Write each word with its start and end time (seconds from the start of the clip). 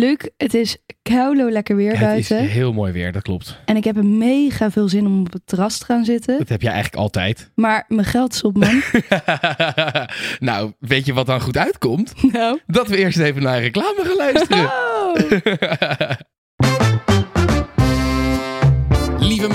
Luc, 0.00 0.16
het 0.36 0.54
is 0.54 0.76
koulo 1.02 1.50
lekker 1.50 1.76
weer 1.76 1.98
Het 1.98 2.18
is 2.18 2.28
buiten. 2.28 2.52
heel 2.52 2.72
mooi 2.72 2.92
weer, 2.92 3.12
dat 3.12 3.22
klopt. 3.22 3.56
En 3.64 3.76
ik 3.76 3.84
heb 3.84 3.96
er 3.96 4.06
mega 4.06 4.70
veel 4.70 4.88
zin 4.88 5.06
om 5.06 5.20
op 5.20 5.32
het 5.32 5.42
terras 5.44 5.78
te 5.78 5.84
gaan 5.84 6.04
zitten. 6.04 6.38
Dat 6.38 6.48
heb 6.48 6.62
jij 6.62 6.72
eigenlijk 6.72 7.02
altijd. 7.02 7.50
Maar 7.54 7.84
mijn 7.88 8.06
geld 8.06 8.34
is 8.34 8.42
op, 8.42 8.56
man. 8.56 8.82
nou, 10.48 10.72
weet 10.78 11.06
je 11.06 11.12
wat 11.12 11.26
dan 11.26 11.40
goed 11.40 11.56
uitkomt? 11.56 12.32
nou. 12.32 12.58
Dat 12.66 12.88
we 12.88 12.96
eerst 12.96 13.18
even 13.18 13.42
naar 13.42 13.60
reclame 13.60 14.02
gaan 14.04 14.16
luisteren. 14.16 14.64
Oh. 14.64 16.10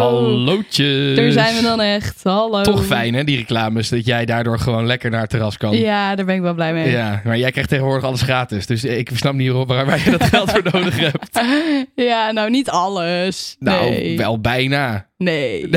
Yo. 0.00 0.06
Hallootjes. 0.06 1.16
Daar 1.16 1.32
zijn 1.32 1.54
we 1.54 1.62
dan 1.62 1.80
echt. 1.80 2.20
Hallo. 2.22 2.62
Toch 2.62 2.86
fijn 2.86 3.14
hè, 3.14 3.24
die 3.24 3.36
reclames, 3.36 3.88
dat 3.88 4.06
jij 4.06 4.24
daardoor 4.24 4.58
gewoon 4.58 4.86
lekker 4.86 5.10
naar 5.10 5.20
het 5.20 5.30
terras 5.30 5.56
kan. 5.56 5.76
Ja, 5.76 6.14
daar 6.14 6.24
ben 6.24 6.34
ik 6.34 6.40
wel 6.40 6.54
blij 6.54 6.72
mee. 6.72 6.90
Ja, 6.90 7.20
maar 7.24 7.38
jij 7.38 7.50
krijgt 7.50 7.68
tegenwoordig 7.70 8.04
alles 8.04 8.22
gratis. 8.22 8.66
Dus 8.66 8.84
ik 8.84 9.10
snap 9.14 9.34
niet 9.34 9.50
waar, 9.50 9.86
waar 9.86 10.04
je 10.04 10.10
dat 10.10 10.24
geld 10.24 10.50
voor 10.50 10.62
nodig 10.72 10.98
hebt. 10.98 11.40
Ja, 11.94 12.30
nou 12.30 12.50
niet 12.50 12.70
alles. 12.70 13.56
Nou, 13.58 13.90
nee. 13.90 14.16
wel 14.16 14.40
bijna. 14.40 15.06
Nee. 15.16 15.68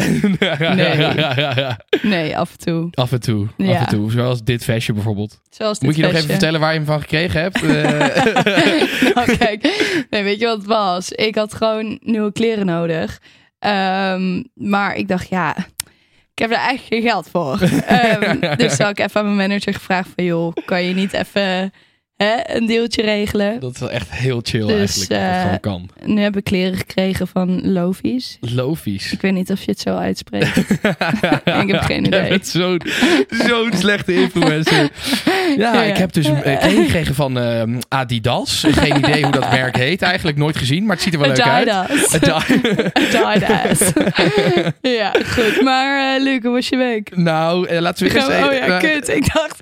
Nee, 2.01 2.37
af 2.37 2.51
en 2.51 2.57
toe. 2.57 2.87
Af 2.91 3.11
en 3.11 3.19
toe. 3.19 3.47
Ja. 3.57 3.71
Af 3.71 3.79
en 3.79 3.87
toe. 3.87 4.11
Zoals 4.11 4.43
dit 4.43 4.63
vestje 4.63 4.93
bijvoorbeeld. 4.93 5.41
Zoals 5.49 5.79
dit 5.79 5.87
Moet 5.87 5.97
je 5.97 6.01
nog 6.01 6.11
even 6.13 6.29
vertellen 6.29 6.59
waar 6.59 6.71
je 6.71 6.77
hem 6.77 6.87
van 6.87 7.01
gekregen 7.01 7.41
hebt? 7.41 7.61
Eh, 7.73 9.13
nou, 9.15 9.37
kijk. 9.37 9.61
Nee, 10.09 10.23
weet 10.23 10.39
je 10.39 10.45
wat 10.45 10.57
het 10.57 10.65
was? 10.65 11.11
Ik 11.11 11.35
had 11.35 11.53
gewoon 11.53 11.99
nieuwe 12.01 12.31
kleren 12.31 12.65
nodig. 12.65 13.19
Ehm, 13.63 14.43
maar 14.53 14.95
ik 14.95 15.07
dacht, 15.07 15.29
ja, 15.29 15.55
ik 16.31 16.39
heb 16.39 16.51
er 16.51 16.57
eigenlijk 16.57 16.87
geen 16.87 17.11
geld 17.11 17.29
voor. 17.29 17.61
Ehm, 17.85 18.57
dus 18.57 18.77
had 18.77 18.89
ik 18.89 18.99
even 18.99 19.21
aan 19.21 19.35
mijn 19.35 19.49
manager 19.49 19.73
gevraagd 19.73 20.09
van, 20.15 20.23
joh, 20.23 20.53
kan 20.65 20.83
je 20.83 20.93
niet 20.93 21.13
even 21.13 21.73
hè, 22.23 22.55
een 22.55 22.65
deeltje 22.65 23.01
regelen? 23.01 23.59
dat 23.59 23.73
is 23.73 23.79
wel 23.79 23.91
echt 23.91 24.11
heel 24.11 24.39
chill 24.43 24.67
Dus, 24.67 24.69
eigenlijk. 24.69 25.09
Dat 25.09 25.19
het 25.19 25.35
eh, 25.35 25.41
gewoon 25.41 25.59
kan. 25.59 25.89
Nu 26.13 26.21
heb 26.21 26.37
ik 26.37 26.43
kleren 26.43 26.77
gekregen 26.77 27.27
van 27.27 27.71
Lofies. 27.71 28.37
Lofies. 28.39 29.11
Ik 29.11 29.21
weet 29.21 29.33
niet 29.33 29.51
of 29.51 29.63
je 29.63 29.71
het 29.71 29.79
zo 29.79 29.95
uitspreekt. 29.95 30.57
ik 31.63 31.71
heb 31.71 31.81
geen 31.81 32.05
idee. 32.05 32.39
Zo'n 32.41 32.81
zo'n 33.47 33.71
slechte 33.75 34.13
influencer. 34.13 34.89
Ja, 35.57 35.73
Ja. 35.73 35.83
ik 35.83 35.97
heb 35.97 36.13
dus 36.13 36.25
een 36.25 36.41
kleding 36.41 36.85
gekregen 36.85 37.15
van 37.15 37.39
ehm, 37.39 37.79
Adidas. 37.87 38.63
Geen 38.71 38.97
idee 38.97 39.23
hoe 39.23 39.31
dat 39.31 39.51
merk 39.51 39.75
heet. 39.77 40.01
Eigenlijk 40.01 40.37
nooit 40.37 40.57
gezien, 40.57 40.85
maar 40.85 40.95
het 40.95 41.03
ziet 41.03 41.13
er 41.13 41.19
wel 41.19 41.29
leuk 41.29 41.41
uit. 41.41 41.69
Adidas. 41.69 43.91
Ja, 44.81 45.11
goed. 45.25 45.61
Maar 45.61 46.15
uh, 46.17 46.23
Luc, 46.23 46.39
hoe 46.41 46.51
was 46.51 46.69
je 46.69 46.77
week? 46.77 47.15
nou, 47.15 47.67
eh, 47.67 47.79
laten 47.79 48.05
we 48.05 48.11
Gaan 48.19 48.29
eerst 48.31 48.47
oh 48.47 48.53
ja, 48.53 48.59
eh, 48.65 48.79
kut. 48.79 49.07
Ik 49.09 49.33
dacht, 49.33 49.57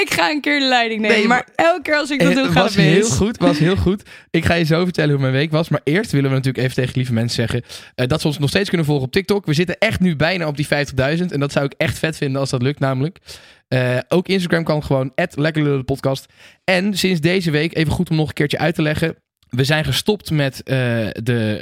ik 0.00 0.10
ga 0.12 0.30
een 0.30 0.40
keer 0.40 0.58
de 0.58 0.66
leiding 0.68 1.00
nemen. 1.00 1.16
Nee, 1.16 1.26
maar, 1.26 1.48
maar- 1.56 1.66
elke 1.66 1.82
keer 1.82 1.94
als 1.96 2.10
ik 2.10 2.18
dat 2.20 2.28
Eh, 2.28 2.34
doe, 2.36 2.44
gaat 2.44 2.54
was 2.54 2.74
het 2.74 2.84
mis. 2.84 2.94
heel 2.94 3.08
goed, 3.16 3.36
was 3.38 3.58
heel 3.58 3.76
goed. 3.76 4.02
Ik 4.30 4.44
ga 4.44 4.54
je 4.54 4.64
zo 4.64 4.84
vertellen 4.84 5.10
hoe 5.10 5.20
mijn 5.20 5.32
week 5.32 5.50
was. 5.50 5.68
Maar 5.68 5.80
eerst 5.84 6.10
willen 6.12 6.30
we 6.30 6.36
natuurlijk 6.36 6.64
even 6.64 6.74
tegen 6.76 6.92
lieve 6.96 7.12
mensen 7.12 7.36
zeggen... 7.48 7.62
eh, 7.94 8.06
dat 8.06 8.20
ze 8.20 8.26
ons 8.26 8.38
nog 8.38 8.48
steeds 8.48 8.68
kunnen 8.68 8.86
volgen 8.86 9.04
op 9.06 9.12
TikTok. 9.12 9.46
We 9.46 9.54
zitten 9.54 9.78
echt 9.78 10.00
nu 10.00 10.16
bijna 10.16 10.46
op 10.46 10.56
die 10.56 10.66
50.000. 10.66 11.32
En 11.32 11.40
dat 11.40 11.52
zou 11.52 11.64
ik 11.64 11.74
echt 11.76 11.98
vet 11.98 12.16
vinden 12.16 12.40
als 12.40 12.50
dat 12.50 12.62
lukt 12.62 12.78
namelijk. 12.78 13.18
Eh, 13.68 13.98
ook 14.08 14.28
Instagram 14.28 14.64
kan 14.64 14.84
gewoon, 14.84 15.12
podcast. 15.84 16.26
En 16.64 16.96
sinds 16.98 17.20
deze 17.20 17.50
week, 17.50 17.76
even 17.76 17.92
goed 17.92 18.10
om 18.10 18.16
nog 18.16 18.28
een 18.28 18.34
keertje 18.34 18.58
uit 18.58 18.74
te 18.74 18.82
leggen... 18.82 19.16
We 19.50 19.64
zijn 19.64 19.84
gestopt 19.84 20.30
met 20.30 20.62
eh, 20.62 20.76
de, 21.22 21.56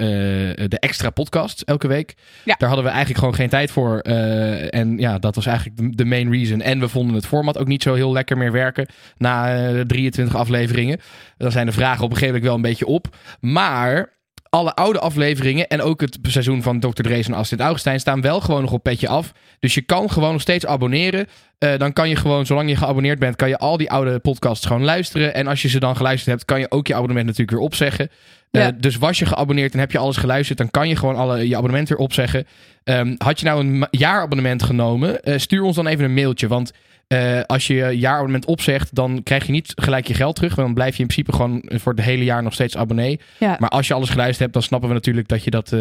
eh, 0.59 0.65
de 0.69 0.79
extra 0.79 1.11
podcasts 1.11 1.65
elke 1.65 1.87
week. 1.89 2.15
Ja. 2.45 2.55
Daar 2.59 2.69
hadden 2.69 2.85
we 2.87 2.91
eigenlijk 2.91 3.19
gewoon 3.21 3.35
geen 3.35 3.49
tijd 3.49 3.71
voor. 3.71 3.99
eh, 3.99 4.75
en 4.75 4.99
ja, 4.99 5.19
dat 5.19 5.35
was 5.35 5.47
eigenlijk 5.47 5.77
de, 5.79 5.91
de 5.97 6.05
main 6.05 6.31
reason. 6.33 6.61
En 6.61 6.81
we 6.81 6.89
vonden 6.89 7.15
het 7.15 7.27
format 7.27 7.59
ook 7.59 7.67
niet 7.67 7.83
zo 7.83 7.95
heel 7.95 8.13
lekker 8.13 8.37
meer 8.37 8.53
werken. 8.53 8.87
Na 9.17 9.67
eh, 9.69 9.81
23 9.81 10.37
afleveringen. 10.37 11.01
Dan 11.37 11.53
zijn 11.53 11.67
de 11.67 11.73
vragen 11.73 12.05
op 12.05 12.11
een 12.11 12.17
gegeven 12.17 12.27
moment 12.35 12.45
wel 12.45 12.55
een 12.55 12.71
beetje 12.71 12.87
op. 12.95 13.17
Maar 13.41 14.15
alle 14.51 14.75
oude 14.75 14.99
afleveringen 14.99 15.69
en 15.69 15.83
ook 15.83 16.01
het 16.01 16.19
seizoen 16.23 16.63
van 16.63 16.81
Dr. 16.81 17.03
Drees 17.03 17.27
en 17.27 17.35
Astrid 17.35 17.61
Augustijn 17.61 18.01
staan 18.01 18.21
wel 18.21 18.41
gewoon 18.41 18.61
nog 18.61 18.73
op 18.73 18.83
petje 18.83 19.09
af. 19.09 19.33
Dus 19.61 19.75
je 19.75 19.81
kan 19.81 20.11
gewoon 20.11 20.33
nog 20.33 20.41
steeds 20.41 20.67
abonneren. 20.67 21.27
Eh, 21.59 21.79
dan 21.79 21.93
kan 21.93 22.09
je 22.09 22.17
gewoon, 22.17 22.47
zolang 22.47 22.69
je 22.69 22.77
geabonneerd 22.77 23.19
bent, 23.19 23.37
kan 23.37 23.49
je 23.49 23.59
al 23.59 23.77
die 23.77 23.91
oude 23.91 24.19
podcasts 24.19 24.67
gewoon 24.67 24.85
luisteren. 24.85 25.35
En 25.35 25.47
als 25.47 25.63
je 25.63 25.69
ze 25.69 25.81
dan 25.81 25.97
geluisterd 25.97 26.31
hebt, 26.31 26.45
kan 26.45 26.61
je 26.61 26.71
ook 26.71 26.87
je 26.87 26.95
abonnement 26.95 27.27
natuurlijk 27.27 27.57
weer 27.57 27.67
opzeggen. 27.67 28.11
Eh, 28.57 28.69
dus 28.79 28.97
was 28.97 29.19
je 29.19 29.27
geabonneerd 29.27 29.73
en 29.73 29.79
heb 29.79 29.93
je 29.93 29.99
alles 29.99 30.17
geluisterd, 30.17 30.59
dan 30.59 30.71
kan 30.71 30.89
je 30.89 30.97
gewoon 30.97 31.17
alle, 31.17 31.49
je 31.49 31.57
abonnement 31.57 31.89
weer 31.89 31.99
opzeggen. 31.99 32.47
Ehm, 32.85 33.15
had 33.19 33.41
je 33.41 33.47
nou 33.47 33.67
een 33.67 33.87
jaarabonnement 33.91 34.63
genomen, 34.63 35.23
eh, 35.23 35.39
stuur 35.39 35.63
ons 35.63 35.77
dan 35.77 35.87
even 35.87 36.05
een 36.05 36.15
mailtje. 36.15 36.49
Want 36.49 36.73
eh, 37.07 37.41
als 37.47 37.67
je 37.67 37.75
je 37.75 37.99
jaarabonnement 37.99 38.45
opzegt, 38.45 38.95
dan 38.95 39.23
krijg 39.23 39.47
je 39.47 39.53
niet 39.53 39.73
gelijk 39.75 40.07
je 40.07 40.15
geld 40.15 40.35
terug. 40.35 40.55
Want 40.55 40.67
dan 40.67 40.77
blijf 40.77 40.97
je 40.97 41.03
in 41.03 41.09
principe 41.09 41.37
gewoon 41.37 41.63
voor 41.67 41.93
het 41.93 42.05
hele 42.05 42.25
jaar 42.25 42.43
nog 42.43 42.53
steeds 42.53 42.77
abonnee. 42.77 43.21
Ja. 43.39 43.57
Maar 43.59 43.69
als 43.69 43.89
je 43.89 43.95
alles 43.95 44.09
geluisterd 44.09 44.41
hebt, 44.41 44.53
dan 44.53 44.63
snappen 44.63 44.89
we 44.89 44.95
natuurlijk 44.95 45.29
dat 45.29 45.45
je 45.45 45.51
dat, 45.51 45.77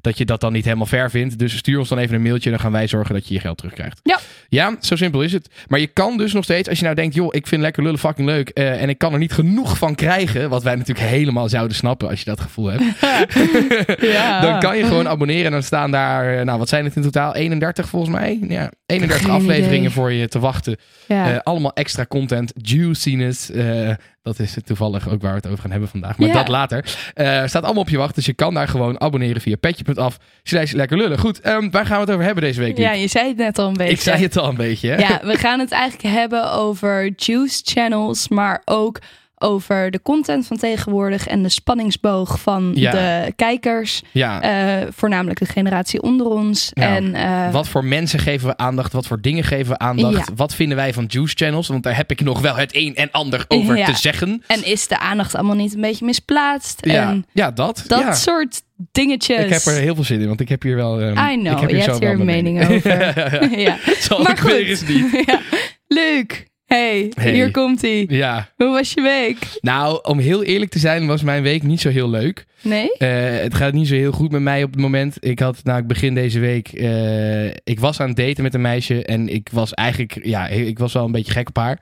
dat, 0.00 0.18
je 0.18 0.24
dat 0.24 0.40
dan 0.40 0.52
niet 0.52 0.64
helemaal 0.64 0.86
fair 0.86 1.10
vindt. 1.10 1.38
Dus 1.38 1.56
stuur 1.56 1.78
ons 1.78 1.88
dan 1.88 1.98
even 1.98 2.14
een 2.14 2.22
mailtje 2.22 2.44
en 2.44 2.50
dan 2.50 2.60
gaan 2.64 2.72
wij 2.72 2.86
zorgen 2.86 3.14
dat 3.14 3.28
je 3.28 3.34
je 3.34 3.40
geld 3.40 3.56
terugkrijgt. 3.56 4.00
Ja. 4.02 4.18
Ja, 4.48 4.76
zo 4.80 4.96
simpel 4.96 5.22
is 5.22 5.32
het. 5.32 5.48
Maar 5.68 5.80
je 5.80 5.86
kan 5.86 6.16
dus 6.16 6.32
nog 6.32 6.44
steeds, 6.44 6.68
als 6.68 6.78
je 6.78 6.84
nou 6.84 6.96
denkt, 6.96 7.14
joh, 7.14 7.28
ik 7.34 7.46
vind 7.46 7.62
lekker 7.62 7.82
lullen 7.82 7.98
fucking 7.98 8.28
leuk. 8.28 8.48
eh, 8.48 8.82
en 8.82 8.88
ik 8.88 8.98
kan 8.98 9.12
er 9.12 9.18
niet 9.18 9.32
genoeg 9.32 9.78
van 9.78 9.94
krijgen. 9.94 10.48
Wat 10.50 10.62
wij 10.62 10.74
natuurlijk 10.74 11.06
helemaal 11.08 11.48
zouden 11.48 11.76
snappen 11.76 12.08
als 12.08 12.18
je 12.18 12.24
dat 12.24 12.40
gevoel 12.40 12.66
hebt. 12.66 12.84
ja. 14.12 14.40
Dan 14.40 14.60
kan 14.60 14.76
je 14.78 14.84
gewoon 14.84 15.08
abonneren 15.08 15.44
en 15.44 15.50
dan 15.52 15.62
staan 15.62 15.90
daar, 15.90 16.38
eh, 16.38 16.44
nou 16.44 16.58
wat 16.58 16.68
zijn 16.68 16.84
het 16.84 16.96
in 16.96 17.02
totaal? 17.02 17.34
31 17.34 17.88
volgens 17.88 18.12
mij? 18.12 18.38
Ja, 18.48 18.70
31 18.86 19.26
Geen 19.26 19.34
afleveringen 19.34 19.78
idee. 19.78 19.90
voor 19.90 20.12
je 20.12 20.28
te 20.28 20.38
wachten. 20.38 20.76
Ja. 21.06 21.32
Eh, 21.32 21.38
allemaal 21.42 21.72
extra 21.74 22.06
content, 22.06 22.52
juiciness. 22.56 23.50
eh, 23.50 23.90
dat 24.26 24.38
is 24.38 24.56
toevallig 24.64 25.08
ook 25.08 25.22
waar 25.22 25.30
we 25.30 25.36
het 25.36 25.46
over 25.46 25.58
gaan 25.58 25.70
hebben 25.70 25.88
vandaag. 25.88 26.18
Maar 26.18 26.28
Ja. 26.28 26.34
dat 26.34 26.48
later. 26.48 26.84
Eh, 27.14 27.46
staat 27.46 27.62
allemaal 27.64 27.82
op 27.82 27.88
je 27.88 27.96
wacht. 27.96 28.14
Dus 28.14 28.26
je 28.26 28.32
kan 28.34 28.54
daar 28.54 28.68
gewoon 28.68 29.00
abonneren 29.00 29.40
via 29.40 29.56
petje.af. 29.56 30.18
Slash 30.42 30.72
lekker 30.72 30.96
lullen. 30.96 31.18
Goed, 31.18 31.40
ehm, 31.40 31.70
waar 31.70 31.86
gaan 31.86 31.94
we 31.96 32.00
het 32.02 32.10
over 32.10 32.24
hebben 32.24 32.42
deze 32.44 32.60
week? 32.60 32.78
ja, 32.78 32.92
je 32.92 33.08
zei 33.08 33.28
het 33.28 33.36
net 33.36 33.58
al 33.58 33.66
een 33.68 33.72
beetje. 33.76 33.92
Ik 33.92 34.00
zei 34.00 34.22
het 34.22 34.36
al 34.36 34.48
een 34.48 34.56
beetje. 34.56 34.88
Hè? 34.90 34.96
Ja, 34.96 35.20
we 35.24 35.36
gaan 35.36 35.58
het 35.58 35.70
eigenlijk 35.72 36.14
hebben 36.14 36.52
over 36.52 37.12
juice 37.16 37.60
channels, 37.64 38.28
maar 38.28 38.62
ook 38.64 38.98
over 39.38 39.90
de 39.90 40.02
content 40.02 40.46
van 40.46 40.56
tegenwoordig 40.56 41.26
en 41.26 41.42
de 41.42 41.48
spanningsboog 41.48 42.40
van 42.40 42.70
Ja. 42.74 42.90
de 42.90 43.32
kijkers. 43.36 44.02
Ja. 44.12 44.40
Eh, 44.42 44.86
voornamelijk 44.90 45.38
de 45.38 45.44
generatie 45.46 46.02
onder 46.02 46.26
ons. 46.26 46.70
Nou, 46.74 46.94
en, 46.96 47.14
eh, 47.14 47.52
Wat 47.52 47.68
voor 47.68 47.84
mensen 47.84 48.18
geven 48.18 48.48
we 48.48 48.56
aandacht? 48.56 48.92
Wat 48.92 49.06
voor 49.06 49.20
dingen 49.20 49.44
geven 49.44 49.72
we 49.72 49.78
aandacht? 49.78 50.30
Wat 50.36 50.54
vinden 50.54 50.76
wij 50.76 50.92
van 50.92 51.04
juice 51.08 51.34
channels? 51.36 51.68
Want 51.68 51.82
daar 51.82 51.96
heb 51.96 52.10
ik 52.10 52.20
nog 52.20 52.40
wel 52.40 52.54
het 52.56 52.74
een 52.76 52.94
en 52.94 53.10
ander 53.10 53.44
over 53.48 53.84
te 53.84 53.94
zeggen. 53.96 54.42
en 54.46 54.64
is 54.66 54.86
de 54.88 54.98
aandacht 54.98 55.34
allemaal 55.34 55.56
niet 55.56 55.74
een 55.74 55.80
beetje 55.80 56.04
misplaatst? 56.04 56.78
Ja, 56.86 57.08
En 57.10 57.26
ja 57.32 57.50
dat. 57.50 57.84
dat 57.86 58.16
soort 58.16 58.62
dingetjes. 58.92 59.44
Ik 59.44 59.50
heb 59.50 59.62
er 59.62 59.80
heel 59.80 59.94
veel 59.94 60.04
zin 60.04 60.20
in, 60.20 60.26
want 60.26 60.40
ik 60.40 60.48
heb 60.48 60.62
hier 60.62 60.76
wel. 60.76 61.00
ehm, 61.00 61.18
I 61.28 61.32
ik 61.32 61.40
know, 61.40 61.60
heb 61.60 61.70
je 61.70 61.80
zo 61.80 61.90
hebt 61.90 61.98
hier 62.02 62.10
een 62.10 62.24
mening 62.24 62.68
over. 62.70 63.18
ja. 63.60 63.76
Zal 63.98 64.22
Maar 64.22 64.30
ik 64.32 64.38
weer 64.38 64.52
goed. 64.58 64.68
eens 64.68 64.86
niet. 64.86 65.22
ja. 65.26 65.40
Hey, 66.66 67.12
Hey. 67.14 67.32
hier 67.32 67.50
komt 67.50 67.82
hij. 67.82 68.04
Ja, 68.08 68.48
Hoe 68.56 68.70
was 68.72 68.92
je 68.92 69.02
week? 69.02 69.58
nou, 69.60 69.98
om 70.02 70.18
heel 70.18 70.42
eerlijk 70.44 70.70
te 70.70 70.78
zijn, 70.78 71.06
was 71.06 71.22
mijn 71.22 71.42
week 71.42 71.62
niet 71.62 71.80
zo 71.80 71.88
heel 71.88 72.10
leuk. 72.10 72.46
Nee? 72.62 72.92
Eh, 72.98 73.08
het 73.42 73.54
gaat 73.54 73.72
niet 73.72 73.88
zo 73.88 73.94
heel 73.94 74.12
goed 74.12 74.30
met 74.30 74.40
mij 74.40 74.62
op 74.62 74.70
het 74.70 74.80
moment. 74.80 75.16
Ik 75.20 75.38
had, 75.38 75.60
nou, 75.64 75.78
ik 75.80 75.86
begin 75.86 76.14
deze 76.14 76.38
week, 76.38 76.68
eh, 76.68 77.46
ik 77.46 77.80
was 77.80 78.00
aan 78.00 78.08
het 78.08 78.16
daten 78.16 78.42
met 78.42 78.54
een 78.54 78.60
meisje 78.60 79.04
en 79.04 79.28
ik 79.28 79.48
was 79.52 79.74
eigenlijk, 79.74 80.18
ja, 80.24 80.48
ik 80.48 80.78
was 80.78 80.92
wel 80.92 81.04
een 81.04 81.12
beetje 81.12 81.32
gek 81.32 81.48
op 81.48 81.56
haar. 81.56 81.80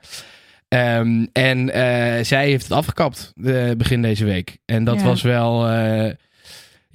Ehm, 0.67 1.25
en 1.31 1.73
eh, 1.73 2.23
zij 2.23 2.45
heeft 2.49 2.63
het 2.63 2.71
afgekapt 2.77 3.33
begin 3.77 4.01
deze 4.01 4.25
week. 4.25 4.57
En 4.65 4.83
dat 4.83 4.99
Ja. 4.99 5.03
was 5.05 5.21
wel, 5.21 5.67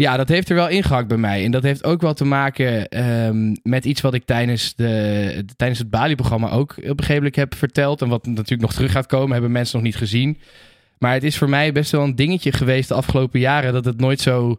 ja, 0.00 0.17
dat 0.17 0.29
heeft 0.29 0.49
er 0.49 0.55
wel 0.55 0.69
ingehakt 0.69 1.08
bij 1.08 1.17
mij. 1.17 1.44
En 1.44 1.50
dat 1.50 1.62
heeft 1.62 1.85
ook 1.85 2.00
wel 2.00 2.14
te 2.14 2.25
maken 2.25 2.88
ehm, 2.88 3.55
met 3.62 3.85
iets 3.85 4.00
wat 4.00 4.14
ik 4.14 4.25
tijdens, 4.25 4.75
de, 4.75 5.44
tijdens 5.56 5.79
het 5.81 5.91
Bali-programma 5.91 6.50
ook 6.50 6.70
op 6.70 6.79
een 6.79 6.85
gegeven 6.85 7.14
moment 7.14 7.37
heb 7.37 7.55
verteld. 7.55 8.02
En 8.02 8.08
wat 8.08 8.26
natuurlijk 8.26 8.61
nog 8.61 8.73
terug 8.73 8.93
gaat 8.93 9.06
komen, 9.06 9.32
hebben 9.32 9.52
mensen 9.52 9.76
nog 9.76 9.87
niet 9.87 9.97
gezien. 9.97 10.38
Maar 10.99 11.12
het 11.12 11.25
is 11.25 11.37
voor 11.37 11.49
mij 11.49 11.73
best 11.73 11.91
wel 11.91 12.02
een 12.02 12.17
dingetje 12.17 12.52
geweest 12.52 12.88
de 12.88 12.94
afgelopen 12.94 13.41
jaren 13.41 13.73
dat 13.73 13.85
het 13.85 14.00
nooit 14.00 14.20
zo 14.20 14.58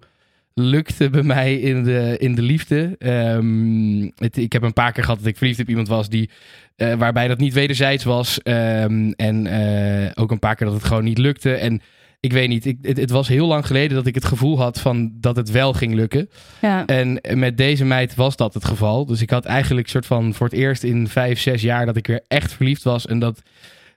lukte 0.54 1.10
bij 1.10 1.24
mij 1.24 1.56
in 1.56 1.84
de, 1.84 2.16
in 2.18 2.36
de 2.36 2.42
liefde. 2.42 2.96
Ehm, 3.00 4.10
het, 4.16 4.38
ik 4.38 4.54
heb 4.54 4.62
een 4.62 4.74
paar 4.74 4.92
keer 4.92 5.04
gehad 5.04 5.20
dat 5.20 5.28
ik 5.28 5.38
verliefd 5.38 5.60
op 5.60 5.70
iemand 5.70 5.88
was 5.88 6.10
die, 6.10 6.30
eh, 6.76 6.94
waarbij 6.94 7.28
dat 7.28 7.38
niet 7.38 7.54
wederzijds 7.54 8.04
was. 8.04 8.42
Ehm, 8.42 9.12
en 9.16 9.48
eh, 9.48 10.12
ook 10.16 10.32
een 10.32 10.40
paar 10.40 10.56
keer 10.56 10.68
dat 10.68 10.76
het 10.76 10.86
gewoon 10.86 11.04
niet 11.04 11.18
lukte. 11.18 11.54
En 11.54 11.82
ik 12.22 12.34
weet 12.34 12.48
niet. 12.48 12.66
Ik, 12.66 12.78
het, 12.82 12.98
het 12.98 13.10
was 13.10 13.28
heel 13.28 13.48
lang 13.48 13.66
geleden 13.66 13.96
dat 13.96 14.06
ik 14.06 14.16
het 14.16 14.26
gevoel 14.26 14.58
had 14.58 14.80
van 14.80 15.12
dat 15.14 15.36
het 15.36 15.52
wel 15.52 15.74
ging 15.74 15.94
lukken. 15.94 16.30
Ja. 16.62 16.86
En 16.86 17.22
met 17.34 17.58
deze 17.58 17.86
meid 17.86 18.16
was 18.16 18.36
dat 18.36 18.54
het 18.54 18.66
geval. 18.66 19.06
Dus 19.06 19.22
ik 19.22 19.30
had 19.30 19.46
eigenlijk 19.46 19.88
soort 19.88 20.06
van 20.06 20.34
voor 20.34 20.48
het 20.48 20.56
eerst 20.56 20.84
in 20.84 21.08
vijf, 21.08 21.40
zes 21.40 21.62
jaar 21.62 21.86
dat 21.86 21.96
ik 21.96 22.08
weer 22.08 22.22
echt 22.28 22.54
verliefd 22.54 22.84
was. 22.84 23.06
En 23.06 23.20
dat 23.20 23.42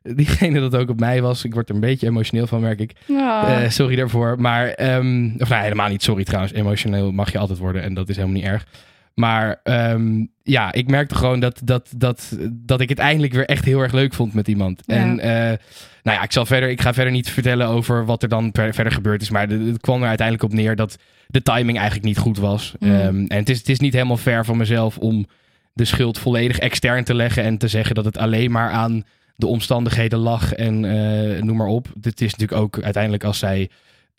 diegene 0.02 0.60
dat 0.60 0.76
ook 0.76 0.88
op 0.88 1.00
mij 1.00 1.22
was. 1.22 1.44
Ik 1.44 1.54
word 1.54 1.68
er 1.68 1.74
een 1.74 1.80
beetje 1.80 2.06
emotioneel 2.06 2.46
van, 2.46 2.60
merk 2.60 2.80
ik. 2.80 2.92
Ja. 3.06 3.62
Eh, 3.62 3.70
sorry 3.70 3.96
daarvoor. 3.96 4.40
Maar, 4.40 4.68
ehm, 4.68 5.30
of 5.38 5.48
nou, 5.48 5.62
helemaal 5.62 5.88
niet 5.88 6.02
sorry 6.02 6.24
trouwens. 6.24 6.52
Emotioneel 6.52 7.12
mag 7.12 7.32
je 7.32 7.38
altijd 7.38 7.58
worden 7.58 7.82
en 7.82 7.94
dat 7.94 8.08
is 8.08 8.16
helemaal 8.16 8.36
niet 8.36 8.46
erg. 8.46 8.66
Maar 9.14 9.60
ehm, 9.62 10.24
ja, 10.42 10.72
ik 10.72 10.88
merkte 10.88 11.14
gewoon 11.14 11.40
dat, 11.40 11.60
dat, 11.64 11.92
dat, 11.96 12.36
dat 12.50 12.80
ik 12.80 12.88
het 12.88 12.98
eindelijk 12.98 13.32
weer 13.32 13.46
echt 13.46 13.64
heel 13.64 13.80
erg 13.80 13.92
leuk 13.92 14.14
vond 14.14 14.34
met 14.34 14.48
iemand. 14.48 14.82
Ja. 14.86 14.94
En 14.94 15.20
eh, 15.20 15.58
nou 16.02 16.16
ja, 16.16 16.22
ik, 16.22 16.32
zal 16.32 16.46
verder, 16.46 16.68
ik 16.68 16.80
ga 16.80 16.94
verder 16.94 17.12
niet 17.12 17.30
vertellen 17.30 17.66
over 17.66 18.04
wat 18.04 18.22
er 18.22 18.28
dan 18.28 18.52
per- 18.52 18.74
verder 18.74 18.92
gebeurd 18.92 19.22
is. 19.22 19.30
Maar 19.30 19.48
het 19.48 19.80
kwam 19.80 20.02
er 20.02 20.08
uiteindelijk 20.08 20.52
op 20.52 20.58
neer 20.58 20.76
dat 20.76 20.96
de 21.26 21.42
timing 21.42 21.76
eigenlijk 21.76 22.06
niet 22.06 22.18
goed 22.18 22.38
was. 22.38 22.74
Mm. 22.78 22.94
Ehm, 22.94 23.24
en 23.28 23.36
het 23.38 23.48
is, 23.48 23.58
het 23.58 23.68
is 23.68 23.78
niet 23.78 23.92
helemaal 23.92 24.16
fair 24.16 24.44
van 24.44 24.56
mezelf 24.56 24.98
om 24.98 25.26
de 25.72 25.84
schuld 25.84 26.18
volledig 26.18 26.58
extern 26.58 27.04
te 27.04 27.14
leggen. 27.14 27.42
En 27.42 27.58
te 27.58 27.68
zeggen 27.68 27.94
dat 27.94 28.04
het 28.04 28.18
alleen 28.18 28.50
maar 28.50 28.70
aan 28.70 29.04
de 29.36 29.46
omstandigheden 29.46 30.18
lag 30.18 30.52
en 30.52 30.84
eh, 30.84 31.42
noem 31.42 31.56
maar 31.56 31.66
op. 31.66 31.88
Dit 31.94 32.20
is 32.20 32.34
natuurlijk 32.34 32.60
ook 32.60 32.82
uiteindelijk 32.82 33.24
als 33.24 33.38
zij 33.38 33.70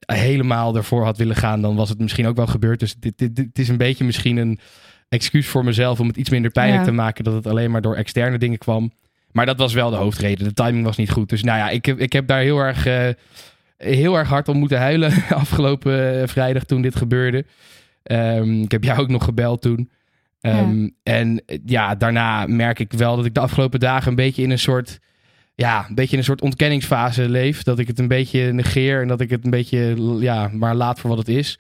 helemaal 0.06 0.76
ervoor 0.76 1.04
had 1.04 1.18
willen 1.18 1.36
gaan, 1.36 1.62
dan 1.62 1.76
was 1.76 1.90
het 1.90 2.00
misschien 2.00 2.28
ook 2.28 2.36
wel 2.36 2.48
gebeurd. 2.48 2.80
Dus 2.80 2.96
dit, 3.00 3.18
dit, 3.18 3.36
dit 3.36 3.60
is 3.60 3.68
een 3.70 3.78
beetje 3.78 4.04
misschien 4.06 4.38
een 4.38 4.60
excuus 5.10 5.48
voor 5.48 5.64
mezelf 5.64 6.00
om 6.00 6.08
het 6.08 6.18
iets 6.18 6.30
minder 6.30 6.52
pijnlijk 6.52 6.80
Ja. 6.80 6.86
te 6.88 6.92
maken 6.96 7.24
dat 7.24 7.34
het 7.34 7.48
alleen 7.48 7.72
maar 7.72 7.82
door 7.82 7.96
externe 7.96 8.38
dingen 8.38 8.58
kwam. 8.58 8.92
Maar 9.32 9.46
dat 9.46 9.58
was 9.60 9.74
wel 9.74 9.90
de 9.90 9.96
hoofdreden. 9.96 10.48
De 10.48 10.54
timing 10.54 10.86
was 10.86 10.98
niet 10.98 11.12
goed. 11.12 11.30
Dus 11.30 11.44
nou 11.44 11.58
ja, 11.58 11.70
ik 11.70 11.86
heb, 11.86 12.00
ik 12.00 12.14
heb 12.14 12.28
daar 12.28 12.40
heel 12.42 12.60
erg, 12.60 12.86
eh, 12.86 13.08
heel 13.78 14.16
erg 14.18 14.28
hard 14.30 14.48
om 14.48 14.58
moeten 14.58 14.80
huilen 14.80 15.12
afgelopen 15.30 16.22
eh, 16.22 16.28
vrijdag 16.28 16.64
toen 16.64 16.82
dit 16.82 16.96
gebeurde. 16.96 17.46
Ehm, 18.04 18.62
ik 18.62 18.72
heb 18.72 18.84
jou 18.84 19.00
ook 19.00 19.10
nog 19.10 19.24
gebeld 19.24 19.62
toen. 19.62 19.90
Ehm, 20.42 20.90
En 21.04 21.42
eh, 21.46 21.60
ja, 21.66 21.96
daarna 21.96 22.46
merk 22.48 22.80
ik 22.80 22.94
wel 22.94 23.16
dat 23.16 23.26
ik 23.26 23.34
de 23.34 23.40
afgelopen 23.40 23.80
dagen 23.80 24.10
een 24.10 24.16
beetje 24.16 24.42
in 24.44 24.52
een 24.52 24.60
soort, 24.60 25.00
ja, 25.56 25.86
een 25.90 25.96
beetje 25.96 26.12
in 26.12 26.18
een 26.18 26.24
soort 26.24 26.42
ontkenningsfase 26.42 27.30
leef. 27.30 27.64
Dat 27.64 27.80
ik 27.80 27.88
het 27.88 28.00
een 28.00 28.08
beetje 28.08 28.54
negeer 28.54 29.02
en 29.02 29.08
dat 29.08 29.22
ik 29.22 29.30
het 29.30 29.44
een 29.46 29.50
beetje, 29.52 29.96
ja, 30.20 30.50
maar 30.54 30.76
laat 30.76 31.00
voor 31.00 31.10
wat 31.10 31.20
het 31.20 31.28
is. 31.28 31.60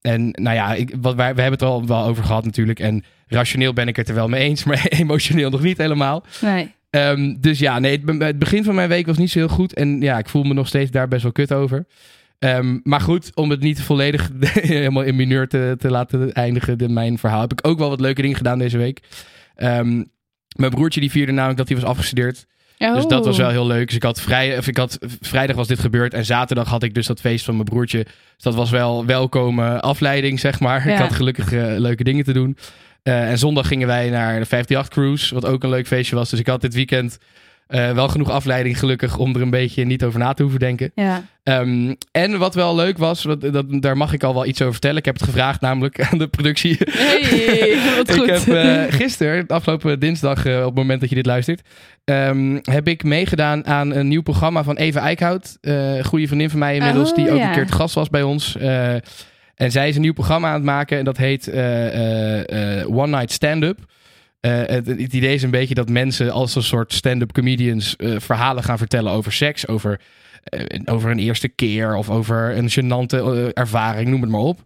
En 0.00 0.28
nou 0.30 0.56
ja, 0.56 0.74
ik, 0.74 0.94
wat 1.00 1.14
wij, 1.14 1.34
we 1.34 1.40
hebben 1.40 1.58
het 1.60 1.68
er 1.68 1.74
al 1.74 1.86
wel 1.86 2.04
over 2.04 2.24
gehad 2.24 2.44
natuurlijk. 2.44 2.80
En 2.80 3.04
rationeel 3.26 3.72
ben 3.72 3.88
ik 3.88 3.96
het 3.96 4.08
er 4.08 4.14
wel 4.14 4.28
mee 4.28 4.42
eens, 4.48 4.64
maar 4.68 4.86
emotioneel 4.88 5.50
nog 5.50 5.62
niet 5.62 5.78
helemaal. 5.78 6.24
Nee. 6.40 6.74
Ehm, 6.90 7.34
dus 7.40 7.58
ja, 7.58 7.78
nee, 7.78 7.92
het, 7.92 8.04
be- 8.04 8.24
het 8.24 8.38
begin 8.38 8.64
van 8.64 8.74
mijn 8.74 8.88
week 8.88 9.06
was 9.06 9.18
niet 9.18 9.30
zo 9.30 9.38
heel 9.38 9.48
goed. 9.48 9.74
En 9.74 10.00
ja, 10.00 10.18
ik 10.18 10.28
voel 10.28 10.42
me 10.42 10.54
nog 10.54 10.66
steeds 10.66 10.90
daar 10.90 11.08
best 11.08 11.22
wel 11.22 11.32
kut 11.32 11.52
over. 11.52 11.86
Ehm, 12.38 12.78
maar 12.82 13.00
goed, 13.00 13.30
om 13.34 13.50
het 13.50 13.60
niet 13.60 13.82
volledig 13.82 14.30
helemaal 14.52 15.02
in 15.02 15.16
mineur 15.16 15.48
te, 15.48 15.74
te 15.78 15.90
laten 15.90 16.32
eindigen, 16.32 16.78
de, 16.78 16.88
mijn 16.88 17.18
verhaal, 17.18 17.40
heb 17.40 17.52
ik 17.52 17.66
ook 17.66 17.78
wel 17.78 17.88
wat 17.88 18.00
leuke 18.00 18.20
dingen 18.22 18.36
gedaan 18.36 18.58
deze 18.58 18.78
week. 18.78 19.00
Ehm, 19.54 20.04
mijn 20.56 20.70
broertje 20.70 21.00
die 21.00 21.10
vierde 21.10 21.32
namelijk 21.32 21.58
dat 21.58 21.68
hij 21.68 21.76
was 21.76 21.88
afgestudeerd. 21.90 22.46
Dus 22.78 23.06
dat 23.06 23.24
was 23.24 23.36
wel 23.36 23.50
heel 23.50 23.66
leuk. 23.66 23.86
Dus 23.86 23.96
ik 23.96 24.02
had, 24.02 24.20
vrij, 24.20 24.58
of 24.58 24.66
ik 24.66 24.76
had 24.76 24.98
vrijdag 25.20 25.56
was 25.56 25.66
dit 25.66 25.78
gebeurd 25.78 26.14
en 26.14 26.24
zaterdag 26.24 26.68
had 26.68 26.82
ik 26.82 26.94
dus 26.94 27.06
dat 27.06 27.20
feest 27.20 27.44
van 27.44 27.54
mijn 27.54 27.68
broertje. 27.68 28.02
Dus 28.04 28.42
dat 28.42 28.54
was 28.54 28.70
wel 28.70 29.06
welkome 29.06 29.80
afleiding, 29.80 30.40
zeg 30.40 30.60
maar. 30.60 30.86
Ik 30.86 30.98
had 30.98 31.12
gelukkig 31.12 31.52
eh, 31.52 31.78
leuke 31.78 32.04
dingen 32.04 32.24
te 32.24 32.32
doen. 32.32 32.56
Eh, 33.02 33.30
en 33.30 33.38
zondag 33.38 33.68
gingen 33.68 33.86
wij 33.86 34.10
naar 34.10 34.34
de 34.34 34.40
58 34.40 34.88
Cruise, 34.88 35.34
wat 35.34 35.46
ook 35.46 35.62
een 35.62 35.70
leuk 35.70 35.86
feestje 35.86 36.16
was. 36.16 36.30
Dus 36.30 36.38
ik 36.38 36.46
had 36.46 36.60
dit 36.60 36.74
weekend 36.74 37.18
eh, 37.68 37.92
wel 37.92 38.08
genoeg 38.08 38.30
afleiding 38.30 38.78
gelukkig 38.78 39.16
om 39.18 39.34
er 39.34 39.42
een 39.42 39.50
beetje 39.50 39.84
niet 39.84 40.04
over 40.04 40.18
na 40.18 40.32
te 40.32 40.42
hoeven 40.42 40.60
denken. 40.60 40.92
Ja. 40.94 41.22
Ehm, 41.42 41.94
en 42.12 42.38
wat 42.38 42.54
wel 42.54 42.74
leuk 42.74 42.98
was, 42.98 43.24
wat, 43.24 43.40
dat, 43.40 43.64
daar 43.68 43.96
mag 43.96 44.12
ik 44.12 44.22
al 44.22 44.34
wel 44.34 44.46
iets 44.46 44.60
over 44.60 44.72
vertellen. 44.72 44.96
Ik 44.96 45.04
heb 45.04 45.14
het 45.14 45.24
gevraagd 45.24 45.60
namelijk 45.60 46.00
aan 46.10 46.18
de 46.18 46.28
productie. 46.28 46.78
Hey, 46.90 47.76
wat 47.96 48.10
goed. 48.16 48.28
Ik 48.28 48.34
heb 48.34 48.48
eh, 48.48 48.92
gisteren, 48.98 49.46
afgelopen 49.46 50.00
dinsdag, 50.00 50.46
eh, 50.46 50.58
op 50.58 50.64
het 50.64 50.74
moment 50.74 51.00
dat 51.00 51.08
je 51.08 51.14
dit 51.14 51.26
luistert, 51.26 51.60
ehm, 52.04 52.58
heb 52.62 52.88
ik 52.88 53.04
meegedaan 53.04 53.66
aan 53.66 53.94
een 53.94 54.08
nieuw 54.08 54.22
programma 54.22 54.62
van 54.62 54.76
Eva 54.76 55.00
Eickhout. 55.00 55.58
goede 56.02 56.26
vriendin 56.26 56.50
van 56.50 56.58
mij 56.58 56.76
inmiddels, 56.76 57.10
Oh, 57.10 57.16
die 57.16 57.30
ook 57.30 57.38
ja. 57.38 57.48
een 57.48 57.54
keer 57.54 57.66
te 57.66 57.72
gast 57.72 57.94
was 57.94 58.10
bij 58.10 58.22
ons. 58.22 58.56
En 59.54 59.70
zij 59.70 59.88
is 59.88 59.94
een 59.94 60.02
nieuw 60.02 60.12
programma 60.12 60.48
aan 60.48 60.54
het 60.54 60.62
maken 60.64 60.98
en 60.98 61.04
dat 61.04 61.16
heet 61.16 61.48
One 62.88 63.06
Night 63.06 63.32
Stand-Up. 63.32 63.78
Eh, 64.40 64.62
het, 64.66 64.88
idee 64.88 65.34
is 65.34 65.42
een 65.42 65.50
beetje 65.50 65.74
dat 65.74 65.88
mensen 65.88 66.30
als 66.30 66.54
een 66.54 66.62
soort 66.62 66.92
stand-up 66.92 67.32
comedians 67.32 67.96
eh, 67.96 68.14
verhalen 68.18 68.62
gaan 68.62 68.78
vertellen 68.78 69.12
over 69.12 69.32
seks, 69.32 69.66
over, 69.66 70.00
eh, 70.42 70.80
over 70.84 71.10
een 71.10 71.18
eerste 71.18 71.48
keer 71.48 71.96
of 71.96 72.10
over 72.10 72.56
een 72.56 72.70
gênante 72.70 73.52
ervaring, 73.52 74.08
noem 74.08 74.20
het 74.20 74.30
maar 74.30 74.40
op. 74.40 74.60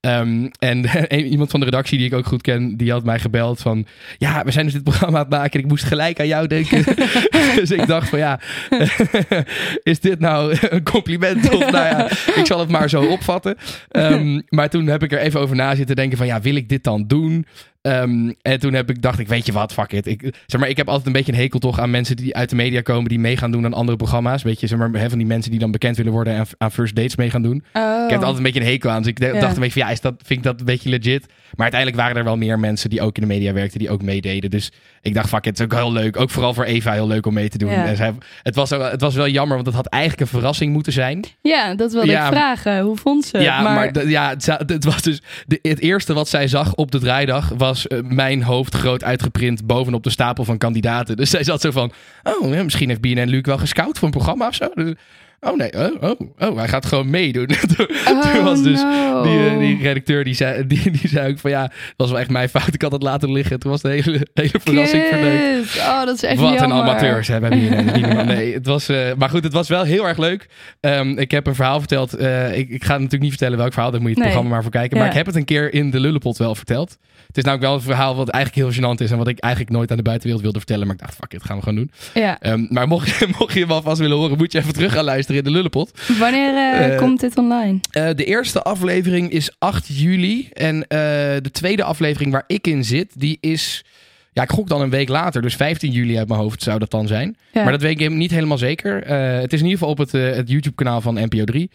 Ehm, 0.00 0.48
en 0.58 0.84
iemand 1.32 1.50
van 1.50 1.60
de 1.60 1.66
redactie 1.66 1.98
die 1.98 2.06
ik 2.06 2.14
ook 2.14 2.26
goed 2.26 2.42
ken, 2.42 2.76
die 2.76 2.90
had 2.90 3.04
mij 3.04 3.18
gebeld 3.18 3.60
van... 3.60 3.86
Ja, 4.18 4.44
we 4.44 4.50
zijn 4.50 4.64
dus 4.64 4.74
dit 4.74 4.82
programma 4.82 5.16
aan 5.16 5.22
het 5.24 5.32
maken 5.32 5.52
en 5.52 5.60
ik 5.60 5.66
moest 5.66 5.84
gelijk 5.84 6.20
aan 6.20 6.26
jou 6.26 6.46
denken. 6.46 6.84
dus 7.56 7.70
ik 7.70 7.86
dacht 7.86 8.08
van 8.08 8.18
ja, 8.18 8.40
is 9.82 10.00
dit 10.00 10.18
nou 10.18 10.56
een 10.60 10.82
compliment? 10.82 11.54
Of 11.54 11.70
nou 11.70 11.84
ja, 11.86 12.10
ik 12.10 12.42
zal 12.44 12.60
het 12.60 12.68
maar 12.68 12.88
zo 12.88 13.02
opvatten. 13.02 13.56
Ehm, 13.88 14.40
maar 14.48 14.68
toen 14.68 14.86
heb 14.86 15.02
ik 15.02 15.12
er 15.12 15.18
even 15.18 15.40
over 15.40 15.56
na 15.56 15.74
zitten 15.74 15.96
denken 15.96 16.18
van 16.18 16.26
ja, 16.26 16.40
wil 16.40 16.54
ik 16.54 16.68
dit 16.68 16.84
dan 16.84 17.06
doen? 17.06 17.46
Ehm, 17.86 18.32
en 18.42 18.60
toen 18.60 18.74
heb 18.74 18.90
ik, 18.90 19.02
dacht 19.02 19.18
ik, 19.18 19.28
weet 19.28 19.46
je 19.46 19.52
wat, 19.52 19.72
fuck 19.72 19.92
it. 19.92 20.06
Ik, 20.06 20.20
zeg 20.46 20.60
maar, 20.60 20.68
ik 20.68 20.76
heb 20.76 20.88
altijd 20.88 21.06
een 21.06 21.12
beetje 21.12 21.32
een 21.32 21.38
hekel 21.38 21.58
toch 21.58 21.80
aan 21.80 21.90
mensen 21.90 22.16
die 22.16 22.36
uit 22.36 22.50
de 22.50 22.56
media 22.56 22.80
komen, 22.80 23.08
die 23.08 23.18
mee 23.18 23.36
gaan 23.36 23.50
doen 23.50 23.64
aan 23.64 23.74
andere 23.74 23.96
programma's. 23.96 24.42
Weet 24.42 24.60
je, 24.60 24.66
zeg 24.66 24.78
maar, 24.78 24.90
hè, 24.92 25.08
van 25.08 25.18
die 25.18 25.26
mensen 25.26 25.50
die 25.50 25.60
dan 25.60 25.70
bekend 25.70 25.96
willen 25.96 26.12
worden 26.12 26.34
en 26.34 26.46
aan 26.58 26.72
first 26.72 26.94
dates 26.94 27.16
mee 27.16 27.30
gaan 27.30 27.42
doen. 27.42 27.64
Oh. 27.72 28.04
Ik 28.04 28.10
heb 28.10 28.20
er 28.20 28.26
altijd 28.26 28.36
een 28.36 28.42
beetje 28.42 28.60
een 28.60 28.66
hekel 28.66 28.90
aan. 28.90 29.02
Dus 29.02 29.10
ik 29.10 29.20
dacht 29.20 29.54
een 29.54 29.62
beetje 29.62 29.80
van 29.80 29.82
ja, 29.82 29.90
is 29.90 30.00
dat, 30.00 30.14
vind 30.24 30.38
ik 30.38 30.44
dat 30.44 30.60
een 30.60 30.66
beetje 30.66 30.88
legit? 30.88 31.26
Maar 31.54 31.70
uiteindelijk 31.72 32.00
waren 32.02 32.16
er 32.16 32.24
wel 32.24 32.36
meer 32.36 32.58
mensen 32.58 32.90
die 32.90 33.00
ook 33.00 33.16
in 33.16 33.22
de 33.22 33.28
media 33.28 33.52
werkten, 33.52 33.78
die 33.78 33.90
ook 33.90 34.02
meededen. 34.02 34.50
Dus 34.50 34.72
ik 35.02 35.14
dacht, 35.14 35.28
fuck 35.28 35.44
het 35.44 35.58
is 35.58 35.64
ook 35.64 35.74
heel 35.74 35.92
leuk. 35.92 36.20
Ook 36.20 36.30
vooral 36.30 36.54
voor 36.54 36.64
Eva 36.64 36.92
heel 36.92 37.06
leuk 37.06 37.26
om 37.26 37.34
mee 37.34 37.48
te 37.48 37.58
doen. 37.58 37.70
Ja. 37.70 37.86
En 37.86 37.96
zij, 37.96 38.14
het, 38.42 38.54
was, 38.54 38.70
wel- 38.70 38.90
het 38.90 39.00
was 39.00 39.14
wel 39.14 39.28
jammer, 39.28 39.54
want 39.54 39.66
het 39.66 39.76
had 39.76 39.86
eigenlijk 39.86 40.22
een 40.22 40.38
verrassing 40.38 40.72
moeten 40.72 40.92
zijn. 40.92 41.24
Ja, 41.42 41.74
dat 41.74 41.92
wilde 41.92 42.06
Ja, 42.10 42.26
ik 42.26 42.32
vragen. 42.32 42.80
Hoe 42.80 42.96
vond 42.96 43.24
ze? 43.24 43.38
Ja, 43.38 43.60
maar, 43.60 44.08
ja, 44.08 44.34
het, 44.66 44.84
was 44.84 45.02
dus 45.02 45.22
de, 45.46 45.58
het 45.62 45.80
eerste 45.80 46.14
wat 46.14 46.28
zij 46.28 46.48
zag 46.48 46.74
op 46.74 46.90
de 46.90 46.98
draaidag 46.98 47.52
was 47.56 47.86
eh, 47.86 47.98
mijn 48.02 48.42
hoofd 48.42 48.74
groot 48.74 49.04
uitgeprint 49.04 49.66
bovenop 49.66 50.02
de 50.02 50.10
stapel 50.10 50.44
van 50.44 50.58
kandidaten. 50.58 51.16
Dus 51.16 51.30
zij 51.30 51.44
zat 51.44 51.60
zo 51.60 51.70
van, 51.70 51.92
oh, 52.22 52.62
misschien 52.62 52.88
heeft 52.88 53.00
BNN 53.00 53.28
Luc 53.28 53.42
wel 53.42 53.58
gescout 53.58 53.98
voor 53.98 54.08
een 54.08 54.14
programma 54.14 54.46
of 54.46 54.54
zo. 54.54 54.68
Dus, 54.74 54.94
oh 55.40 55.56
nee, 55.56 55.72
oh, 55.72 56.02
oh, 56.02 56.20
oh, 56.38 56.56
hij 56.56 56.68
gaat 56.68 56.86
gewoon 56.86 57.10
meedoen. 57.10 57.46
toen, 57.76 57.86
Oh, 58.08 58.32
toen 58.32 58.44
was 58.44 58.62
dus 58.62 58.82
no. 58.82 59.22
die, 59.22 59.48
eh, 59.48 59.58
die 59.58 59.78
redacteur 59.82 60.24
die 60.24 60.34
zei, 60.34 60.66
die, 60.66 60.90
die 60.90 61.08
zei 61.08 61.30
ook 61.32 61.38
van 61.38 61.50
ja, 61.50 61.62
dat 61.62 61.72
was 61.96 62.10
wel 62.10 62.18
echt 62.18 62.30
mijn 62.30 62.48
fout. 62.48 62.74
Ik 62.74 62.82
had 62.82 62.92
het 62.92 63.02
laten 63.02 63.32
liggen. 63.32 63.58
Toen 63.58 63.70
was 63.70 63.82
de 63.82 63.88
hele, 63.88 64.26
hele 64.34 64.50
verrassing 64.60 65.04
verneukt. 65.04 65.70
Kut. 65.72 65.80
Oh, 65.80 66.04
dat 66.04 66.14
is 66.16 66.22
echt 66.22 66.40
Wat 66.40 66.60
een 66.60 66.72
amateurs 66.72 67.28
normaal. 67.28 68.24
Nee, 68.26 68.54
het 68.54 68.66
was, 68.66 68.88
eh, 68.88 69.14
maar 69.18 69.28
goed, 69.30 69.44
het 69.44 69.52
was 69.52 69.68
wel 69.68 69.82
heel 69.82 70.06
erg 70.08 70.18
leuk. 70.18 70.46
Ehm, 70.80 71.18
ik 71.18 71.30
heb 71.30 71.46
een 71.46 71.54
verhaal 71.54 71.78
verteld. 71.78 72.14
eh, 72.14 72.58
ik, 72.58 72.68
ik 72.68 72.84
ga 72.84 72.92
natuurlijk 72.92 73.22
niet 73.22 73.30
vertellen 73.30 73.58
welk 73.58 73.72
verhaal. 73.72 73.90
Daar 73.90 74.00
moet 74.00 74.08
je 74.10 74.14
het 74.14 74.24
Nee. 74.24 74.32
programma 74.32 74.54
maar 74.54 74.62
voor 74.64 74.72
kijken. 74.80 74.96
Ja. 74.96 75.02
Maar 75.02 75.10
ik 75.12 75.16
heb 75.18 75.26
het 75.26 75.34
een 75.36 75.44
keer 75.44 75.74
in 75.74 75.90
de 75.90 76.00
Lullepot 76.00 76.36
wel 76.36 76.54
verteld. 76.54 76.98
Het 77.26 77.36
is 77.36 77.42
namelijk 77.44 77.70
wel 77.70 77.74
een 77.74 77.84
verhaal 77.86 78.16
wat 78.16 78.28
eigenlijk 78.28 78.64
heel 78.74 78.82
gênant 78.82 79.00
is. 79.00 79.10
En 79.10 79.18
wat 79.18 79.28
ik 79.28 79.38
eigenlijk 79.38 79.72
nooit 79.74 79.90
aan 79.90 79.96
de 79.96 80.02
buitenwereld 80.02 80.42
wilde 80.44 80.58
vertellen. 80.58 80.86
Maar 80.86 80.94
ik 80.94 81.00
dacht, 81.00 81.14
fuck 81.14 81.32
it, 81.32 81.44
gaan 81.44 81.56
we 81.56 81.62
gewoon 81.62 81.78
doen. 81.78 81.90
Ja. 82.22 82.38
Ehm, 82.40 82.66
maar 82.68 82.86
mocht 82.88 83.08
je, 83.08 83.28
mocht 83.38 83.52
je 83.54 83.60
hem 83.60 83.70
alvast 83.70 83.98
willen 84.00 84.16
horen, 84.16 84.36
moet 84.36 84.52
je 84.52 84.58
even 84.58 84.72
terug 84.72 84.92
gaan 84.92 85.04
luisteren 85.04 85.25
in 85.34 85.44
de 85.44 85.50
Lullepot. 85.50 85.90
Wanneer 86.18 86.54
eh, 86.54 86.92
Eh, 86.92 86.98
komt 86.98 87.20
dit 87.20 87.38
online? 87.38 87.78
Eh, 87.90 88.08
de 88.14 88.24
eerste 88.24 88.62
aflevering 88.62 89.30
is 89.30 89.50
8 89.58 89.86
juli. 89.86 90.48
En 90.52 90.84
de 90.88 91.50
tweede 91.52 91.82
aflevering 91.82 92.32
waar 92.32 92.44
ik 92.46 92.66
in 92.66 92.84
zit, 92.84 93.12
die 93.20 93.38
is... 93.40 93.84
Ja, 94.32 94.42
ik 94.42 94.50
gok 94.50 94.68
dan 94.68 94.80
een 94.80 94.90
week 94.90 95.08
later. 95.08 95.42
Dus 95.42 95.56
15 95.56 95.92
juli 95.92 96.18
uit 96.18 96.28
mijn 96.28 96.40
hoofd 96.40 96.62
zou 96.62 96.78
dat 96.78 96.90
dan 96.90 97.06
zijn. 97.06 97.36
Ja. 97.52 97.62
Maar 97.62 97.72
dat 97.72 97.82
weet 97.82 98.00
ik 98.00 98.10
niet 98.10 98.30
helemaal 98.30 98.58
zeker. 98.58 99.06
Het 99.40 99.52
is 99.52 99.60
in 99.60 99.66
ieder 99.66 99.78
geval 99.78 99.88
op 99.88 99.98
het, 99.98 100.12
het 100.12 100.48
YouTube-kanaal 100.48 101.00
van 101.00 101.14
NPO 101.14 101.44
3. 101.44 101.70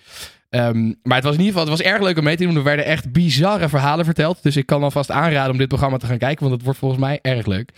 Ehm, 0.49 0.93
maar 1.03 1.15
het 1.15 1.23
was 1.23 1.33
in 1.33 1.39
ieder 1.39 1.53
geval 1.53 1.59
het 1.69 1.77
was 1.77 1.81
erg 1.81 2.01
leuk 2.01 2.17
om 2.17 2.23
mee 2.23 2.35
te 2.35 2.43
doen. 2.43 2.55
Er 2.55 2.63
werden 2.63 2.85
echt 2.85 3.11
bizarre 3.11 3.69
verhalen 3.69 4.05
verteld. 4.05 4.37
Dus 4.41 4.55
ik 4.55 4.65
kan 4.65 4.83
alvast 4.83 5.11
aanraden 5.11 5.51
om 5.51 5.57
dit 5.57 5.67
programma 5.67 5.97
te 5.97 6.05
gaan 6.05 6.17
kijken. 6.17 6.39
Want 6.41 6.53
het 6.53 6.63
wordt 6.63 6.79
volgens 6.79 7.01
mij 7.01 7.19
erg 7.21 7.45
leuk. 7.45 7.71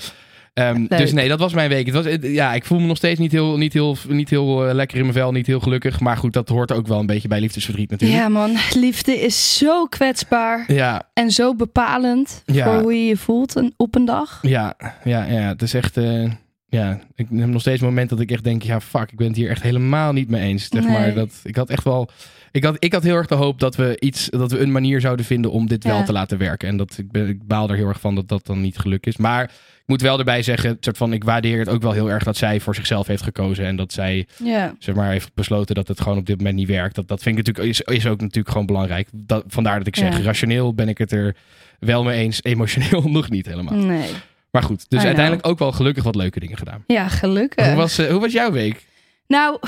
Ehm, 0.54 0.86
dus 0.88 1.12
nee, 1.14 1.28
dat 1.28 1.40
was 1.40 1.54
mijn 1.54 1.70
week. 1.70 1.86
Het 1.86 1.96
was, 1.96 2.06
ja, 2.22 2.54
ik 2.54 2.66
voel 2.66 2.80
me 2.80 2.86
nog 2.88 2.98
steeds 2.98 3.20
niet 3.20 3.32
heel, 3.32 3.58
niet 3.58 3.74
heel, 3.74 3.98
niet 4.08 4.30
heel 4.30 4.68
eh, 4.68 4.74
lekker 4.74 4.98
in 4.98 5.04
mijn 5.04 5.14
vel. 5.16 5.32
Niet 5.32 5.48
heel 5.48 5.60
gelukkig. 5.60 6.00
Maar 6.00 6.18
goed, 6.18 6.34
dat 6.34 6.50
hoort 6.50 6.72
ook 6.72 6.88
wel 6.88 7.00
een 7.00 7.06
beetje 7.06 7.28
bij 7.28 7.40
liefdesverdriet 7.40 7.90
natuurlijk. 7.90 8.20
Ja, 8.22 8.30
man. 8.30 8.56
Liefde 8.74 9.20
is 9.22 9.58
zo 9.58 9.86
kwetsbaar 9.86 10.64
Ja, 10.74 11.10
en 11.14 11.32
zo 11.32 11.56
bepalend 11.56 12.42
Ja. 12.46 12.66
voor 12.66 12.82
hoe 12.82 12.94
je 12.94 13.06
je 13.06 13.18
voelt 13.18 13.56
een- 13.56 13.74
op 13.78 13.96
een 13.96 14.06
dag. 14.06 14.40
ja, 14.42 14.76
ja, 15.04 15.24
ja. 15.26 15.48
Het 15.48 15.62
is 15.62 15.74
echt. 15.74 15.98
eh, 15.98 16.32
ja, 16.70 17.00
ik 17.16 17.28
heb 17.36 17.48
nog 17.48 17.62
steeds 17.62 17.82
een 17.82 17.88
moment 17.88 18.10
dat 18.10 18.20
ik 18.20 18.32
echt 18.32 18.44
denk, 18.44 18.62
ja, 18.64 18.82
fuck, 18.82 19.12
ik 19.12 19.18
ben 19.18 19.28
het 19.28 19.36
hier 19.36 19.50
echt 19.50 19.62
helemaal 19.62 20.14
niet 20.14 20.30
mee 20.30 20.42
eens. 20.42 20.68
Zeg 20.70 20.84
Nee. 20.84 20.92
maar 20.92 21.14
dat 21.14 21.30
ik 21.44 21.56
had 21.56 21.70
echt 21.70 21.84
wel, 21.84 22.10
ik 22.54 22.64
had, 22.64 22.76
ik 22.80 22.94
had 22.94 23.04
heel 23.04 23.16
erg 23.16 23.28
de 23.28 23.36
hoop 23.36 23.60
dat 23.60 23.76
we 23.76 23.96
iets, 24.00 24.30
dat 24.30 24.52
we 24.52 24.60
een 24.60 24.72
manier 24.72 25.02
zouden 25.02 25.26
vinden 25.26 25.52
om 25.52 25.68
dit 25.68 25.84
wel 25.84 26.04
te 26.04 26.12
laten 26.12 26.38
werken. 26.38 26.68
En 26.68 26.78
dat 26.78 26.98
ik, 26.98 27.12
ben, 27.12 27.28
ik 27.28 27.48
baal 27.48 27.70
er 27.70 27.76
heel 27.76 27.88
erg 27.88 28.00
van 28.00 28.16
dat 28.16 28.28
dat 28.28 28.46
dan 28.46 28.62
niet 28.62 28.78
gelukt 28.78 29.08
is. 29.08 29.18
Maar 29.18 29.44
ik 29.44 29.84
moet 29.86 30.02
wel 30.02 30.18
erbij 30.20 30.44
zeggen, 30.44 30.78
soort 30.80 30.98
van, 30.98 31.14
ik 31.14 31.24
waardeer 31.24 31.60
het 31.60 31.70
ook 31.70 31.82
wel 31.82 31.92
heel 31.92 32.10
erg 32.12 32.24
dat 32.24 32.38
zij 32.38 32.60
voor 32.60 32.76
zichzelf 32.76 33.08
heeft 33.08 33.24
gekozen 33.24 33.66
en 33.66 33.76
dat 33.76 33.94
zij 33.94 34.28
Ja. 34.44 34.76
zeg 34.80 34.96
maar 34.96 35.12
heeft 35.12 35.34
besloten 35.34 35.76
dat 35.76 35.88
het 35.88 36.02
gewoon 36.02 36.18
op 36.18 36.26
dit 36.26 36.38
moment 36.38 36.56
niet 36.56 36.68
werkt. 36.68 36.96
Dat, 36.96 37.08
dat 37.08 37.22
vind 37.22 37.38
ik 37.38 37.46
natuurlijk 37.46 37.80
is, 37.80 37.96
is 37.96 38.08
ook 38.08 38.22
natuurlijk 38.22 38.50
gewoon 38.50 38.66
belangrijk. 38.66 39.08
Dat, 39.14 39.44
vandaar 39.48 39.78
dat 39.78 39.88
ik 39.88 39.96
zeg, 39.96 40.24
rationeel 40.24 40.74
ben 40.74 40.90
ik 40.90 40.98
het 40.98 41.12
er 41.12 41.36
wel 41.80 42.04
mee 42.04 42.20
eens, 42.20 42.44
emotioneel 42.44 43.10
nog 43.20 43.30
niet 43.30 43.46
helemaal. 43.46 43.76
Nee. 43.76 44.10
Maar 44.52 44.64
goed, 44.64 44.86
dus 44.90 45.04
uiteindelijk 45.04 45.48
ook 45.48 45.60
wel 45.60 45.72
gelukkig 45.72 46.04
wat 46.04 46.16
leuke 46.16 46.40
dingen 46.40 46.58
gedaan. 46.58 46.84
Ja, 46.88 47.08
gelukkig. 47.08 47.66
Hoe 47.66 47.76
was, 47.76 47.98
eh, 47.98 48.12
hoe 48.12 48.20
was 48.20 48.32
jouw 48.32 48.52
week? 48.52 48.86
Nou, 49.28 49.60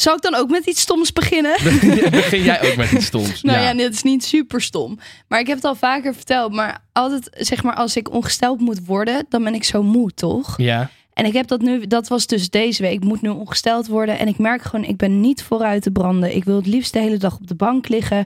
zal 0.00 0.14
ik 0.14 0.22
dan 0.22 0.34
ook 0.34 0.50
met 0.50 0.66
iets 0.66 0.80
stoms 0.80 1.12
beginnen? 1.12 1.52
Begin 2.10 2.42
jij 2.42 2.70
ook 2.70 2.76
met 2.76 2.92
iets 2.92 3.06
stoms? 3.06 3.42
Nou 3.46 3.60
ja, 3.60 3.74
dit 3.74 3.92
is 3.92 4.02
niet 4.02 4.24
super 4.24 4.60
stom. 4.60 4.98
Maar 5.28 5.40
ik 5.40 5.46
heb 5.46 5.56
het 5.56 5.64
al 5.64 5.74
vaker 5.74 6.14
verteld. 6.14 6.52
Maar 6.52 6.78
altijd, 6.92 7.28
zeg 7.32 7.62
maar, 7.62 7.74
als 7.74 7.96
ik 7.96 8.12
ongesteld 8.12 8.60
moet 8.60 8.86
worden, 8.86 9.26
dan 9.28 9.44
ben 9.44 9.54
ik 9.54 9.64
zo 9.64 9.82
moe, 9.82 10.10
toch? 10.14 10.54
Ja, 10.56 10.90
En 11.12 11.24
ik 11.24 11.32
heb 11.32 11.46
dat 11.46 11.60
nu, 11.60 11.86
dat 11.86 12.08
was 12.08 12.26
dus 12.26 12.50
deze 12.50 12.82
week. 12.82 12.92
Ik 12.92 13.04
moet 13.04 13.22
nu 13.22 13.28
ongesteld 13.28 13.86
worden. 13.86 14.18
En 14.18 14.28
ik 14.28 14.38
merk 14.38 14.62
gewoon, 14.62 14.84
ik 14.84 14.96
ben 14.96 15.20
niet 15.20 15.42
vooruit 15.42 15.82
te 15.82 15.90
branden. 15.90 16.36
Ik 16.36 16.44
wil 16.44 16.56
het 16.56 16.66
liefst 16.66 16.92
de 16.92 16.98
hele 16.98 17.16
dag 17.16 17.36
op 17.36 17.46
de 17.46 17.54
bank 17.54 17.88
liggen. 17.88 18.24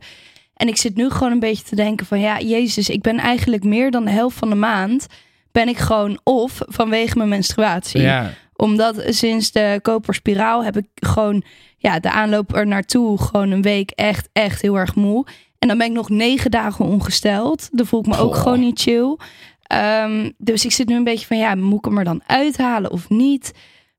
En 0.55 0.69
ik 0.69 0.77
zit 0.77 0.97
nu 0.97 1.11
gewoon 1.11 1.33
een 1.33 1.41
beetje 1.41 1.65
te 1.65 1.77
denken 1.77 2.07
van, 2.07 2.21
ja, 2.21 2.41
Jezus, 2.41 2.89
ik 2.89 3.00
ben 3.00 3.19
eigenlijk 3.19 3.65
meer 3.65 3.91
dan 3.91 4.05
de 4.05 4.11
helft 4.11 4.37
van 4.39 4.49
de 4.49 4.55
maand. 4.55 5.07
Ben 5.53 5.69
ik 5.69 5.79
gewoon 5.79 6.21
off 6.25 6.61
vanwege 6.67 7.17
mijn 7.17 7.29
menstruatie 7.29 8.00
ja. 8.00 8.33
Omdat 8.61 9.02
sinds 9.09 9.52
de 9.52 9.79
koperspiraal 9.83 10.64
heb 10.64 10.76
ik 10.76 10.87
gewoon 10.95 11.43
ja, 11.76 12.00
de 12.00 12.11
aanloop 12.11 12.55
er 12.55 12.67
naartoe 12.67 13.23
gewoon 13.23 13.50
een 13.50 13.62
week 13.62 13.90
echt, 13.90 14.29
echt 14.33 14.62
heel 14.62 14.79
erg 14.79 14.95
moe. 14.95 15.26
En 15.59 15.69
dan 15.69 15.79
ben 15.79 15.87
ik 15.87 15.93
nog 15.93 16.09
negen 16.09 16.50
dagen 16.50 16.85
ongesteld. 16.85 17.69
Dan 17.73 17.87
voel 17.87 18.00
ik 18.00 18.07
me 18.07 18.17
ook 18.17 18.37
gewoon 18.37 18.61
niet 18.61 18.81
chill. 18.81 19.17
Ehm, 19.62 20.31
dus 20.38 20.64
ik 20.64 20.73
zit 20.73 20.88
nu 20.88 20.95
een 20.97 21.05
beetje 21.05 21.26
van 21.26 21.38
ja, 21.38 21.55
moet 21.55 21.79
ik 21.79 21.85
hem 21.85 21.99
er 21.99 22.05
dan 22.05 22.23
uithalen 22.26 22.90
of 22.90 23.09
niet? 23.09 23.52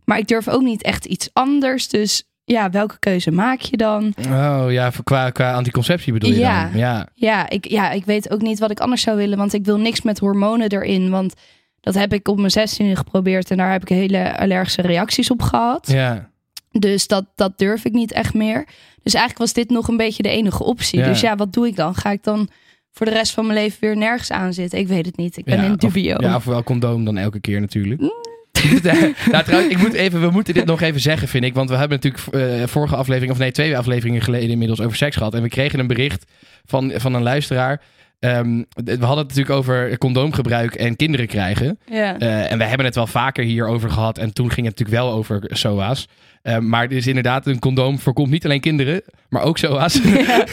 Maar 0.05 0.17
ik 0.17 0.27
durf 0.27 0.47
ook 0.47 0.61
niet 0.61 0.81
echt 0.83 1.05
iets 1.05 1.29
anders. 1.33 1.87
Dus 1.87 2.23
ja, 2.43 2.69
welke 2.69 2.99
keuze 2.99 3.31
maak 3.31 3.59
je 3.61 3.77
dan? 3.77 4.13
Oh 4.29 4.65
ja, 4.69 4.91
qua, 5.03 5.29
qua 5.29 5.53
anticonceptie 5.53 6.13
bedoel 6.13 6.29
je 6.29 6.37
Ja. 6.39 6.63
dan? 6.69 6.77
Ja. 6.79 7.07
Ja 7.13 7.49
ik, 7.49 7.67
ja, 7.67 7.91
ik 7.91 8.05
weet 8.05 8.31
ook 8.31 8.41
niet 8.41 8.59
wat 8.59 8.71
ik 8.71 8.79
anders 8.79 9.01
zou 9.01 9.17
willen. 9.17 9.37
Want 9.37 9.53
ik 9.53 9.65
wil 9.65 9.77
niks 9.77 10.01
met 10.01 10.19
hormonen 10.19 10.69
erin. 10.69 11.09
Want 11.09 11.33
dat 11.81 11.93
heb 11.93 12.13
ik 12.13 12.27
op 12.27 12.37
mijn 12.39 12.51
16e 12.69 12.91
geprobeerd. 12.97 13.51
En 13.51 13.57
daar 13.57 13.71
heb 13.71 13.81
ik 13.81 13.89
hele 13.89 14.37
allergische 14.37 14.81
reacties 14.81 15.31
op 15.31 15.41
gehad. 15.41 15.87
Ja. 15.91 16.29
Dus 16.71 17.07
dat, 17.07 17.25
dat 17.35 17.57
durf 17.57 17.85
ik 17.85 17.91
niet 17.91 18.11
echt 18.11 18.33
meer. 18.33 18.65
Dus 19.03 19.13
eigenlijk 19.13 19.37
was 19.37 19.53
dit 19.53 19.69
nog 19.69 19.87
een 19.87 19.97
beetje 19.97 20.23
de 20.23 20.29
enige 20.29 20.63
optie. 20.63 20.99
Ja. 20.99 21.05
Dus 21.07 21.21
ja, 21.21 21.35
wat 21.35 21.53
doe 21.53 21.67
ik 21.67 21.75
dan? 21.75 21.95
Ga 21.95 22.11
ik 22.11 22.23
dan 22.23 22.49
voor 22.91 23.05
de 23.05 23.11
rest 23.11 23.31
van 23.33 23.45
mijn 23.47 23.59
leven 23.59 23.77
weer 23.79 23.97
nergens 23.97 24.31
aan 24.31 24.53
zitten? 24.53 24.79
Ik 24.79 24.87
weet 24.87 25.05
het 25.05 25.17
niet. 25.17 25.37
Ik 25.37 25.45
ben 25.45 25.57
Ja, 25.57 25.63
in 25.63 25.71
of- 25.71 25.77
dubio. 25.77 26.15
Ja, 26.19 26.35
ofwel 26.35 26.63
condoom 26.63 27.05
dan 27.05 27.17
elke 27.17 27.39
keer 27.39 27.59
natuurlijk. 27.59 28.01
Mm. 28.01 28.11
nou, 29.31 29.43
trouwens, 29.43 29.71
ik 29.73 29.77
moet 29.77 29.93
even, 29.93 30.21
we 30.21 30.29
moeten 30.29 30.53
dit 30.53 30.65
nog 30.65 30.81
even 30.81 31.01
zeggen, 31.01 31.27
vind 31.27 31.43
ik. 31.43 31.53
Want 31.53 31.69
we 31.69 31.75
hebben 31.75 31.99
natuurlijk 32.01 32.51
eh, 32.61 32.67
vorige 32.67 32.95
aflevering, 32.95 33.31
of 33.31 33.37
nee, 33.37 33.51
twee 33.51 33.77
afleveringen 33.77 34.21
geleden 34.21 34.49
inmiddels 34.49 34.81
over 34.81 34.97
seks 34.97 35.15
gehad. 35.15 35.33
En 35.33 35.41
we 35.41 35.49
kregen 35.49 35.79
een 35.79 35.87
bericht 35.87 36.25
van, 36.65 36.91
van 36.95 37.13
een 37.13 37.23
luisteraar. 37.23 37.81
Ehm, 38.21 38.57
we 38.83 38.91
hadden 38.99 39.17
het 39.17 39.27
natuurlijk 39.27 39.49
over 39.49 39.97
condoomgebruik 39.97 40.75
en 40.75 40.95
kinderen 40.95 41.27
krijgen. 41.27 41.79
ja. 41.85 42.19
Eh, 42.19 42.51
en 42.51 42.57
we 42.57 42.63
hebben 42.63 42.85
het 42.85 42.95
wel 42.95 43.07
vaker 43.07 43.43
hierover 43.43 43.89
gehad. 43.91 44.17
En 44.17 44.33
toen 44.33 44.51
ging 44.51 44.67
het 44.67 44.77
natuurlijk 44.79 45.03
wel 45.03 45.13
over 45.15 45.41
SOA's. 45.47 46.07
Eh, 46.41 46.57
maar 46.57 46.81
het 46.81 46.91
is 46.91 47.07
inderdaad, 47.07 47.47
een 47.47 47.59
condoom 47.59 47.99
voorkomt 47.99 48.29
niet 48.31 48.45
alleen 48.45 48.59
kinderen, 48.59 49.01
maar 49.29 49.41
ook 49.41 49.57
SOA's. 49.57 50.01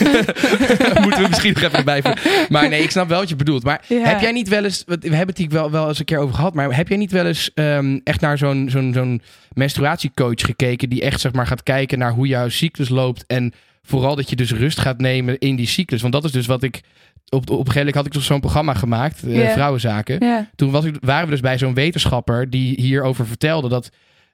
Moeten 1.02 1.22
we 1.22 1.26
misschien 1.28 1.52
nog 1.52 1.62
even 1.62 1.78
erbij 1.78 2.02
voegen. 2.02 2.46
Maar 2.48 2.68
nee, 2.68 2.82
ik 2.82 2.90
snap 2.90 3.08
wel 3.08 3.18
wat 3.18 3.28
je 3.28 3.36
bedoelt. 3.36 3.64
Maar 3.64 3.84
Ja. 3.88 4.08
heb 4.08 4.20
jij 4.20 4.32
niet 4.32 4.48
wel 4.48 4.64
eens, 4.64 4.82
we 4.86 4.96
hebben 5.00 5.26
het 5.26 5.38
hier 5.38 5.48
wel, 5.48 5.70
wel 5.70 5.88
eens 5.88 5.98
een 5.98 6.04
keer 6.04 6.18
over 6.18 6.34
gehad, 6.34 6.54
maar 6.54 6.76
heb 6.76 6.88
jij 6.88 6.96
niet 6.96 7.12
wel 7.12 7.26
eens 7.26 7.50
ehm, 7.54 7.98
echt 8.04 8.20
naar 8.20 8.38
zo'n 8.38 8.68
zo'n 8.70 8.92
zo'n 8.92 9.22
menstruatiecoach 9.52 10.40
gekeken 10.40 10.88
die 10.88 11.02
echt 11.02 11.20
zeg 11.20 11.32
maar 11.32 11.46
gaat 11.46 11.62
kijken 11.62 11.98
naar 11.98 12.12
hoe 12.12 12.26
jouw 12.26 12.48
cyclus 12.48 12.88
loopt 12.88 13.24
en 13.26 13.52
vooral 13.88 14.16
dat 14.16 14.30
je 14.30 14.36
dus 14.36 14.52
rust 14.52 14.80
gaat 14.80 14.98
nemen 15.00 15.38
in 15.38 15.56
die 15.56 15.66
cyclus? 15.66 16.00
Want 16.00 16.12
dat 16.12 16.24
is 16.24 16.32
dus 16.32 16.46
wat 16.46 16.62
ik, 16.62 16.80
op, 17.28 17.40
op 17.42 17.48
een 17.48 17.56
gegeven 17.56 17.76
moment 17.76 17.94
had 17.94 18.06
ik 18.06 18.12
toch 18.12 18.22
zo'n 18.22 18.40
programma 18.40 18.74
gemaakt, 18.74 19.22
eh. 19.22 19.52
Vrouwenzaken 19.52 20.20
toen 20.56 20.70
was 20.70 20.84
ik, 20.84 20.96
waren 21.00 21.24
we 21.24 21.30
dus 21.30 21.40
bij 21.40 21.58
zo'n 21.58 21.74
wetenschapper 21.74 22.50
die 22.50 22.74
hierover 22.80 23.26
vertelde 23.26 23.68
dat, 23.68 23.90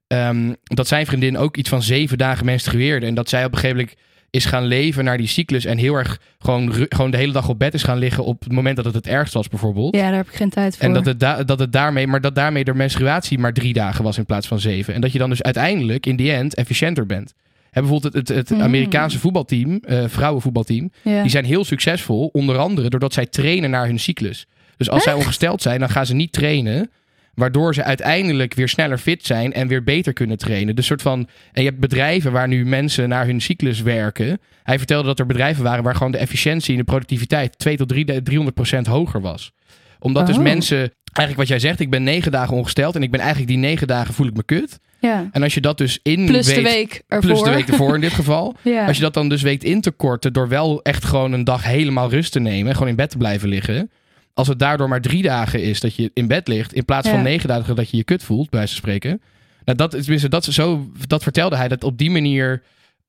ehm, 0.06 0.52
dat 0.62 0.88
zijn 0.88 1.06
vriendin 1.06 1.38
ook 1.38 1.56
iets 1.56 1.68
van 1.68 1.82
zeven 1.82 2.18
dagen 2.18 2.44
menstrueerde. 2.44 3.06
En 3.06 3.14
dat 3.14 3.28
zij 3.28 3.44
op 3.44 3.52
een 3.52 3.58
gegeven 3.58 3.76
moment 3.78 3.96
is 4.30 4.44
gaan 4.44 4.64
leven 4.64 5.04
naar 5.04 5.16
die 5.18 5.26
cyclus 5.26 5.64
en 5.64 5.78
heel 5.78 5.94
erg 5.94 6.20
gewoon, 6.38 6.86
gewoon 6.88 7.10
de 7.10 7.16
hele 7.16 7.32
dag 7.32 7.48
op 7.48 7.58
bed 7.58 7.74
is 7.74 7.82
gaan 7.82 7.98
liggen 7.98 8.24
op 8.24 8.42
het 8.42 8.52
moment 8.52 8.76
dat 8.76 8.84
het 8.84 8.94
het 8.94 9.06
ergst 9.06 9.34
was 9.34 9.48
bijvoorbeeld. 9.48 9.94
ja, 9.96 10.02
daar 10.02 10.14
heb 10.16 10.28
ik 10.28 10.34
geen 10.34 10.50
tijd 10.50 10.76
voor. 10.76 10.84
En 10.84 10.92
dat 10.92 11.06
het, 11.06 11.20
da- 11.20 11.44
dat 11.44 11.58
het 11.58 11.72
daarmee, 11.72 12.06
maar 12.06 12.20
dat 12.20 12.34
daarmee 12.34 12.64
de 12.64 12.74
menstruatie 12.74 13.38
maar 13.38 13.52
drie 13.52 13.72
dagen 13.72 14.04
was 14.04 14.18
in 14.18 14.26
plaats 14.26 14.46
van 14.46 14.60
zeven. 14.60 14.94
En 14.94 15.00
dat 15.00 15.12
je 15.12 15.18
dan 15.18 15.30
dus 15.30 15.42
uiteindelijk 15.42 16.06
in 16.06 16.16
die 16.16 16.32
end 16.32 16.54
efficiënter 16.54 17.06
bent. 17.06 17.34
Bijvoorbeeld 17.82 18.14
het, 18.14 18.28
het, 18.28 18.48
het 18.48 18.50
Mm. 18.50 18.62
Amerikaanse 18.62 19.18
voetbalteam, 19.18 19.80
eh, 19.82 20.04
vrouwenvoetbalteam, 20.06 20.90
ja. 21.02 21.22
die 21.22 21.30
zijn 21.30 21.44
heel 21.44 21.64
succesvol, 21.64 22.26
onder 22.32 22.58
andere 22.58 22.88
doordat 22.88 23.12
zij 23.12 23.26
trainen 23.26 23.70
naar 23.70 23.86
hun 23.86 23.98
cyclus. 23.98 24.46
Dus 24.76 24.90
als 24.90 25.02
zij 25.02 25.12
ongesteld 25.12 25.62
zijn, 25.62 25.80
dan 25.80 25.88
gaan 25.90 26.06
ze 26.06 26.14
niet 26.14 26.32
trainen. 26.32 26.90
Waardoor 27.34 27.74
ze 27.74 27.82
uiteindelijk 27.84 28.54
weer 28.54 28.68
sneller 28.68 28.98
fit 28.98 29.26
zijn 29.26 29.52
en 29.52 29.68
weer 29.68 29.82
beter 29.82 30.12
kunnen 30.12 30.38
trainen. 30.38 30.76
Dus 30.76 30.86
soort 30.86 31.02
van. 31.02 31.28
En 31.52 31.62
je 31.62 31.68
hebt 31.68 31.80
bedrijven 31.80 32.32
waar 32.32 32.48
nu 32.48 32.66
mensen 32.66 33.08
naar 33.08 33.26
hun 33.26 33.40
cyclus 33.40 33.82
werken. 33.82 34.38
Hij 34.62 34.78
vertelde 34.78 35.06
dat 35.06 35.18
er 35.18 35.26
bedrijven 35.26 35.62
waren 35.64 35.84
waar 35.84 35.94
gewoon 35.94 36.12
de 36.12 36.18
efficiëntie 36.18 36.72
en 36.72 36.78
de 36.78 36.84
productiviteit 36.84 37.58
2 37.58 37.76
tot 37.76 37.88
3, 37.88 38.22
300 38.22 38.54
procent 38.56 38.86
hoger 38.86 39.20
was. 39.20 39.52
Omdat 39.98 40.26
dus 40.26 40.36
Oh. 40.36 40.42
mensen. 40.42 40.92
Eigenlijk 41.14 41.36
wat 41.36 41.48
jij 41.48 41.68
zegt, 41.68 41.80
ik 41.80 41.90
ben 41.90 42.02
negen 42.02 42.32
dagen 42.32 42.56
ongesteld. 42.56 42.94
En 42.96 43.02
ik 43.02 43.10
ben 43.10 43.20
eigenlijk 43.20 43.50
die 43.50 43.58
negen 43.60 43.86
dagen 43.86 44.14
voel 44.14 44.26
ik 44.26 44.36
me 44.36 44.42
kut. 44.44 44.78
ja. 45.00 45.28
En 45.32 45.42
als 45.42 45.54
je 45.54 45.60
dat 45.60 45.78
dus 45.78 45.98
in 46.02 46.26
Plus 46.26 46.46
de 46.46 46.62
week 46.62 47.02
ervoor. 47.08 47.30
Plus 47.30 47.42
de 47.42 47.50
week 47.50 47.68
ervoor 47.68 47.94
in 47.94 48.00
dit 48.00 48.12
geval. 48.12 48.54
Ja. 48.62 48.86
Als 48.86 48.96
je 48.96 49.02
dat 49.02 49.14
dan 49.14 49.28
dus 49.28 49.42
weet 49.42 49.64
in 49.64 49.80
te 49.80 49.90
korten 49.90 50.32
door 50.32 50.48
wel 50.48 50.82
echt 50.82 51.04
gewoon 51.04 51.32
een 51.32 51.44
dag 51.44 51.64
helemaal 51.64 52.10
rust 52.10 52.32
te 52.32 52.40
nemen. 52.40 52.68
en 52.68 52.74
Gewoon 52.74 52.88
in 52.88 52.96
bed 52.96 53.10
te 53.10 53.16
blijven 53.18 53.48
liggen. 53.48 53.90
Als 54.34 54.48
het 54.48 54.58
daardoor 54.58 54.88
maar 54.88 55.00
drie 55.00 55.22
dagen 55.22 55.62
is 55.62 55.80
dat 55.80 55.94
je 55.96 56.10
in 56.14 56.26
bed 56.26 56.48
ligt. 56.48 56.72
In 56.72 56.84
plaats 56.84 57.08
van 57.08 57.16
Ja. 57.18 57.24
negen 57.24 57.48
dagen 57.48 57.76
dat 57.76 57.90
je 57.90 57.96
je 57.96 58.04
kut 58.04 58.22
voelt, 58.22 58.50
bij 58.50 58.58
wijze 58.58 58.74
van 58.74 58.82
spreken. 58.82 59.20
Nou, 59.64 59.78
dat, 59.78 59.94
is- 59.94 60.00
tenminste, 60.02 60.28
dat, 60.28 60.44
zo, 60.44 60.90
dat 61.06 61.22
vertelde 61.22 61.56
hij. 61.56 61.68
Dat 61.68 61.84
op 61.84 61.98
die 61.98 62.10
manier, 62.10 62.62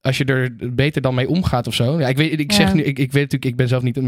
als 0.05 0.17
je 0.17 0.25
er 0.25 0.55
beter 0.73 1.01
dan 1.01 1.15
mee 1.15 1.29
omgaat 1.29 1.67
of 1.67 1.73
zo. 1.73 1.99
Ja, 1.99 2.07
ik, 2.07 2.17
weet, 2.17 2.39
ik, 2.39 2.51
Ja. 2.51 2.57
zeg 2.57 2.73
nu, 2.73 2.81
ik, 2.81 2.99
ik 2.99 3.11
weet 3.11 3.23
natuurlijk, 3.23 3.45
ik 3.45 3.55
ben 3.55 3.67
zelf 3.67 3.83
niet, 3.83 4.01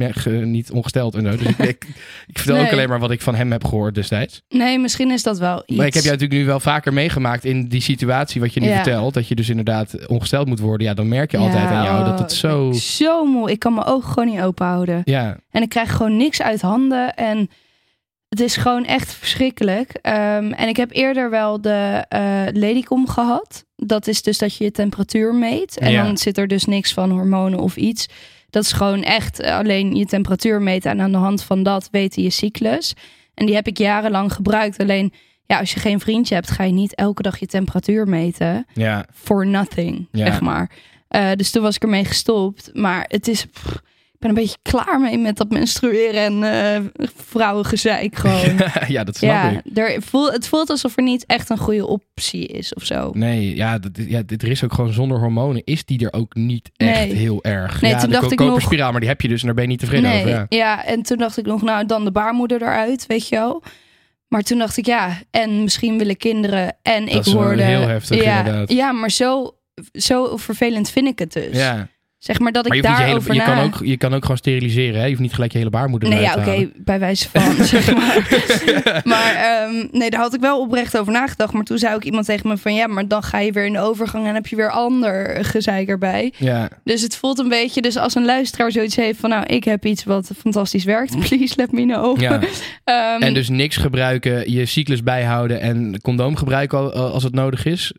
niet 0.43 0.71
ongesteld 0.71 1.15
en 1.15 1.21
zo. 1.31 1.37
Dus 1.37 1.47
ik, 1.47 1.57
ik, 1.57 1.85
ik 2.31 2.37
vertel 2.39 2.57
ook 2.65 2.71
alleen 2.71 2.89
maar 2.89 2.99
wat 2.99 3.11
ik 3.11 3.21
van 3.21 3.35
hem 3.35 3.51
heb 3.51 3.63
gehoord 3.65 3.95
destijds. 3.95 4.41
Nee, 4.49 4.79
misschien 4.79 5.11
is 5.11 5.23
dat 5.23 5.39
wel 5.39 5.63
iets. 5.65 5.77
Maar 5.77 5.85
ik 5.87 5.93
heb 5.93 6.03
jou 6.03 6.15
natuurlijk 6.15 6.41
nu 6.41 6.45
wel 6.47 6.59
vaker 6.59 6.93
meegemaakt 6.93 7.45
in 7.45 7.67
die 7.67 7.81
situatie 7.81 8.41
wat 8.41 8.53
je 8.53 8.59
nu 8.59 8.67
Ja. 8.67 8.73
vertelt. 8.73 9.13
Dat 9.13 9.27
je 9.27 9.35
dus 9.35 9.49
inderdaad 9.49 10.07
ongesteld 10.07 10.47
moet 10.47 10.59
worden. 10.59 10.87
Ja, 10.87 10.93
dan 10.93 11.07
merk 11.07 11.31
je 11.31 11.37
altijd 11.37 11.65
aan 11.67 11.83
jou 11.83 12.03
dat 12.03 12.13
oh, 12.13 12.19
het 12.19 12.31
zo... 12.33 12.69
ben 12.69 12.79
Zo 12.79 13.25
moe. 13.25 13.51
Ik 13.51 13.59
kan 13.59 13.73
mijn 13.73 13.85
ogen 13.87 14.09
gewoon 14.13 14.29
niet 14.29 14.41
open 14.41 14.65
houden. 14.65 15.01
Ja, 15.03 15.37
En 15.51 15.61
ik 15.61 15.69
krijg 15.69 15.91
gewoon 15.91 16.17
niks 16.17 16.41
uit 16.41 16.61
handen. 16.61 17.13
En 17.15 17.49
het 18.29 18.39
is 18.39 18.55
gewoon 18.55 18.85
echt 18.85 19.13
verschrikkelijk. 19.13 19.91
Ehm, 20.01 20.51
en 20.51 20.67
ik 20.67 20.77
heb 20.77 20.91
eerder 20.91 21.29
wel 21.29 21.61
de 21.61 22.05
eh 22.09 22.43
Ladycom 22.53 23.07
gehad. 23.07 23.65
Dat 23.85 24.07
is 24.07 24.21
dus 24.21 24.37
dat 24.37 24.55
je 24.55 24.63
je 24.63 24.71
temperatuur 24.71 25.35
meet. 25.35 25.77
En 25.77 25.91
Ja. 25.91 26.03
dan 26.03 26.17
zit 26.17 26.37
er 26.37 26.47
dus 26.47 26.65
niks 26.65 26.93
van 26.93 27.11
hormonen 27.11 27.59
of 27.59 27.75
iets. 27.75 28.07
Dat 28.49 28.63
is 28.63 28.71
gewoon 28.71 29.03
echt 29.03 29.43
alleen 29.43 29.95
je 29.95 30.05
temperatuur 30.05 30.61
meten. 30.61 30.91
En 30.91 31.01
aan 31.01 31.11
de 31.11 31.17
hand 31.17 31.43
van 31.43 31.63
dat 31.63 31.87
weten 31.91 32.23
je 32.23 32.29
cyclus. 32.29 32.93
En 33.33 33.45
die 33.45 33.55
heb 33.55 33.67
ik 33.67 33.77
jarenlang 33.77 34.33
gebruikt. 34.33 34.77
Alleen 34.79 35.13
ja, 35.45 35.59
als 35.59 35.73
je 35.73 35.79
geen 35.79 35.99
vriendje 35.99 36.35
hebt, 36.35 36.51
ga 36.51 36.63
je 36.63 36.71
niet 36.73 36.95
elke 36.95 37.21
dag 37.21 37.39
je 37.39 37.45
temperatuur 37.45 38.07
meten 38.07 38.65
ja. 38.73 39.05
for 39.13 39.47
nothing, 39.47 40.07
Ja. 40.11 40.25
zeg 40.25 40.41
maar. 40.41 40.71
Eh, 41.07 41.31
dus 41.35 41.51
toen 41.51 41.61
was 41.61 41.75
ik 41.75 41.83
ermee 41.83 42.05
gestopt. 42.05 42.69
Maar 42.73 43.05
het 43.07 43.27
is... 43.27 43.45
pff, 43.45 43.81
ik 44.17 44.23
ben 44.23 44.29
een 44.29 44.43
beetje 44.43 44.57
klaar 44.61 44.99
mee 44.99 45.17
met 45.17 45.37
dat 45.37 45.49
menstrueren 45.49 46.41
en 46.43 46.43
eh 46.43 47.07
vrouwengezeik 47.15 48.15
gewoon. 48.15 48.57
ja, 48.87 49.03
dat 49.03 49.15
snap 49.15 49.29
ja, 49.29 49.49
ik. 49.49 49.77
er 49.77 50.01
voel, 50.01 50.31
het 50.31 50.47
voelt 50.47 50.69
alsof 50.69 50.97
er 50.97 51.03
niet 51.03 51.25
echt 51.25 51.49
een 51.49 51.57
goede 51.57 51.87
optie 51.87 52.47
is 52.47 52.73
of 52.73 52.83
zo. 52.83 53.11
Nee, 53.13 53.55
ja, 53.55 53.79
dat, 53.79 53.91
ja, 54.07 54.21
dit- 54.25 54.41
er 54.43 54.49
is 54.49 54.63
ook 54.63 54.73
gewoon 54.73 54.93
zonder 54.93 55.19
hormonen, 55.19 55.61
is 55.65 55.85
die 55.85 56.05
er 56.05 56.13
ook 56.19 56.35
niet 56.35 56.69
echt 56.75 56.99
Nee. 56.99 57.13
heel 57.13 57.43
erg. 57.43 57.81
Nee, 57.81 57.91
ja, 57.91 57.97
toen 57.99 58.09
de 58.09 58.13
dacht 58.19 58.31
ik 58.31 58.39
nog- 58.39 58.71
maar 58.91 58.99
die 58.99 59.09
heb 59.09 59.21
je 59.21 59.27
dus 59.27 59.39
en 59.39 59.45
daar 59.45 59.55
ben 59.55 59.63
je 59.63 59.69
niet 59.69 59.79
tevreden 59.79 60.09
nee, 60.09 60.19
over. 60.19 60.29
Ja. 60.29 60.45
ja, 60.49 60.85
en 60.85 61.01
toen 61.01 61.17
dacht 61.17 61.37
ik 61.37 61.45
nog, 61.45 61.61
nou 61.61 61.85
dan 61.85 62.03
de 62.03 62.11
baarmoeder 62.11 62.61
eruit, 62.61 63.05
weet 63.07 63.27
je 63.27 63.35
wel. 63.35 63.63
Maar 64.27 64.41
toen 64.41 64.57
dacht 64.57 64.77
ik, 64.77 64.85
ja, 64.85 65.17
en 65.31 65.63
misschien 65.63 65.97
willen 65.97 66.17
kinderen. 66.17 66.77
En 66.81 67.07
ik 67.07 67.13
is 67.25 67.33
wel 67.33 67.43
hoorde. 67.43 67.61
heel 67.63 67.87
heftig, 67.87 68.23
ja, 68.23 68.37
inderdaad. 68.37 68.71
Ja, 68.71 68.91
maar 68.91 69.11
zo, 69.11 69.55
zo 69.93 70.37
vervelend 70.37 70.89
vind 70.89 71.07
ik 71.07 71.19
het 71.19 71.33
dus. 71.33 71.57
Ja. 71.57 71.87
Zeg 72.17 72.39
maar 72.39 72.51
dat 72.51 72.65
ik 72.65 72.71
je, 72.71 72.77
je, 72.77 72.83
daarover 72.83 73.31
hele, 73.31 73.43
je, 73.43 73.49
na... 73.49 73.55
kan 73.55 73.63
ook, 73.65 73.79
je 73.85 73.97
kan 73.97 74.13
ook 74.13 74.21
gewoon 74.21 74.37
steriliseren. 74.37 74.95
Hè? 74.99 75.03
Je 75.03 75.09
hoeft 75.09 75.21
niet 75.21 75.33
gelijk 75.33 75.51
je 75.51 75.57
hele 75.57 75.69
baarmoeder 75.69 76.09
Nee, 76.09 76.21
ja, 76.21 76.35
oké, 76.37 76.69
bij 76.75 76.99
wijze 76.99 77.29
van, 77.29 77.63
zeg 77.65 77.93
maar. 77.95 78.41
maar 79.13 79.35
ehm, 79.35 79.87
nee, 79.91 80.09
daar 80.09 80.19
had 80.21 80.33
ik 80.33 80.39
wel 80.41 80.59
oprecht 80.61 80.97
over 80.97 81.13
nagedacht. 81.13 81.53
Maar 81.53 81.63
toen 81.63 81.77
zei 81.77 81.95
ook 81.95 82.03
iemand 82.03 82.25
tegen 82.25 82.47
me 82.49 82.57
van... 82.57 82.73
ja, 82.73 82.87
maar 82.87 83.07
dan 83.07 83.23
ga 83.23 83.39
je 83.39 83.51
weer 83.51 83.65
in 83.65 83.73
de 83.73 83.79
overgang... 83.79 84.27
en 84.27 84.33
heb 84.33 84.47
je 84.47 84.55
weer 84.55 84.71
ander 84.71 85.45
gezeik 85.45 85.87
erbij. 85.89 86.33
Ja, 86.37 86.69
Dus 86.83 87.01
het 87.01 87.15
voelt 87.17 87.39
een 87.39 87.49
beetje... 87.49 87.81
dus 87.81 87.97
als 87.97 88.15
een 88.15 88.25
luisteraar 88.25 88.71
zoiets 88.71 88.95
heeft 88.95 89.19
van... 89.19 89.29
nou, 89.29 89.45
ik 89.45 89.63
heb 89.63 89.85
iets 89.85 90.03
wat 90.03 90.31
fantastisch 90.37 90.83
werkt. 90.83 91.19
Please 91.29 91.53
let 91.57 91.71
me 91.71 91.81
know. 91.83 92.19
ja. 92.21 92.39
Ehm, 92.83 93.21
En 93.21 93.33
dus 93.33 93.49
niks 93.49 93.75
gebruiken, 93.77 94.51
je 94.51 94.65
cyclus 94.65 95.03
bijhouden 95.03 95.59
en 95.61 96.01
condoom 96.01 96.35
gebruiken 96.35 96.77
al- 96.77 96.93
als 96.93 97.23
het 97.23 97.33
nodig 97.33 97.65
is. 97.65 97.93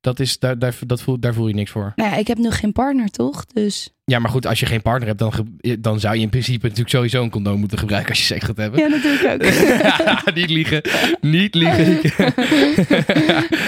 Dat 0.00 0.20
is 0.20 0.38
daar, 0.38 0.58
daar, 0.58 0.78
dat 0.86 1.02
voel, 1.02 1.20
daar 1.20 1.34
voel 1.34 1.48
je 1.48 1.54
niks 1.54 1.70
voor. 1.70 1.92
Nou 1.96 2.10
ja, 2.10 2.16
ik 2.16 2.26
heb 2.26 2.38
nu 2.38 2.50
geen 2.50 2.72
partner, 2.72 3.08
toch? 3.08 3.46
Dus 3.46 3.94
Ja, 4.10 4.18
maar 4.18 4.30
goed, 4.30 4.46
als 4.46 4.60
je 4.60 4.66
geen 4.66 4.82
partner 4.82 5.08
hebt, 5.08 5.18
dan, 5.18 5.32
dan 5.80 6.00
zou 6.00 6.14
je 6.16 6.20
in 6.22 6.28
principe 6.28 6.62
natuurlijk 6.62 6.90
sowieso 6.90 7.22
een 7.22 7.30
condoom 7.30 7.58
moeten 7.60 7.78
gebruiken 7.78 8.10
als 8.10 8.18
je 8.18 8.24
seks 8.24 8.44
gaat 8.44 8.56
hebben. 8.56 8.80
ja, 8.80 8.86
ik 8.86 9.42
ook. 10.26 10.34
niet 10.34 10.50
liegen. 10.50 10.80
Niet 11.20 11.54
liegen. 11.54 11.98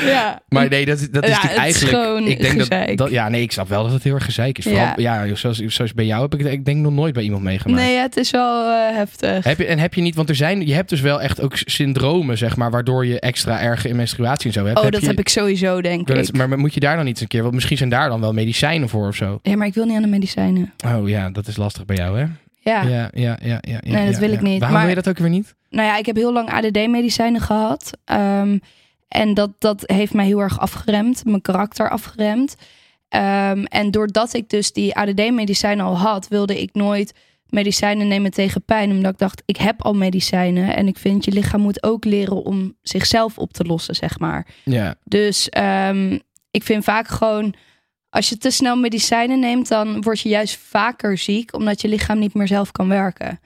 ja. 0.06 0.42
maar 0.48 0.68
nee, 0.68 0.84
dat, 0.84 1.08
dat 1.10 1.22
is 1.24 1.28
Ja, 1.30 1.34
natuurlijk 1.34 1.60
eigenlijk... 1.60 1.96
gewoon 1.96 2.26
ik 2.26 2.40
denk 2.40 2.68
dat, 2.68 2.96
dat... 2.98 3.10
Ja, 3.10 3.28
nee, 3.28 3.42
ik 3.42 3.52
snap 3.52 3.68
wel 3.68 3.82
dat 3.82 3.92
het 3.92 4.02
heel 4.02 4.14
erg 4.14 4.24
gezeik 4.24 4.58
is. 4.58 4.64
Vooral, 4.64 5.00
ja. 5.00 5.22
Ja. 5.24 5.34
zoals, 5.34 5.58
zoals 5.58 5.94
bij 5.94 6.04
jou 6.04 6.22
heb 6.22 6.34
ik 6.34 6.40
het 6.40 6.52
ik 6.52 6.64
denk 6.64 6.78
nog 6.78 6.92
nooit 6.92 7.14
bij 7.14 7.22
iemand 7.22 7.42
meegemaakt. 7.42 7.82
Nee, 7.82 7.96
het 7.96 8.16
is 8.16 8.30
wel 8.30 8.70
eh, 8.70 8.96
heftig. 8.96 9.44
Heb 9.44 9.58
je, 9.58 9.66
en 9.66 9.78
heb 9.78 9.94
je 9.94 10.00
niet, 10.00 10.14
want 10.14 10.28
er 10.28 10.34
zijn, 10.34 10.66
je 10.66 10.74
hebt 10.74 10.88
dus 10.88 11.00
wel 11.00 11.20
echt 11.20 11.40
ook 11.40 11.52
syndromen, 11.56 12.38
zeg 12.38 12.56
maar, 12.56 12.70
waardoor 12.70 13.06
je 13.06 13.20
extra 13.20 13.60
erge 13.60 13.94
menstruatie 13.94 14.46
en 14.46 14.52
zo 14.52 14.64
hebt. 14.66 14.78
Oh, 14.78 14.90
dat 14.90 15.00
je, 15.00 15.06
heb 15.06 15.18
ik 15.18 15.28
sowieso, 15.28 15.80
denk 15.80 16.08
ik 16.08 16.16
het- 16.16 16.36
maar 16.36 16.58
moet 16.58 16.74
je 16.74 16.80
daar 16.80 16.96
dan 16.96 17.04
niet 17.04 17.12
eens 17.14 17.22
een 17.22 17.28
keer, 17.28 17.42
want 17.42 17.54
misschien 17.54 17.76
zijn 17.76 17.88
daar 17.88 18.08
dan 18.08 18.20
wel 18.20 18.32
medicijnen 18.32 18.88
voor 18.88 19.08
of 19.08 19.16
zo. 19.16 19.38
Ja, 19.42 19.56
maar 19.56 19.66
ik 19.66 19.74
wil 19.74 19.84
niet 19.84 19.96
aan 19.96 20.02
de 20.02 20.08
medicijnen. 20.08 20.31
Oh 20.86 21.08
ja, 21.08 21.30
dat 21.30 21.46
is 21.46 21.56
lastig 21.56 21.84
bij 21.84 21.96
jou, 21.96 22.18
hè? 22.18 22.24
Ja. 22.60 22.82
Ja, 22.82 22.88
ja, 22.88 23.10
ja. 23.12 23.38
ja, 23.42 23.58
ja 23.60 23.78
Nee, 23.82 24.04
dat 24.04 24.14
ja, 24.14 24.20
wil 24.20 24.32
ik 24.32 24.40
niet. 24.40 24.58
Waarom 24.58 24.70
Maar- 24.78 24.86
wil 24.86 24.96
je 24.96 25.02
dat 25.02 25.08
ook 25.08 25.18
weer 25.18 25.28
niet? 25.30 25.54
Nou 25.70 25.88
ja, 25.88 25.96
ik 25.96 26.06
heb 26.06 26.16
heel 26.16 26.32
lang 26.32 26.50
ADD-medicijnen 26.50 27.40
gehad. 27.40 27.90
Ehm, 28.04 28.58
en 29.08 29.34
dat, 29.34 29.50
dat 29.58 29.82
heeft 29.86 30.14
mij 30.14 30.26
heel 30.26 30.40
erg 30.40 30.58
afgeremd. 30.60 31.24
Mijn 31.24 31.40
karakter 31.42 31.90
afgeremd. 31.90 32.56
Ehm, 33.08 33.64
en 33.64 33.90
doordat 33.90 34.34
ik 34.34 34.48
dus 34.48 34.72
die 34.72 34.94
ADD-medicijnen 34.96 35.84
al 35.84 35.98
had... 35.98 36.28
wilde 36.28 36.60
ik 36.60 36.74
nooit 36.74 37.14
medicijnen 37.46 38.08
nemen 38.08 38.30
tegen 38.30 38.64
pijn. 38.64 38.90
Omdat 38.90 39.12
ik 39.12 39.18
dacht, 39.18 39.42
ik 39.46 39.56
heb 39.56 39.82
al 39.82 39.94
medicijnen. 39.94 40.76
En 40.76 40.86
ik 40.86 40.98
vind, 40.98 41.24
je 41.24 41.32
lichaam 41.32 41.60
moet 41.60 41.82
ook 41.82 42.04
leren 42.04 42.44
om 42.44 42.76
zichzelf 42.82 43.38
op 43.38 43.52
te 43.52 43.64
lossen, 43.64 43.94
zeg 43.94 44.18
maar. 44.18 44.46
Ja, 44.64 44.94
Dus 45.04 45.48
ehm, 45.48 46.18
ik 46.50 46.62
vind 46.62 46.84
vaak 46.84 47.08
gewoon... 47.08 47.54
Als 48.12 48.28
je 48.28 48.38
te 48.38 48.50
snel 48.50 48.76
medicijnen 48.76 49.40
neemt, 49.40 49.68
dan 49.68 50.00
word 50.02 50.20
je 50.20 50.28
juist 50.28 50.56
vaker 50.56 51.18
ziek... 51.18 51.54
omdat 51.54 51.80
je 51.80 51.88
lichaam 51.88 52.18
niet 52.18 52.34
meer 52.34 52.46
zelf 52.46 52.72
kan 52.72 52.88
werken. 52.88 53.40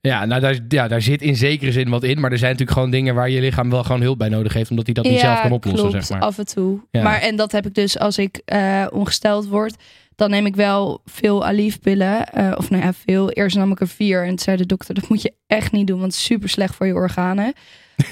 ja, 0.00 0.24
nou 0.24 0.40
daar, 0.40 0.58
ja, 0.68 0.88
daar 0.88 1.02
zit 1.02 1.22
in 1.22 1.36
zekere 1.36 1.72
zin 1.72 1.88
wat 1.88 2.02
in, 2.04 2.20
maar 2.20 2.30
er 2.32 2.38
zijn 2.38 2.50
natuurlijk 2.50 2.78
gewoon 2.78 2.92
dingen 2.92 3.14
waar 3.14 3.30
je 3.30 3.40
lichaam 3.40 3.70
wel 3.70 3.82
gewoon 3.84 4.00
hulp 4.00 4.18
bij 4.18 4.28
nodig 4.28 4.52
heeft, 4.52 4.70
omdat 4.70 4.84
hij 4.86 4.94
dat 4.94 5.04
niet 5.04 5.18
zelf 5.20 5.40
kan 5.40 5.52
oplossen, 5.52 5.88
klopt, 5.88 6.06
zeg 6.06 6.18
maar. 6.18 6.28
af 6.28 6.38
en 6.38 6.46
toe. 6.46 6.80
Ja. 6.90 7.02
Maar 7.02 7.20
en 7.20 7.36
dat 7.36 7.52
heb 7.52 7.66
ik 7.66 7.74
dus 7.74 7.98
als 7.98 8.18
ik 8.18 8.40
eh, 8.44 8.86
ongesteld 8.90 9.46
word. 9.48 9.76
Dan 10.16 10.30
neem 10.30 10.46
ik 10.46 10.56
wel 10.56 11.00
veel 11.04 11.46
Aleve-pillen. 11.46 12.26
eh, 12.32 12.52
of 12.56 12.70
nou 12.70 12.82
ja, 12.82 12.92
veel. 12.92 13.30
Eerst 13.30 13.56
nam 13.56 13.72
ik 13.72 13.80
er 13.80 13.88
vier. 13.88 14.22
En 14.22 14.28
toen 14.28 14.38
zei 14.38 14.56
de 14.56 14.66
dokter, 14.66 14.94
dat 14.94 15.08
moet 15.08 15.22
je 15.22 15.32
echt 15.46 15.72
niet 15.72 15.86
doen. 15.86 15.98
Want 15.98 16.12
het 16.12 16.20
is 16.20 16.26
super 16.26 16.48
slecht 16.48 16.74
voor 16.74 16.86
je 16.86 16.94
organen. 16.94 17.52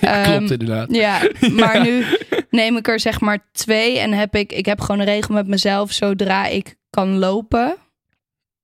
Ehm, 0.00 0.36
Klopt 0.36 0.50
inderdaad. 0.50 0.94
Ja, 0.94 1.30
maar 1.60 1.82
nu 1.82 2.04
neem 2.50 2.76
ik 2.76 2.88
er 2.88 3.00
zeg 3.00 3.20
maar 3.20 3.48
twee. 3.52 3.98
En 3.98 4.12
heb 4.12 4.34
ik, 4.34 4.52
ik 4.52 4.66
heb 4.66 4.80
gewoon 4.80 4.98
een 5.00 5.06
regel 5.06 5.34
met 5.34 5.46
mezelf. 5.46 5.92
Zodra 5.92 6.46
ik 6.46 6.74
kan 6.90 7.18
lopen, 7.18 7.76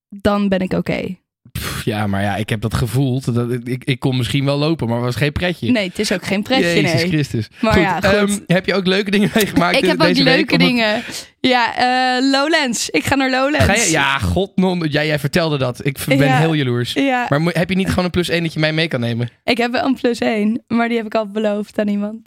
dan 0.08 0.48
ben 0.48 0.60
ik 0.60 0.72
oké. 0.72 1.18
Pff, 1.60 1.84
ja, 1.84 2.06
maar 2.06 2.22
ja, 2.22 2.36
ik 2.36 2.48
heb 2.48 2.60
dat 2.60 2.74
gevoeld. 2.74 3.34
Dat, 3.34 3.50
ik, 3.64 3.84
ik 3.84 3.98
kon 4.00 4.16
misschien 4.16 4.44
wel 4.44 4.58
lopen, 4.58 4.86
maar 4.86 4.96
het 4.96 5.04
was 5.04 5.16
geen 5.16 5.32
pretje. 5.32 5.70
Nee, 5.70 5.88
het 5.88 5.98
is 5.98 6.12
ook 6.12 6.24
geen 6.26 6.42
pretje, 6.42 6.64
Jezus 6.82 6.92
nee. 6.92 7.08
Christus. 7.08 7.48
Maar 7.60 7.72
goed, 7.72 7.82
ja, 7.82 7.94
goed. 8.00 8.04
ehm, 8.14 8.38
heb 8.46 8.66
je 8.66 8.74
ook 8.74 8.86
leuke 8.86 9.10
dingen 9.10 9.30
meegemaakt 9.34 9.76
Ik 9.76 9.84
heb 9.84 10.00
ook 10.00 10.06
week? 10.06 10.16
leuke 10.18 10.52
Omdat- 10.52 10.68
dingen. 10.68 11.02
Ja, 11.40 11.76
eh, 11.76 12.30
Lowlands. 12.30 12.90
Ik 12.90 13.04
ga 13.04 13.14
naar 13.14 13.30
Lowlands. 13.30 13.64
Ga 13.64 13.74
je, 13.74 13.90
ja, 13.90 14.18
god, 14.18 14.56
non, 14.56 14.78
jij, 14.88 15.06
jij 15.06 15.18
vertelde 15.18 15.58
dat. 15.58 15.86
Ik 15.86 15.98
ben 16.06 16.18
Ja. 16.18 16.38
heel 16.38 16.54
jaloers. 16.54 16.92
Ja, 16.92 17.26
Maar 17.28 17.40
heb 17.40 17.68
je 17.68 17.76
niet 17.76 17.88
gewoon 17.88 18.04
een 18.04 18.10
plus 18.10 18.28
één 18.28 18.42
dat 18.42 18.52
je 18.52 18.60
mij 18.60 18.72
mee 18.72 18.88
kan 18.88 19.00
nemen? 19.00 19.28
ik 19.44 19.58
heb 19.58 19.72
wel 19.72 19.84
een 19.84 19.94
plus 20.00 20.18
één. 20.18 20.62
Maar 20.68 20.88
die 20.88 20.96
heb 20.96 21.06
ik 21.06 21.14
al 21.14 21.26
beloofd 21.26 21.78
aan 21.78 21.88
iemand. 21.88 22.18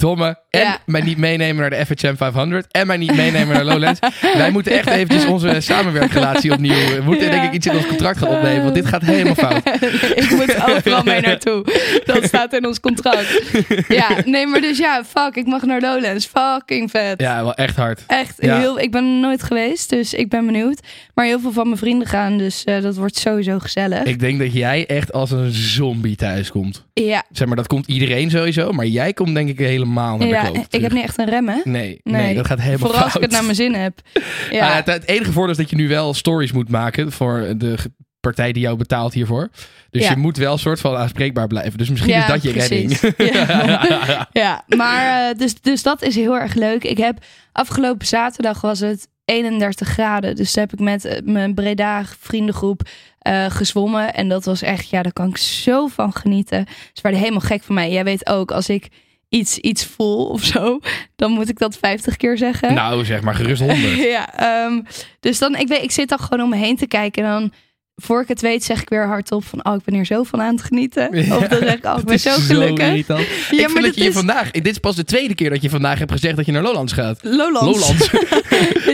Godverdomme. 0.00 0.38
En 0.50 0.60
Ja. 0.60 0.78
mij 0.86 1.00
niet 1.00 1.18
meenemen 1.18 1.56
naar 1.60 1.70
de 1.70 1.86
FHM 1.96 2.14
500. 2.16 2.66
En 2.70 2.86
mij 2.86 2.96
niet 2.96 3.14
meenemen 3.16 3.54
naar 3.54 3.64
Lowlands. 3.64 4.00
Wij 4.36 4.50
moeten 4.50 4.72
echt 4.72 4.86
eventjes 4.88 5.24
onze 5.24 5.56
samenwerkrelatie 5.60 6.52
opnieuw... 6.52 6.74
We 6.74 7.00
moeten 7.04 7.24
Ja. 7.24 7.30
denk 7.30 7.44
ik 7.44 7.52
iets 7.52 7.66
in 7.66 7.72
ons 7.76 7.86
contract 7.86 8.18
gaan 8.18 8.28
opnemen. 8.28 8.62
Want 8.62 8.74
dit 8.74 8.86
gaat 8.86 9.02
helemaal 9.02 9.34
fout. 9.34 9.62
ik 10.22 10.30
moet 10.30 10.68
overal 10.68 11.02
mee 11.02 11.20
naartoe. 11.30 11.64
Dat 12.04 12.24
staat 12.24 12.52
in 12.52 12.66
ons 12.66 12.80
contract. 12.80 13.40
Ja, 13.88 14.08
nee, 14.24 14.46
maar 14.46 14.60
dus 14.60 14.78
ja, 14.78 15.04
fuck, 15.04 15.36
ik 15.36 15.46
mag 15.46 15.62
naar 15.62 15.80
Lowlands. 15.80 16.26
Fucking 16.34 16.90
vet. 16.90 17.20
Ja, 17.20 17.42
wel 17.42 17.54
echt 17.54 17.76
hard. 17.76 18.02
Echt 18.06 18.34
Ja. 18.38 18.58
heel. 18.58 18.78
Ik 18.80 18.90
ben 18.90 19.20
nooit 19.20 19.42
geweest, 19.42 19.90
dus 19.90 20.14
ik 20.14 20.28
ben 20.28 20.46
benieuwd. 20.46 20.80
Maar 21.14 21.24
heel 21.24 21.40
veel 21.40 21.52
van 21.52 21.66
mijn 21.66 21.78
vrienden 21.78 22.08
gaan, 22.08 22.38
dus 22.38 22.64
eh, 22.64 22.82
dat 22.82 22.96
wordt 22.96 23.16
sowieso 23.16 23.58
gezellig. 23.58 24.02
Ik 24.02 24.20
denk 24.20 24.38
dat 24.38 24.52
jij 24.52 24.86
echt 24.86 25.12
als 25.12 25.30
een 25.30 25.50
zombie 25.52 26.16
thuis 26.16 26.50
komt. 26.50 26.84
ja, 26.94 27.24
Zeg 27.32 27.46
maar, 27.46 27.56
dat 27.56 27.66
komt 27.66 27.86
iedereen 27.86 28.30
sowieso. 28.30 28.72
Maar 28.72 28.86
jij 28.86 29.12
komt 29.12 29.34
denk 29.34 29.48
ik 29.48 29.58
helemaal 29.58 29.88
naar 29.92 30.18
de 30.18 30.26
ja 30.26 30.42
kloot 30.44 30.66
ik 30.74 30.80
heb 30.80 30.92
niet 30.92 31.02
echt 31.02 31.18
een 31.18 31.28
remmen. 31.28 31.60
Nee, 31.64 32.00
nee, 32.04 32.22
Nee. 32.22 32.34
dat 32.34 32.46
gaat 32.46 32.58
helemaal 32.60 32.78
Vooral 32.78 33.02
als 33.02 33.10
fout. 33.12 33.16
ik 33.16 33.22
het 33.22 33.30
naar 33.30 33.42
mijn 33.44 33.54
zin 33.56 33.74
heb. 33.74 34.00
Ja, 34.50 34.68
Ah, 34.68 34.74
het, 34.76 34.86
het 34.86 35.06
enige 35.08 35.32
voordeel 35.32 35.50
is 35.50 35.56
dat 35.56 35.70
je 35.70 35.76
nu 35.76 35.88
wel 35.88 36.14
stories 36.14 36.52
moet 36.52 36.68
maken 36.68 37.12
voor 37.12 37.52
de 37.56 37.76
partij 38.20 38.52
die 38.52 38.62
jou 38.62 38.76
betaalt 38.76 39.12
hiervoor. 39.14 39.48
Dus 39.90 40.02
Ja. 40.02 40.10
je 40.10 40.16
moet 40.16 40.36
wel 40.36 40.52
een 40.52 40.58
soort 40.58 40.80
van 40.80 40.96
aanspreekbaar 40.96 41.46
blijven. 41.46 41.78
Dus 41.78 41.88
misschien 41.90 42.12
Ja, 42.12 42.20
is 42.22 42.26
dat 42.26 42.42
je 42.42 42.50
precies. 42.50 43.00
redding. 43.00 43.32
Ja. 43.34 44.28
ja, 44.32 44.64
maar 44.76 45.28
eh, 45.30 45.38
dus, 45.38 45.60
dus 45.60 45.82
dat 45.82 46.02
is 46.02 46.14
heel 46.14 46.36
erg 46.38 46.54
leuk. 46.54 46.84
Ik 46.84 46.98
heb 46.98 47.18
afgelopen 47.52 48.06
zaterdag 48.06 48.60
was 48.60 48.80
het 48.80 49.08
31 49.24 49.88
graden. 49.88 50.36
Dus 50.36 50.54
heb 50.54 50.72
ik 50.72 50.78
met 50.80 51.04
eh, 51.04 51.20
mijn 51.24 51.54
Breda 51.54 52.04
vriendengroep 52.20 52.82
eh, 53.18 53.46
gezwommen. 53.48 54.14
En 54.14 54.28
dat 54.28 54.44
was 54.44 54.62
echt, 54.62 54.88
ja, 54.90 55.02
daar 55.02 55.12
kan 55.12 55.28
ik 55.28 55.36
zo 55.36 55.86
van 55.86 56.12
genieten. 56.12 56.66
Ze 56.92 57.02
werden 57.02 57.20
helemaal 57.20 57.40
gek 57.40 57.62
van 57.62 57.74
mij. 57.74 57.90
Jij 57.90 58.04
weet 58.04 58.26
ook, 58.28 58.50
als 58.50 58.68
ik 58.68 58.88
iets, 59.30 59.58
iets 59.58 59.84
voel 59.86 60.26
of 60.26 60.44
zo, 60.44 60.80
dan 61.16 61.30
moet 61.32 61.48
ik 61.48 61.58
dat 61.58 61.76
50 61.76 62.16
keer 62.16 62.38
zeggen. 62.38 62.74
nou, 62.74 63.04
zeg 63.04 63.20
maar 63.20 63.34
gerust 63.34 63.60
honderd. 63.60 63.96
ja, 64.16 64.34
ehm, 64.36 64.80
dus 65.20 65.38
dan, 65.38 65.56
ik, 65.56 65.68
weet, 65.68 65.82
ik 65.82 65.90
zit 65.90 66.08
dan 66.08 66.18
gewoon 66.18 66.40
om 66.44 66.50
me 66.50 66.56
heen 66.56 66.76
te 66.76 66.86
kijken. 66.86 67.24
En 67.24 67.30
dan, 67.30 67.52
voor 67.96 68.20
ik 68.22 68.28
het 68.28 68.40
weet, 68.40 68.64
zeg 68.64 68.82
ik 68.82 68.88
weer 68.88 69.06
hardop 69.06 69.44
van, 69.44 69.64
oh, 69.64 69.74
ik 69.74 69.84
ben 69.84 69.94
hier 69.94 70.04
zo 70.06 70.22
van 70.22 70.40
aan 70.42 70.54
het 70.54 70.62
genieten. 70.64 71.08
Of 71.38 71.46
dan 71.48 71.58
zeg 71.58 71.74
ik, 71.74 71.84
oh, 71.84 71.98
ik 71.98 72.04
ben 72.04 72.18
zo 72.20 72.30
gelukkig. 72.30 72.86
irritant. 72.88 73.20
Ja, 73.26 73.26
ik 73.26 73.46
vind 73.48 73.72
maar 73.72 73.82
dat 73.82 73.94
dat 73.94 74.02
je 74.02 74.08
is- 74.08 74.14
vandaag... 74.14 74.50
Dit 74.50 74.66
is 74.66 74.78
pas 74.78 74.96
de 74.96 75.04
tweede 75.04 75.34
keer 75.34 75.50
dat 75.50 75.62
je 75.62 75.70
vandaag 75.70 75.98
hebt 75.98 76.12
gezegd 76.12 76.36
dat 76.36 76.46
je 76.46 76.52
naar 76.52 76.62
Lowlands 76.62 76.92
gaat. 76.92 77.18
Lowlands. 77.22 77.78
Lowlands. 77.78 78.10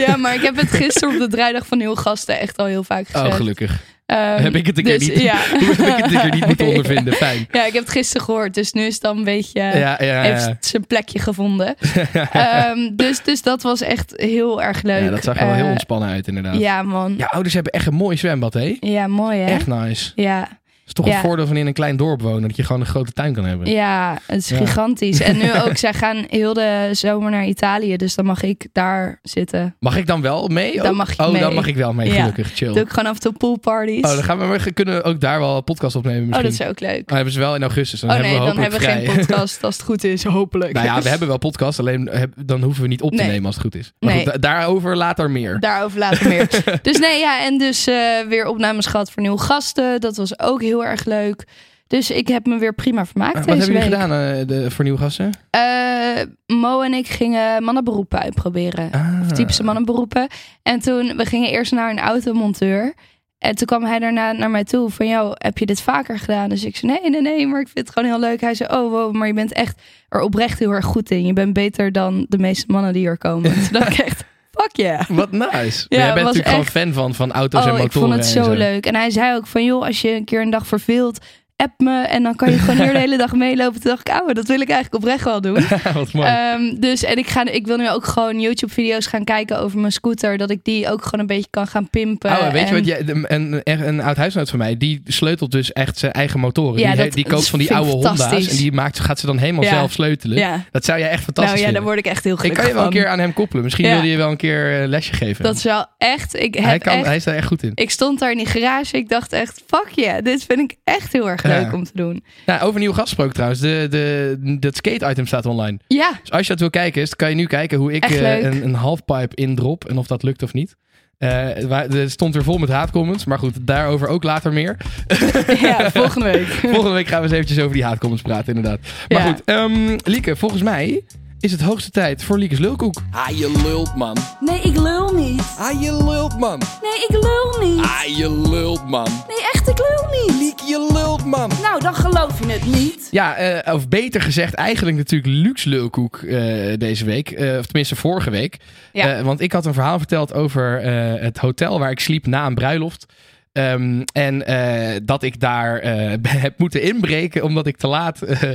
ja, 0.06 0.16
maar 0.16 0.34
ik 0.34 0.42
heb 0.42 0.56
het 0.56 0.70
gisteren 0.70 1.14
op 1.14 1.18
de 1.20 1.28
draaidag 1.28 1.66
van 1.66 1.78
Nieuw 1.78 1.94
Gasten 1.94 2.38
echt 2.38 2.56
al 2.56 2.66
heel 2.66 2.84
vaak 2.84 3.06
gezegd. 3.06 3.26
Oh, 3.26 3.34
gelukkig. 3.34 3.82
Ehm, 4.06 4.42
heb 4.42 4.54
ik 4.54 4.66
het 4.66 4.78
een 4.78 4.84
keer 4.84 4.98
dus, 4.98 5.08
niet, 5.08 5.20
Ja. 5.20 5.36
Heb 5.40 5.60
ik 5.98 6.04
het 6.04 6.12
een 6.14 6.20
keer 6.20 6.34
niet 6.34 6.46
moeten 6.46 6.66
ondervinden? 6.76 7.14
Fijn. 7.14 7.48
ja, 7.52 7.66
ik 7.66 7.72
heb 7.72 7.82
het 7.82 7.92
gisteren 7.92 8.22
gehoord, 8.26 8.54
dus 8.54 8.72
nu 8.72 8.84
is 8.86 8.92
het 8.94 9.02
dan 9.02 9.16
een 9.18 9.24
beetje... 9.24 9.60
Ja, 9.60 9.76
ja, 9.76 9.96
ja. 10.02 10.22
Heeft 10.22 10.56
zijn 10.66 10.86
plekje 10.86 11.18
gevonden. 11.18 11.74
Ehm, 12.32 12.78
dus, 12.92 13.22
dus 13.22 13.42
dat 13.42 13.62
was 13.62 13.80
echt 13.80 14.12
heel 14.16 14.62
erg 14.62 14.82
leuk. 14.82 15.02
Ja, 15.04 15.10
dat 15.10 15.24
zag 15.24 15.40
er 15.40 15.46
wel 15.46 15.54
heel 15.54 15.64
Eh, 15.64 15.70
ontspannen 15.70 16.08
uit 16.08 16.28
inderdaad. 16.28 16.58
Ja, 16.58 16.82
man. 16.82 17.14
Ja, 17.18 17.26
ouders 17.26 17.54
hebben 17.54 17.72
echt 17.72 17.86
een 17.86 17.94
mooi 17.94 18.16
zwembad, 18.16 18.54
hè? 18.54 18.76
Ja, 18.80 19.06
mooi 19.06 19.38
hè? 19.38 19.50
Echt 19.54 19.66
nice. 19.66 20.12
Ja. 20.14 20.48
Is 20.86 20.92
toch 20.92 21.06
Ja. 21.06 21.14
een 21.14 21.20
voordeel 21.20 21.46
van 21.46 21.56
in 21.56 21.66
een 21.66 21.72
klein 21.72 21.96
dorp 21.96 22.22
wonen. 22.22 22.42
Dat 22.42 22.56
je 22.56 22.62
gewoon 22.64 22.80
een 22.80 22.86
grote 22.86 23.12
tuin 23.12 23.32
kan 23.34 23.44
hebben. 23.44 23.70
Ja, 23.70 24.18
het 24.26 24.38
is 24.38 24.48
Ja. 24.48 24.56
gigantisch. 24.56 25.20
En 25.20 25.36
nu 25.36 25.52
ook, 25.66 25.76
zij 25.76 25.92
gaan 25.92 26.24
heel 26.28 26.52
de 26.54 26.88
zomer 26.92 27.30
naar 27.30 27.44
Italië. 27.46 27.96
Dus 27.96 28.14
dan 28.14 28.24
mag 28.24 28.42
ik 28.42 28.66
daar 28.72 29.18
zitten. 29.22 29.76
Mag 29.80 29.96
ik 29.96 30.06
dan 30.06 30.20
wel 30.22 30.48
mee? 30.48 30.76
Dan 30.76 30.86
ook? 30.86 30.94
mag 30.96 31.16
je 31.16 31.22
oh, 31.22 31.30
mee. 31.30 31.40
dan 31.40 31.54
mag 31.54 31.66
ik 31.66 31.76
wel 31.76 31.92
mee, 31.92 32.10
gelukkig. 32.10 32.50
Chill. 32.54 32.72
Doe 32.72 32.82
ik 32.82 32.88
gewoon 32.90 33.06
af 33.06 33.14
en 33.14 33.20
toe 33.20 33.32
poolparties. 33.32 34.02
Oh, 34.04 34.10
dan 34.14 34.22
gaan 34.24 34.38
we, 34.50 34.58
we 34.64 34.72
kunnen 34.72 35.04
ook 35.04 35.20
daar 35.20 35.38
wel 35.40 35.56
een 35.56 35.64
podcast 35.64 35.96
opnemen 35.96 36.20
Oh, 36.20 36.26
misschien. 36.26 36.50
dat 36.50 36.60
is 36.60 36.66
ook 36.66 36.80
leuk. 36.80 37.08
Oh, 37.10 37.14
hebben 37.14 37.32
ze 37.32 37.38
wel 37.38 37.54
in 37.54 37.62
augustus. 37.62 38.00
Dan 38.00 38.08
oh 38.10 38.14
hebben 38.16 38.32
nee, 38.32 38.40
we 38.40 38.46
dan 38.52 38.62
hebben 38.62 38.78
we 38.78 38.84
vrij. 38.84 39.04
geen 39.06 39.16
podcast 39.16 39.64
als 39.64 39.76
het 39.76 39.84
goed 39.84 40.04
is. 40.04 40.24
Hopelijk. 40.24 40.72
nou 40.72 40.86
ja, 40.86 41.02
we 41.02 41.08
hebben 41.08 41.28
wel 41.28 41.38
podcast, 41.38 41.78
alleen 41.78 42.08
heb- 42.12 42.32
dan 42.44 42.62
hoeven 42.62 42.82
we 42.82 42.88
niet 42.88 43.02
op 43.02 43.10
te 43.10 43.16
Nee. 43.16 43.26
nemen 43.26 43.46
als 43.46 43.54
het 43.54 43.64
goed 43.64 43.74
is. 43.74 43.92
Maar 43.98 44.14
Nee. 44.14 44.22
goed, 44.24 44.32
da- 44.32 44.38
daarover 44.38 44.96
later 44.96 45.30
meer. 45.30 45.60
Daarover 45.60 45.98
later 45.98 46.28
meer. 46.28 46.48
dus 46.82 46.98
nee, 46.98 47.18
ja, 47.20 47.44
en 47.44 47.58
dus 47.58 47.86
eh, 47.86 47.94
weer 48.28 48.46
opnames 48.46 48.86
gehad 48.86 49.10
voor 49.10 49.22
nieuwe 49.22 49.38
gasten. 49.38 50.00
Dat 50.00 50.16
was 50.16 50.38
ook 50.38 50.62
heel 50.62 50.75
erg 50.84 51.04
leuk. 51.04 51.44
Dus 51.86 52.10
ik 52.10 52.28
heb 52.28 52.46
me 52.46 52.58
weer 52.58 52.74
prima 52.74 53.06
vermaakt 53.06 53.34
Wat 53.34 53.44
deze 53.44 53.58
hebben 53.58 53.74
jullie 53.74 53.90
week. 53.90 54.00
gedaan 54.00 54.38
eh, 54.38 54.46
de, 54.46 54.70
voor 54.70 54.84
nieuwe 54.84 54.98
gasten? 54.98 55.30
Eh, 55.50 56.56
Mo 56.56 56.80
en 56.82 56.92
ik 56.94 57.06
gingen 57.08 57.62
mannenberoepen 57.62 58.18
uitproberen. 58.18 58.90
Ah. 58.90 59.20
Of 59.22 59.32
typische 59.32 59.62
mannenberoepen. 59.62 60.26
En 60.62 60.80
toen, 60.80 61.16
we 61.16 61.24
gingen 61.24 61.50
eerst 61.50 61.72
naar 61.72 61.90
een 61.90 61.98
automonteur. 61.98 62.94
En 63.38 63.54
toen 63.54 63.66
kwam 63.66 63.84
hij 63.84 63.98
daarna 63.98 64.32
naar 64.32 64.50
mij 64.50 64.64
toe 64.64 64.90
van, 64.90 65.08
jou, 65.08 65.34
heb 65.34 65.58
je 65.58 65.66
dit 65.66 65.80
vaker 65.80 66.18
gedaan? 66.18 66.48
Dus 66.48 66.64
ik 66.64 66.76
zei, 66.76 66.92
nee, 66.92 67.10
nee, 67.10 67.20
nee, 67.20 67.46
maar 67.46 67.60
ik 67.60 67.68
vind 67.68 67.86
het 67.86 67.96
gewoon 67.96 68.08
heel 68.10 68.20
leuk. 68.20 68.40
Hij 68.40 68.54
zei, 68.54 68.72
oh, 68.72 68.90
wow, 68.90 69.12
maar 69.12 69.26
je 69.26 69.34
bent 69.34 69.52
echt 69.52 69.82
er 70.08 70.20
oprecht 70.20 70.58
heel 70.58 70.70
erg 70.70 70.84
goed 70.84 71.10
in. 71.10 71.26
Je 71.26 71.32
bent 71.32 71.52
beter 71.52 71.92
dan 71.92 72.26
de 72.28 72.38
meeste 72.38 72.64
mannen 72.68 72.92
die 72.92 73.02
hier 73.02 73.18
komen. 73.18 73.52
toen 73.64 73.68
dacht 73.72 73.92
ik 73.92 73.98
echt, 73.98 74.24
fuck 74.56 74.76
yeah. 74.76 75.08
Wat 75.08 75.30
nice. 75.30 75.86
Ja, 75.88 75.98
Jij 75.98 76.06
bent 76.12 76.16
natuurlijk 76.26 76.46
gewoon 76.48 76.60
echt- 76.60 76.70
fan 76.72 76.92
van, 76.92 77.14
van 77.14 77.32
auto's 77.32 77.64
en 77.64 77.70
Oh, 77.70 77.78
motoren. 77.78 77.84
ik 77.84 77.92
vond 77.92 78.12
het 78.26 78.36
en 78.36 78.44
zo 78.44 78.52
leuk. 78.52 78.86
En 78.86 78.94
hij 78.94 79.10
zei 79.10 79.36
ook 79.36 79.46
van, 79.46 79.64
joh, 79.64 79.84
als 79.86 80.00
je 80.00 80.10
een 80.14 80.24
keer 80.24 80.40
een 80.40 80.50
dag 80.50 80.66
verveelt, 80.66 81.18
app 81.56 81.80
me 81.80 82.00
en 82.00 82.22
dan 82.22 82.36
kan 82.36 82.50
je 82.50 82.58
gewoon 82.58 82.76
hier 82.84 82.92
de 82.92 82.98
hele 83.06 83.16
dag 83.16 83.32
meelopen. 83.34 83.80
Toen 83.80 83.90
dacht 83.90 84.08
ik, 84.08 84.14
oh, 84.22 84.34
dat 84.34 84.46
wil 84.46 84.60
ik 84.60 84.68
eigenlijk 84.70 85.04
oprecht 85.04 85.24
wel 85.24 85.40
doen. 85.40 85.54
Wat 85.94 86.12
mooi. 86.12 86.28
Ehm, 86.28 86.80
dus 86.80 87.04
en 87.04 87.16
ik, 87.16 87.26
ga, 87.26 87.44
ik 87.46 87.66
wil 87.66 87.76
nu 87.76 87.90
ook 87.90 88.04
gewoon 88.04 88.40
YouTube-video's 88.40 89.06
gaan 89.06 89.24
kijken 89.24 89.58
over 89.60 89.78
mijn 89.78 89.92
scooter. 89.92 90.38
Dat 90.38 90.50
ik 90.50 90.60
die 90.64 90.90
ook 90.90 91.02
gewoon 91.04 91.20
een 91.20 91.26
beetje 91.26 91.50
kan 91.50 91.66
gaan 91.66 91.90
pimpen. 91.90 92.30
Oh, 92.30 92.50
weet 92.50 92.68
je 92.68 92.74
wat? 92.74 92.86
Jij, 92.86 93.02
een, 93.06 93.60
een, 93.64 93.86
een 93.88 94.00
oud 94.00 94.16
huisgenoot 94.16 94.50
van 94.50 94.58
mij, 94.58 94.76
die 94.76 95.02
sleutelt 95.06 95.50
dus 95.50 95.72
echt 95.72 95.98
zijn 95.98 96.12
eigen 96.12 96.40
motoren. 96.40 96.80
Ja, 96.80 96.92
die, 96.92 97.04
dat- 97.04 97.12
die 97.12 97.24
koopt 97.26 97.48
van 97.48 97.58
die 97.58 97.68
ik 97.68 97.74
oude 97.74 97.90
Honda's 97.90 98.48
en 98.48 98.56
die 98.56 98.72
maakt, 98.72 99.00
gaat 99.00 99.18
ze 99.20 99.26
dan 99.26 99.38
helemaal 99.38 99.62
Ja. 99.62 99.70
zelf 99.70 99.92
sleutelen. 99.92 100.38
Ja. 100.38 100.64
Dat 100.70 100.84
zou 100.84 100.98
jij 100.98 101.08
echt 101.08 101.24
fantastisch 101.24 101.54
Nou 101.54 101.66
ja, 101.66 101.72
daar 101.72 101.82
word 101.82 101.98
ik 101.98 102.06
echt 102.06 102.24
heel 102.24 102.32
Ik 102.32 102.38
gelukkig 102.38 102.62
kan 102.62 102.72
je 102.72 102.78
wel 102.78 102.86
een 102.86 102.92
keer 102.92 103.06
aan 103.08 103.18
hem 103.18 103.32
koppelen. 103.32 103.64
Misschien 103.64 103.88
wilde 103.90 104.06
je 104.08 104.16
wel 104.16 104.30
een 104.30 104.36
keer 104.36 104.80
een 104.80 104.88
lesje 104.88 105.12
geven. 105.12 105.44
Dat 105.44 105.56
is 105.56 105.62
wel 105.62 105.86
echt... 105.98 106.34
Ik 106.34 106.54
heb 106.54 106.64
hij, 106.64 106.78
kan, 106.78 106.92
echt... 106.92 107.06
hij 107.06 107.16
is 107.16 107.24
daar 107.24 107.34
echt 107.34 107.46
goed 107.46 107.62
in. 107.62 107.72
Ik 107.74 107.90
stond 107.90 108.18
daar 108.18 108.30
in 108.30 108.36
die 108.36 108.46
garage. 108.46 108.96
Ik 108.96 109.08
dacht 109.08 109.32
echt, 109.32 109.62
fuck 109.66 109.88
yeah, 109.94 110.24
dit 110.24 110.44
vind 110.44 110.70
ik 110.70 110.76
echt 110.84 111.12
heel 111.12 111.28
erg. 111.30 111.42
Leuk 111.48 111.72
om 111.72 111.84
te 111.84 111.90
doen. 111.94 112.24
Nou, 112.46 112.62
over 112.62 112.78
nieuwe 112.78 112.94
gast 112.94 113.06
gesproken 113.08 113.34
trouwens. 113.34 113.60
De, 113.60 113.86
de, 113.90 114.56
dat 114.60 114.76
skate-item 114.76 115.26
staat 115.26 115.46
online. 115.46 115.78
Ja, 115.88 116.12
Dus 116.22 116.30
als 116.30 116.42
je 116.42 116.48
dat 116.48 116.60
wil 116.60 116.70
kijken, 116.70 117.02
is, 117.02 117.16
kan 117.16 117.28
je 117.28 117.34
nu 117.34 117.46
kijken 117.46 117.78
hoe 117.78 117.92
ik 117.92 118.04
eh, 118.04 118.42
een, 118.42 118.64
een 118.64 118.74
halfpipe 118.74 119.34
indrop. 119.36 119.84
En 119.84 119.98
of 119.98 120.06
dat 120.06 120.22
lukt 120.22 120.42
of 120.42 120.52
niet. 120.52 120.76
Eh, 121.18 121.28
waar- 121.68 121.88
Het 121.88 122.10
stond 122.10 122.34
er 122.34 122.42
vol 122.44 122.58
met 122.58 122.68
haatcomments. 122.68 123.24
Maar 123.24 123.38
goed, 123.38 123.54
daarover 123.60 124.08
ook 124.08 124.22
later 124.22 124.52
meer. 124.52 124.76
ja 125.60 125.90
volgende 125.90 126.30
week. 126.32 126.46
Volgende 126.74 126.90
week 126.90 127.06
gaan 127.08 127.18
we 127.18 127.24
eens 127.24 127.34
eventjes 127.34 127.58
over 127.58 127.72
die 127.72 127.84
haatcomments 127.84 128.22
praten, 128.24 128.54
inderdaad. 128.54 128.80
Maar 129.08 129.18
Ja. 129.26 129.26
goed, 129.32 129.42
ehm, 129.44 129.96
Lieke, 130.04 130.36
volgens 130.36 130.62
mij 130.62 131.02
is 131.40 131.52
het 131.52 131.60
hoogste 131.60 131.90
tijd 131.90 132.24
voor 132.24 132.38
Lieke's 132.38 132.58
lulkoek. 132.58 133.02
Ah, 133.10 133.28
je 133.28 133.60
lult, 133.64 133.94
man. 133.94 134.16
Nee, 134.40 134.60
ik 134.60 134.76
lul 134.76 135.14
niet. 135.14 135.42
Ah, 135.58 135.82
je 135.82 136.04
lult, 136.04 136.38
man. 136.38 136.58
Nee, 136.58 137.04
ik 137.08 137.22
lul 137.22 137.68
niet. 137.68 137.84
Ah, 137.84 138.16
je 138.16 138.48
lult, 138.50 138.88
man. 138.88 139.04
Nee, 139.28 139.50
echt, 139.52 139.68
ik 139.68 139.78
lul 139.78 140.08
niet. 140.22 140.40
Liek, 140.40 140.60
je 140.60 140.90
lult, 140.92 141.24
man. 141.24 141.50
Nou, 141.62 141.80
dan 141.80 141.94
geloof 141.94 142.38
je 142.40 142.52
het 142.52 142.66
niet. 142.66 143.08
Ja, 143.10 143.34
eh, 143.36 143.74
of 143.74 143.88
beter 143.88 144.20
gezegd, 144.20 144.54
eigenlijk 144.54 144.96
natuurlijk 144.96 145.32
luxe 145.32 145.68
lulkoek 145.68 146.16
eh, 146.16 146.72
deze 146.78 147.04
week. 147.04 147.30
Eh, 147.30 147.58
of 147.58 147.64
tenminste 147.66 147.96
vorige 147.96 148.30
week. 148.30 148.56
Ja. 148.92 149.14
Eh, 149.16 149.22
want 149.22 149.40
ik 149.40 149.52
had 149.52 149.66
een 149.66 149.74
verhaal 149.74 149.98
verteld 149.98 150.32
over 150.34 150.80
eh, 150.80 151.22
het 151.22 151.38
hotel 151.38 151.78
waar 151.78 151.90
ik 151.90 152.00
sliep 152.00 152.26
na 152.26 152.46
een 152.46 152.54
bruiloft. 152.54 153.06
Ehm, 153.56 154.02
en 154.12 154.46
eh, 154.46 155.00
dat 155.02 155.22
ik 155.22 155.40
daar 155.40 155.78
eh, 155.78 156.12
heb 156.42 156.58
moeten 156.58 156.82
inbreken 156.82 157.42
omdat 157.42 157.66
ik 157.66 157.76
te 157.76 157.86
laat, 157.86 158.22
eh, 158.22 158.50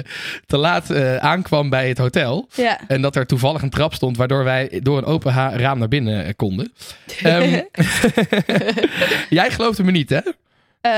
te 0.45 0.57
laat 0.57 0.93
aankwam 1.19 1.69
bij 1.69 1.87
het 1.87 1.97
hotel. 1.97 2.47
Ja. 2.55 2.79
En 2.87 3.01
dat 3.01 3.15
er 3.15 3.25
toevallig 3.25 3.61
een 3.61 3.69
trap 3.69 3.93
stond 3.93 4.17
waardoor 4.17 4.43
wij 4.43 4.79
door 4.83 4.97
een 4.97 5.05
open 5.05 5.33
raam 5.33 5.79
naar 5.79 5.87
binnen 5.87 6.35
konden. 6.35 6.71
Ehm, 7.23 7.61
jij 9.29 9.51
geloofde 9.51 9.83
me 9.83 9.91
niet, 9.91 10.09
hè? 10.09 10.19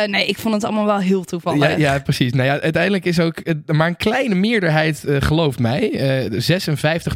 Nee, 0.08 0.26
ik 0.26 0.38
vond 0.38 0.54
het 0.54 0.64
allemaal 0.64 0.86
wel 0.86 1.00
heel 1.00 1.24
toevallig. 1.24 1.70
Ja, 1.70 1.78
ja, 1.78 2.00
precies. 2.00 2.34
Nou 2.34 2.48
ja, 2.48 2.60
uiteindelijk 2.60 3.06
is 3.06 3.20
ook 3.20 3.42
maar 3.66 3.88
een 3.88 3.98
kleine 3.98 4.36
meerderheid 4.36 5.06
gelooft 5.08 5.60
mij. 5.60 5.92
Eh 5.92 6.32
56 6.38 7.16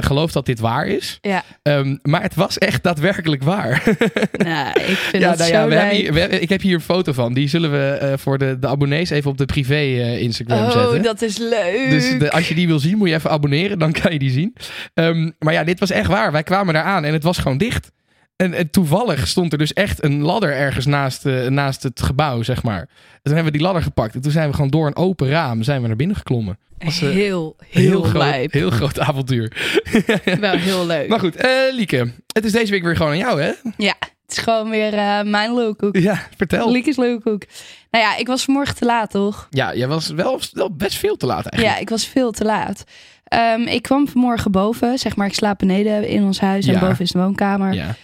gelooft 0.00 0.32
dat 0.34 0.46
dit 0.46 0.60
waar 0.60 0.86
is. 0.86 1.18
Ja. 1.20 1.44
Ehm, 1.62 1.96
maar 2.02 2.22
het 2.22 2.34
was 2.34 2.58
echt 2.58 2.82
daadwerkelijk 2.82 3.42
waar. 3.42 3.82
Nou, 4.32 4.68
ik 4.80 4.96
vind 4.96 5.22
ja, 5.22 5.28
dat 5.28 5.38
nou 5.38 5.50
zo 5.50 5.56
ja, 5.56 5.68
we 5.68 5.74
hebben 5.74 5.96
hier, 5.96 6.12
we 6.12 6.20
hebben- 6.20 6.42
ik 6.42 6.48
heb 6.48 6.60
hier 6.60 6.74
een 6.74 6.80
foto 6.80 7.12
van. 7.12 7.32
Die 7.34 7.48
zullen 7.48 7.70
we 7.70 7.88
eh, 8.00 8.12
voor 8.18 8.38
de, 8.38 8.58
de 8.58 8.66
abonnees 8.66 9.10
even 9.10 9.30
op 9.30 9.38
de 9.38 9.44
privé 9.44 9.74
eh, 9.74 10.20
Instagram 10.20 10.58
Oh, 10.58 10.70
zetten. 10.70 11.02
dat 11.02 11.22
is 11.22 11.38
leuk. 11.38 11.86
Dus 11.90 12.18
de- 12.18 12.30
als 12.30 12.48
je 12.48 12.54
die 12.54 12.66
wil 12.66 12.78
zien, 12.78 12.98
moet 12.98 13.08
je 13.08 13.14
even 13.14 13.30
abonneren. 13.30 13.78
Dan 13.78 13.92
kan 13.92 14.12
je 14.12 14.18
die 14.18 14.30
zien. 14.30 14.54
Ehm, 14.94 15.30
maar 15.38 15.52
ja, 15.52 15.64
dit 15.64 15.80
was 15.80 15.90
echt 15.90 16.06
waar. 16.08 16.32
Wij 16.32 16.42
kwamen 16.42 16.74
daar 16.74 16.82
aan 16.82 17.04
en 17.04 17.12
het 17.12 17.22
was 17.22 17.38
gewoon 17.38 17.58
dicht. 17.58 17.90
En, 18.38 18.54
en 18.54 18.70
toevallig 18.70 19.28
stond 19.28 19.52
er 19.52 19.58
dus 19.58 19.72
echt 19.72 20.04
een 20.04 20.20
ladder 20.22 20.52
ergens 20.52 20.86
naast, 20.86 21.26
eh, 21.26 21.46
naast 21.46 21.82
het 21.82 22.02
gebouw, 22.02 22.42
zeg 22.42 22.62
maar. 22.62 22.80
En 22.80 22.88
toen 23.22 23.34
hebben 23.34 23.52
we 23.52 23.58
die 23.58 23.66
ladder 23.66 23.82
gepakt. 23.82 24.14
En 24.14 24.20
toen 24.20 24.30
zijn 24.32 24.48
we 24.48 24.54
gewoon 24.54 24.70
door 24.70 24.86
een 24.86 24.96
open 24.96 25.28
raam 25.28 25.62
zijn 25.62 25.80
we 25.82 25.86
naar 25.86 25.96
binnen 25.96 26.16
geklommen. 26.16 26.58
Was, 26.78 27.02
eh, 27.02 27.08
heel, 27.08 27.56
heel, 27.68 28.02
groot, 28.02 28.22
lijp. 28.22 28.52
heel 28.52 28.70
groot 28.70 29.00
avontuur. 29.00 29.52
Wel 30.40 30.56
heel 30.56 30.86
leuk. 30.86 31.08
Maar 31.08 31.18
goed, 31.18 31.36
eh, 31.36 31.50
Lieke. 31.72 32.12
Het 32.32 32.44
is 32.44 32.52
deze 32.52 32.70
week 32.70 32.82
weer 32.82 32.96
gewoon 32.96 33.12
aan 33.12 33.18
jou, 33.18 33.42
hè? 33.42 33.52
Ja, 33.76 33.94
het 34.00 34.36
is 34.36 34.38
gewoon 34.38 34.70
weer 34.70 34.92
mijn 35.26 35.54
lulkoek. 35.54 35.96
Ja, 35.96 36.26
vertel. 36.36 36.70
Liekes 36.70 36.96
lulkoek. 36.96 37.42
Nou 37.90 38.04
ja, 38.04 38.16
ik 38.16 38.26
was 38.26 38.44
vanmorgen 38.44 38.74
te 38.74 38.84
laat, 38.84 39.10
toch? 39.10 39.46
Ja, 39.50 39.74
jij 39.74 39.88
was 39.88 40.08
wel, 40.08 40.40
wel 40.52 40.72
best 40.76 40.96
veel 40.96 41.16
te 41.16 41.26
laat 41.26 41.46
eigenlijk. 41.46 41.74
Ja, 41.74 41.80
ik 41.82 41.88
was 41.88 42.06
veel 42.06 42.30
te 42.30 42.44
laat. 42.44 42.84
Ehm, 43.24 43.60
ik 43.60 43.82
kwam 43.82 44.08
vanmorgen 44.08 44.50
boven. 44.50 44.98
Zeg 44.98 45.16
maar, 45.16 45.26
ik 45.26 45.34
slaap 45.34 45.58
beneden 45.58 46.08
in 46.08 46.22
ons 46.22 46.40
huis. 46.40 46.66
En 46.66 46.72
Ja. 46.72 46.80
boven 46.80 47.04
is 47.04 47.10
de 47.10 47.18
woonkamer. 47.18 47.72
Ja. 47.72 47.94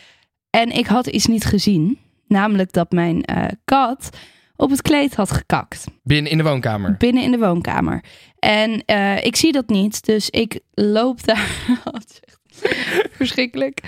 En 0.54 0.70
ik 0.70 0.86
had 0.86 1.06
iets 1.06 1.26
niet 1.26 1.44
gezien. 1.44 1.98
Namelijk 2.26 2.72
dat 2.72 2.92
mijn 2.92 3.22
eh, 3.22 3.44
kat 3.64 4.08
op 4.56 4.70
het 4.70 4.82
kleed 4.82 5.14
had 5.14 5.30
gekakt. 5.30 5.84
Binnen 6.02 6.32
in 6.32 6.38
de 6.38 6.44
woonkamer. 6.44 6.96
Binnen 6.98 7.22
in 7.22 7.30
de 7.30 7.38
woonkamer. 7.38 8.04
En 8.38 8.82
eh, 8.84 9.24
ik 9.24 9.36
zie 9.36 9.52
dat 9.52 9.68
niet. 9.68 10.04
Dus 10.04 10.30
ik 10.30 10.60
loop 10.74 11.24
daar... 11.24 11.48
Echt 11.94 12.20
Verschrikkelijk. 13.10 13.80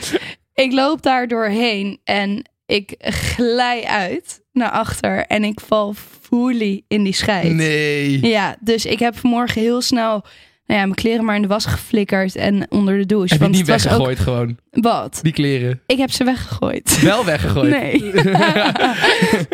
Ik 0.55 0.73
loop 0.73 1.03
daar 1.03 1.29
doorheen. 1.29 2.01
En 2.05 2.51
ik 2.67 2.95
glij 2.99 3.85
uit 3.85 4.43
naar 4.53 4.71
achter. 4.71 5.27
En 5.27 5.45
ik 5.45 5.61
val 5.61 5.95
fully 6.21 6.83
in 6.89 7.03
die 7.03 7.15
scheid. 7.15 7.53
Nee. 7.53 8.27
Ja, 8.27 8.57
dus 8.61 8.87
ik 8.87 8.99
heb 8.99 9.19
vanmorgen 9.19 9.61
heel 9.61 9.81
snel... 9.81 10.25
Nou 10.67 10.81
ja, 10.81 10.87
mijn 10.87 10.95
kleren 10.95 11.25
maar 11.25 11.37
in 11.37 11.43
de 11.43 11.49
was 11.49 11.67
geflikkerd 11.67 12.37
en 12.37 12.67
onder 12.71 12.99
de 12.99 13.07
douche. 13.07 13.33
Heb 13.33 13.43
want 13.43 13.59
het 13.59 13.69
was 13.69 13.87
ook 13.87 13.91
weggegooid 13.91 14.19
gewoon? 14.19 14.59
wat? 14.71 15.19
Die 15.23 15.33
kleren. 15.33 15.81
Ik 15.87 15.99
heb 15.99 16.11
ze 16.11 16.25
weggegooid. 16.25 17.01
Wel 17.01 17.25
weggegooid. 17.25 17.71
Nee. 17.71 18.01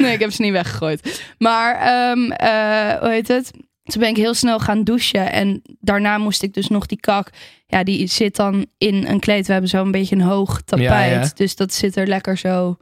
nee, 0.03 0.12
ik 0.12 0.20
heb 0.20 0.33
ze 0.33 0.42
niet 0.42 0.53
weggegooid. 0.53 1.22
Maar, 1.38 1.75
ehm, 1.75 2.31
eh, 2.31 3.01
hoe 3.01 3.11
heet 3.11 3.29
het? 3.29 3.51
Toen 3.85 4.01
ben 4.01 4.11
ik 4.11 4.16
heel 4.16 4.35
snel 4.35 4.59
gaan 4.59 4.85
douchen. 4.85 5.33
En 5.33 5.62
daarna 5.81 6.18
moest 6.18 6.42
ik 6.42 6.55
dus 6.55 6.68
nog 6.68 6.87
die 6.87 7.01
kak. 7.01 7.31
Ja, 7.66 7.83
die 7.85 8.07
zit 8.07 8.37
dan 8.37 8.66
in 8.79 9.07
een 9.07 9.20
kleed. 9.20 9.46
We 9.46 9.53
hebben 9.53 9.70
zo 9.70 9.83
een 9.83 9.90
beetje 9.90 10.16
een 10.16 10.22
hoog 10.22 10.62
tapijt. 10.64 10.88
Ja, 10.88 11.20
ja. 11.20 11.31
Dus 11.35 11.57
dat 11.57 11.72
zit 11.72 11.96
er 11.96 12.07
lekker 12.07 12.38
zo 12.38 12.77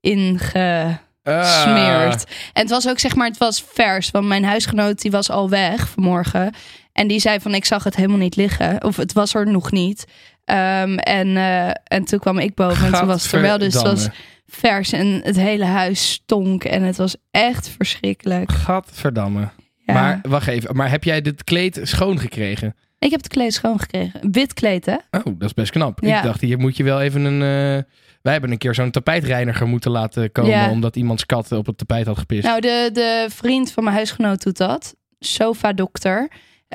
in 0.00 0.38
gesmeerd. 0.38 2.24
Ah. 2.24 2.32
En 2.52 2.62
het 2.62 2.70
was 2.70 2.88
ook, 2.88 2.98
zeg 2.98 3.14
maar, 3.14 3.28
het 3.28 3.38
was 3.38 3.64
vers. 3.72 4.10
Want 4.10 4.26
mijn 4.26 4.44
huisgenoot 4.44 5.00
die 5.00 5.10
was 5.10 5.30
al 5.30 5.48
weg 5.48 5.88
vanmorgen. 5.88 6.52
En 6.94 7.06
die 7.08 7.18
zei 7.18 7.40
van, 7.40 7.54
ik 7.54 7.64
zag 7.64 7.84
het 7.84 7.96
helemaal 7.96 8.18
niet 8.18 8.36
liggen. 8.36 8.84
Of 8.84 8.96
het 8.96 9.12
was 9.12 9.34
er 9.34 9.50
nog 9.50 9.70
niet. 9.72 10.04
Ehm, 10.44 10.94
en, 10.96 11.36
eh, 11.36 11.68
en 11.84 12.04
toen 12.04 12.18
kwam 12.18 12.38
ik 12.38 12.54
boven 12.54 12.86
en 12.86 12.92
toen 12.92 13.06
was 13.06 13.22
het 13.22 13.32
er 13.32 13.40
wel. 13.40 13.58
Dus 13.58 13.74
het 13.74 13.82
was 13.82 14.08
vers 14.46 14.92
en 14.92 15.20
het 15.24 15.36
hele 15.36 15.64
huis 15.64 16.12
stonk. 16.12 16.64
En 16.64 16.82
het 16.82 16.96
was 16.96 17.16
echt 17.30 17.68
verschrikkelijk. 17.68 18.52
Gadverdamme. 18.52 19.48
Ja. 19.86 19.94
Maar 19.94 20.20
wacht 20.22 20.46
even. 20.48 20.76
Maar 20.76 20.90
heb 20.90 21.04
jij 21.04 21.20
dit 21.20 21.44
kleed 21.44 21.80
schoongekregen? 21.82 22.74
Ik 22.98 23.10
heb 23.10 23.22
het 23.22 23.28
kleed 23.32 23.54
schoongekregen. 23.54 24.20
Wit 24.32 24.54
kleed, 24.54 24.86
hè? 24.86 24.92
Oh, 25.10 25.24
dat 25.24 25.42
is 25.48 25.54
best 25.54 25.70
knap. 25.72 25.98
Ja. 26.02 26.16
Ik 26.16 26.22
dacht, 26.22 26.40
hier 26.40 26.58
moet 26.58 26.76
je 26.76 26.84
wel 26.84 27.00
even 27.00 27.24
een... 27.24 27.42
eh, 27.78 27.82
Wij 28.22 28.32
hebben 28.32 28.50
een 28.50 28.58
keer 28.58 28.74
zo'n 28.74 28.90
tapijtreiniger 28.90 29.66
moeten 29.66 29.90
laten 29.90 30.32
komen... 30.32 30.50
Ja. 30.50 30.70
omdat 30.70 30.96
iemands 30.96 31.26
kat 31.26 31.52
op 31.52 31.66
het 31.66 31.78
tapijt 31.78 32.06
had 32.06 32.18
gepist. 32.18 32.42
Nou, 32.46 32.60
de, 32.60 32.90
de 32.92 33.26
vriend 33.30 33.72
van 33.72 33.84
mijn 33.84 33.96
huisgenoot 33.96 34.42
doet 34.42 34.56
dat. 34.56 34.94
Sofa 35.18 35.72
dokter. 35.72 36.28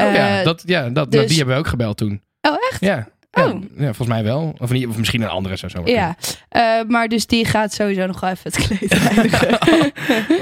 Oh 0.07 0.13
ja, 0.13 0.39
Eh, 0.39 0.45
dat, 0.45 0.63
ja 0.65 0.89
dat, 0.89 1.11
dus- 1.11 1.27
die 1.27 1.37
hebben 1.37 1.55
we 1.55 1.61
ook 1.61 1.67
gebeld 1.67 1.97
toen. 1.97 2.21
Oh, 2.41 2.55
echt? 2.71 2.81
Ja. 2.81 3.07
Oh. 3.31 3.61
ja, 3.77 3.83
volgens 3.85 4.07
mij 4.07 4.23
wel. 4.23 4.55
Of, 4.57 4.71
niet, 4.71 4.87
of 4.87 4.97
misschien 4.97 5.21
een 5.21 5.27
andere 5.29 5.57
zo. 5.57 5.67
zo 5.67 5.81
Ja, 5.85 6.15
Eh, 6.49 6.61
maar 6.87 7.07
dus 7.07 7.25
die 7.27 7.45
gaat 7.45 7.73
sowieso 7.73 8.05
nog 8.05 8.19
wel 8.19 8.29
even 8.29 8.51
het 8.51 8.67
kleed. 8.67 8.97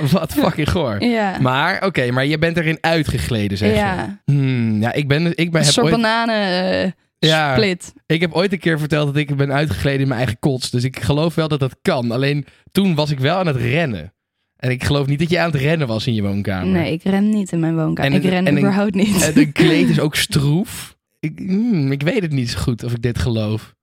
Wat 0.12 0.34
fucking 0.34 0.70
goor. 0.72 1.04
ja. 1.04 1.38
Maar 1.40 1.86
oké, 1.86 2.12
maar 2.12 2.26
je 2.26 2.38
bent 2.38 2.58
erin 2.58 2.78
uitgegleden, 2.82 3.58
zeg 3.58 3.70
je. 3.70 3.76
ja. 3.76 4.20
Hmm, 4.26 4.82
ja, 4.82 4.94
ik 4.94 5.08
ben, 5.08 5.26
ik 5.26 5.36
ben 5.36 5.46
Een 5.48 5.54
heb 5.66 5.74
soort 5.74 5.86
ooit, 5.86 5.96
bananen 5.96 6.72
eh, 6.84 6.92
Ja. 7.20 7.54
split. 7.56 7.94
ik 8.06 8.22
heb 8.22 8.34
ooit 8.34 8.52
een 8.52 8.60
keer 8.60 8.80
verteld 8.80 9.06
dat 9.08 9.16
ik 9.16 9.36
ben 9.36 9.54
uitgegleden 9.54 10.02
in 10.02 10.08
mijn 10.08 10.20
eigen 10.20 10.40
kots. 10.40 10.70
Dus 10.70 10.84
ik 10.84 11.00
geloof 11.00 11.36
wel 11.36 11.48
dat 11.48 11.60
dat 11.60 11.76
kan. 11.82 12.12
Alleen 12.12 12.46
toen 12.72 12.96
was 12.96 13.12
ik 13.12 13.20
wel 13.20 13.38
aan 13.38 13.48
het 13.48 13.56
rennen. 13.56 14.14
En 14.58 14.70
ik 14.72 14.84
geloof 14.84 15.08
niet 15.08 15.20
dat 15.20 15.30
je 15.30 15.40
aan 15.40 15.52
het 15.52 15.62
rennen 15.62 15.88
was 15.88 16.08
in 16.08 16.14
je 16.14 16.22
woonkamer. 16.22 16.68
Nee, 16.68 16.92
ik 16.92 17.04
ren 17.04 17.30
niet 17.30 17.52
in 17.52 17.60
mijn 17.60 17.76
woonkamer. 17.76 18.12
En 18.12 18.18
ik 18.18 18.24
ren 18.24 18.46
en 18.46 18.54
een- 18.54 18.58
überhaupt 18.60 18.96
niet. 18.96 19.22
En 19.24 19.34
de 19.34 19.52
kleed 19.52 19.90
is 19.90 20.00
ook 20.00 20.16
stroef. 20.28 20.98
Ik, 21.20 21.38
hmm, 21.38 21.92
ik 21.92 22.02
weet 22.02 22.22
het 22.22 22.32
niet 22.32 22.50
zo 22.50 22.60
goed 22.60 22.84
of 22.84 22.92
ik 22.94 23.02
dit 23.02 23.20
geloof. 23.20 23.76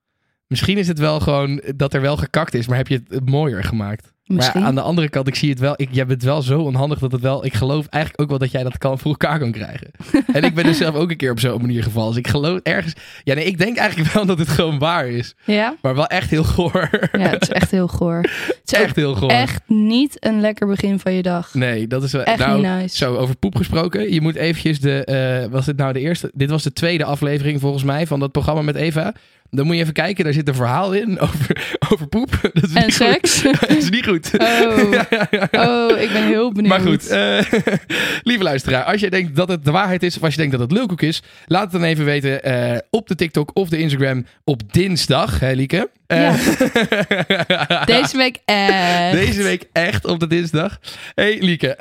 Misschien 0.47 0.79
is 0.79 0.89
het 0.89 0.99
wel 0.99 1.21
gewoon 1.21 1.63
dat 1.77 1.95
er 1.95 2.01
wel 2.01 2.17
gekakt 2.17 2.55
is, 2.55 2.67
maar 2.67 2.77
heb 2.77 2.89
je 2.89 3.03
het 3.09 3.29
mooier 3.31 3.65
gemaakt. 3.65 4.13
Misschien. 4.27 4.61
Maar 4.61 4.69
aan 4.69 4.75
de 4.75 4.81
andere 4.81 5.09
kant, 5.09 5.29
ik 5.29 5.35
zie 5.35 5.51
het 5.51 5.59
wel. 5.59 5.75
Ik, 5.77 5.89
jij 5.91 6.07
bent 6.07 6.23
wel 6.23 6.43
zo 6.43 6.61
onhandig 6.61 6.99
dat 6.99 7.13
het 7.13 7.21
wel. 7.21 7.45
Ik 7.45 7.55
geloof 7.55 7.87
eigenlijk 7.87 8.23
ook 8.23 8.29
wel 8.29 8.39
dat 8.39 8.51
jij 8.51 8.63
dat 8.63 8.79
kan 8.79 8.99
voor 8.99 9.11
elkaar 9.11 9.39
kan 9.39 9.53
krijgen. 9.53 9.91
en 10.33 10.43
ik 10.45 10.55
ben 10.55 10.65
dus 10.65 10.77
zelf 10.77 10.95
ook 10.95 11.11
een 11.11 11.17
keer 11.17 11.31
op 11.31 11.41
zo'n 11.41 11.61
manier 11.61 11.83
gevallen. 11.83 12.09
Dus 12.09 12.19
ik 12.19 12.29
geloof 12.29 12.61
ergens. 12.63 12.95
Ja, 13.25 13.35
nee, 13.35 13.45
ik 13.45 13.59
denk 13.59 13.77
eigenlijk 13.77 14.13
wel 14.13 14.27
dat 14.27 14.39
het 14.39 14.49
gewoon 14.49 14.79
waar 14.79 15.07
is. 15.09 15.35
Ja? 15.45 15.77
Maar 15.83 15.95
wel 15.95 16.07
echt 16.07 16.31
heel 16.31 16.45
goor. 16.45 16.89
ja, 17.13 17.29
het 17.29 17.43
is 17.43 17.49
echt 17.49 17.71
heel 17.71 17.89
goor. 17.89 18.21
Het 18.65 18.73
is 18.73 18.79
echt 18.79 18.97
heel 18.97 19.15
goor. 19.15 19.31
echt 19.31 19.63
niet 19.67 20.17
een 20.25 20.41
lekker 20.41 20.67
begin 20.67 20.99
van 20.99 21.13
je 21.13 21.23
dag. 21.23 21.55
Nee, 21.55 21.87
dat 21.87 22.03
is 22.03 22.13
wel. 22.13 22.23
Echt 22.23 22.39
nou, 22.39 22.57
niet 22.61 22.67
nice. 22.67 22.97
Zo, 22.97 23.17
over 23.17 23.37
poep 23.37 23.57
gesproken. 23.57 24.13
Je 24.13 24.21
moet 24.21 24.35
eventjes 24.35 24.81
de. 24.81 25.05
eh, 25.05 25.51
was 25.53 25.65
dit 25.65 25.77
nou 25.77 25.93
de 25.93 26.01
eerste? 26.01 26.31
Dit 26.35 26.51
was 26.51 26.63
de 26.63 26.73
tweede 26.73 27.05
aflevering 27.05 27.61
volgens 27.61 27.85
mij 27.85 28.07
van 28.07 28.21
dat 28.21 28.33
programma 28.33 28.63
met 28.63 28.75
Eva. 28.77 29.13
Dan 29.57 29.67
moet 29.67 29.75
je 29.75 29.81
even 29.81 29.93
kijken. 29.93 30.25
Daar 30.25 30.33
zit 30.33 30.49
een 30.49 30.55
verhaal 30.55 30.93
in 30.93 31.21
over, 31.27 31.77
over 31.93 32.07
poep. 32.07 32.31
Dat 32.53 32.63
is 32.65 32.73
En 32.73 32.85
niet 32.87 32.97
goed. 32.97 33.07
seks? 33.07 33.43
dat 33.61 33.69
is 33.69 33.91
niet 33.91 34.07
goed. 34.07 34.31
Oh. 34.39 34.93
oh, 35.53 36.01
ik 36.01 36.13
ben 36.13 36.25
heel 36.27 36.53
benieuwd. 36.53 36.69
Maar 36.73 36.81
goed, 36.81 37.07
eh, 37.09 37.39
lieve 38.23 38.43
luisteraar, 38.43 38.83
als 38.85 39.01
je 39.01 39.11
denkt 39.11 39.37
dat 39.37 39.49
het 39.49 39.65
de 39.65 39.71
waarheid 39.71 40.03
is, 40.03 40.17
of 40.17 40.23
als 40.23 40.35
je 40.35 40.41
denkt 40.41 40.53
dat 40.53 40.61
het 40.69 40.73
lulkoek 40.79 41.03
is, 41.03 41.23
laat 41.47 41.63
het 41.63 41.73
dan 41.73 41.83
even 41.83 42.05
weten 42.05 42.43
eh, 42.43 42.79
op 42.91 43.09
de 43.09 43.15
TikTok 43.15 43.51
of 43.55 43.69
de 43.69 43.79
Instagram 43.79 44.27
op 44.45 44.73
dinsdag, 44.73 45.41
hè 45.41 45.53
Lieke? 45.53 45.91
Eh, 46.07 46.35
Deze 47.85 48.17
week 48.17 48.39
echt. 48.45 49.13
Deze 49.13 49.43
week 49.43 49.65
echt 49.73 50.05
op 50.05 50.21
de 50.21 50.27
dinsdag. 50.27 50.79
hey, 51.15 51.37
Lieke, 51.41 51.75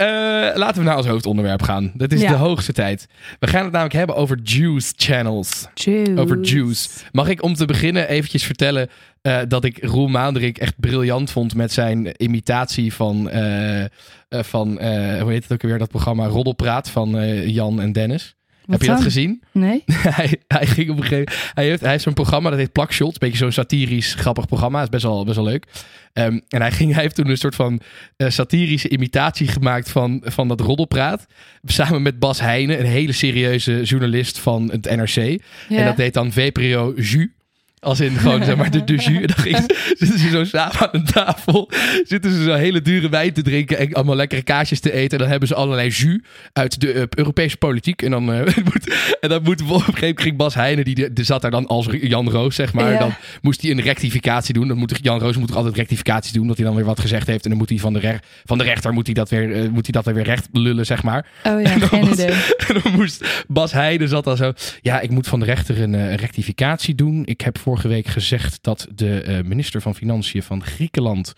laten 0.56 0.78
we 0.82 0.88
naar 0.88 0.98
ons 0.98 1.06
hoofdonderwerp 1.08 1.62
gaan. 1.62 1.92
Dat 1.96 2.12
is 2.12 2.20
de 2.20 2.34
hoogste 2.34 2.74
tijd. 2.74 3.08
We 3.40 3.48
gaan 3.48 3.64
het 3.64 3.72
namelijk 3.72 3.96
hebben 3.96 4.16
over 4.16 4.40
juice 4.44 4.94
channels. 4.98 5.68
Juice. 5.74 6.18
Over 6.18 6.40
juice. 6.42 6.90
Mag 7.12 7.28
ik 7.28 7.44
om 7.44 7.54
te 7.54 7.63
beginnen 7.66 8.08
eventjes 8.08 8.44
vertellen 8.44 8.90
eh, 9.24 9.40
dat 9.48 9.64
ik 9.64 9.84
Roel 9.84 10.08
Maanderik 10.08 10.58
echt 10.58 10.80
briljant 10.80 11.32
vond 11.32 11.56
met 11.56 11.72
zijn 11.72 12.24
imitatie 12.24 12.94
van, 12.94 13.30
eh, 13.30 13.84
eh, 13.84 13.90
van 14.30 14.68
hoe 15.22 15.32
heet 15.32 15.44
het 15.44 15.52
ook 15.52 15.62
weer, 15.62 15.78
dat 15.78 15.90
programma 15.90 16.26
Roddelpraat 16.26 16.90
van 16.90 17.40
Jan 17.50 17.82
en 17.82 17.92
Dennis. 17.92 18.36
Heb 18.66 18.82
je 18.82 18.88
dat 18.88 18.96
dan? 18.96 19.06
gezien? 19.06 19.44
Nee? 19.52 19.84
hij, 20.20 20.42
hij 20.48 20.66
ging 20.66 20.90
op 20.90 20.98
een 20.98 21.04
gegeven 21.04 21.34
moment. 21.34 21.52
Hij 21.54 21.66
heeft, 21.66 21.82
hij 21.82 21.92
heeft 21.92 22.04
zo'n 22.04 22.14
programma 22.14 22.50
dat 22.50 22.60
heet 22.60 22.72
Plakshot. 22.72 23.12
Een 23.12 23.18
beetje 23.20 23.38
zo'n 23.38 23.52
satirisch, 23.52 24.14
grappig 24.14 24.46
programma. 24.46 24.82
is 24.82 24.90
best 24.90 25.04
wel, 25.04 25.24
best 25.26 25.36
wel 25.36 25.46
leuk. 25.46 25.68
Ehm, 26.14 26.40
en 26.48 26.62
hij, 26.62 26.72
ging, 26.72 26.94
hij 26.94 27.02
heeft 27.02 27.16
toen 27.16 27.30
een 27.30 27.38
soort 27.38 27.56
van 27.56 27.80
satirische 28.18 28.90
imitatie 28.90 29.48
gemaakt 29.48 29.92
van, 29.92 30.22
van 30.26 30.48
dat 30.48 30.60
roddelpraat. 30.60 31.26
Samen 31.64 32.02
met 32.02 32.20
Bas 32.20 32.40
Heijnen, 32.40 32.80
een 32.80 32.86
hele 32.86 33.12
serieuze 33.12 33.82
journalist 33.84 34.40
van 34.40 34.72
het 34.72 34.96
NRC. 34.96 35.16
Ja. 35.16 35.78
En 35.78 35.86
dat 35.86 35.98
heet 35.98 36.14
dan 36.14 36.32
VPRO 36.32 36.94
Jus. 36.96 37.28
Als 37.84 38.00
in 38.00 38.12
gewoon, 38.12 38.44
zeg 38.44 38.56
maar, 38.56 38.72
de, 38.72 38.84
de 38.84 38.94
jus. 38.96 39.06
En 39.06 39.28
dan 39.28 39.38
ging, 39.38 39.58
zitten 39.98 40.20
ze 40.20 40.30
zo 40.30 40.44
samen 40.44 40.80
aan 40.80 40.90
een 40.92 41.06
tafel. 41.06 41.70
Zitten 42.04 42.32
ze 42.34 42.44
zo 42.44 42.54
hele 42.54 42.82
dure 42.82 43.10
wijn 43.10 43.34
te 43.34 43.42
drinken. 43.42 43.78
En 43.78 43.94
allemaal 43.94 44.16
lekkere 44.16 44.42
kaasjes 44.42 44.80
te 44.80 44.92
eten. 44.94 45.12
En 45.12 45.18
dan 45.18 45.28
hebben 45.30 45.48
ze 45.48 45.56
allerlei 45.56 45.90
jus 45.90 46.20
uit 46.54 46.80
de 46.82 46.92
eh, 46.94 47.02
Europese 47.10 47.58
politiek. 47.58 48.02
En 48.02 48.12
dan, 48.12 48.34
eh, 48.34 48.56
moet, 48.74 48.96
en 49.20 49.30
dan 49.30 49.44
moet 49.44 49.62
op 49.62 49.70
een 49.70 49.80
gegeven 49.80 50.00
moment 50.02 50.22
ging 50.22 50.38
Bas 50.38 50.54
Heijnen. 50.54 50.86
Die, 50.86 51.14
die 51.14 51.26
zat 51.26 51.42
daar 51.42 51.52
dan 51.52 51.68
als 51.68 51.88
Jan 52.02 52.30
Roos, 52.30 52.56
zeg 52.56 52.74
maar. 52.74 52.92
Ja. 52.92 53.00
Dan 53.00 53.14
moest 53.42 53.62
hij 53.62 53.72
een 53.72 53.82
rectificatie 53.82 54.54
doen. 54.54 54.68
Dan 54.68 54.78
moet 54.78 55.00
Jan 55.02 55.20
Roos 55.20 55.38
moet 55.38 55.56
altijd 55.56 55.76
rectificaties 55.76 56.32
doen. 56.32 56.48
Dat 56.48 56.58
hij 56.58 56.66
dan 56.66 56.76
weer 56.76 56.86
wat 56.86 57.00
gezegd 57.00 57.28
heeft. 57.28 57.44
En 57.44 57.50
dan 57.50 57.60
moet 57.60 57.70
hij 57.70 57.78
van 57.80 57.94
de, 57.94 58.00
rech- 58.00 58.20
van 58.46 58.58
de 58.58 58.64
rechter 58.64 58.94
moet 58.94 59.06
hij 59.06 59.14
dat, 59.16 59.30
weer, 59.30 59.52
eh, 59.54 59.70
moet 59.70 59.88
hij 59.92 60.02
dat 60.04 60.14
weer 60.14 60.24
recht 60.24 60.48
lullen, 60.52 60.86
zeg 60.86 61.04
maar. 61.04 61.26
Oh 61.44 61.62
ja, 61.62 61.78
dan 61.80 61.88
geen 61.90 62.02
was- 62.06 62.14
idee. 62.14 62.32
En 62.68 62.80
dan 62.84 62.92
moest 62.96 63.44
Bas 63.48 63.72
Heijden 63.72 64.08
zat 64.10 64.24
dan 64.24 64.38
zo. 64.38 64.54
Ja, 64.82 65.00
ik 65.00 65.10
moet 65.10 65.28
van 65.28 65.40
de 65.40 65.46
rechter 65.46 65.82
een 65.82 66.16
rectificatie 66.16 66.96
doen. 66.96 67.22
Ik 67.26 67.42
heb 67.42 67.58
vorige 67.74 67.94
week 67.94 68.08
gezegd 68.08 68.58
dat 68.62 68.88
de 68.96 69.22
eh, 69.22 69.44
minister 69.44 69.82
van 69.82 69.96
Financiën 69.96 70.44
van 70.44 70.64
Griekenland. 70.64 71.34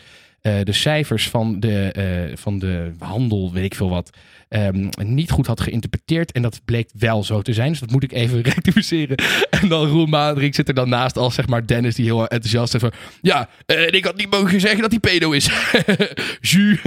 Eh, 0.45 0.53
de 0.63 0.73
cijfers 0.73 1.29
van 1.29 1.59
de, 1.59 1.91
eh, 1.91 2.37
van 2.37 2.59
de 2.59 2.91
handel, 2.99 3.51
weet 3.53 3.65
ik 3.65 3.75
veel 3.75 3.89
wat. 3.89 4.09
ehm, 4.49 4.89
niet 5.03 5.31
goed 5.31 5.47
had 5.47 5.61
geïnterpreteerd. 5.61 6.31
En 6.31 6.41
dat 6.41 6.61
bleek 6.65 6.89
wel 6.97 7.23
zo 7.23 7.41
te 7.41 7.53
zijn. 7.53 7.69
Dus 7.69 7.79
dat 7.79 7.91
moet 7.91 8.03
ik 8.03 8.11
even 8.11 8.41
rectificeren. 8.53 9.17
En 9.49 9.67
dan 9.67 9.87
Roel 9.87 10.05
Maandrink 10.05 10.55
zit 10.55 10.67
er 10.67 10.73
dan 10.73 10.89
naast 10.89 11.17
als 11.17 11.35
zeg 11.35 11.47
maar 11.47 11.65
Dennis 11.67 11.95
die 11.95 12.05
heel 12.05 12.27
enthousiast 12.27 12.73
is 12.73 12.81
van... 12.81 12.91
Ja, 13.21 13.49
eh, 13.65 13.87
ik 13.91 14.05
had 14.05 14.15
niet 14.17 14.31
mogen 14.31 14.59
zeggen 14.59 14.81
dat 14.81 14.91
hij 14.91 14.99
pedo 14.99 15.31
is. 15.31 15.45
Jus. 16.41 16.81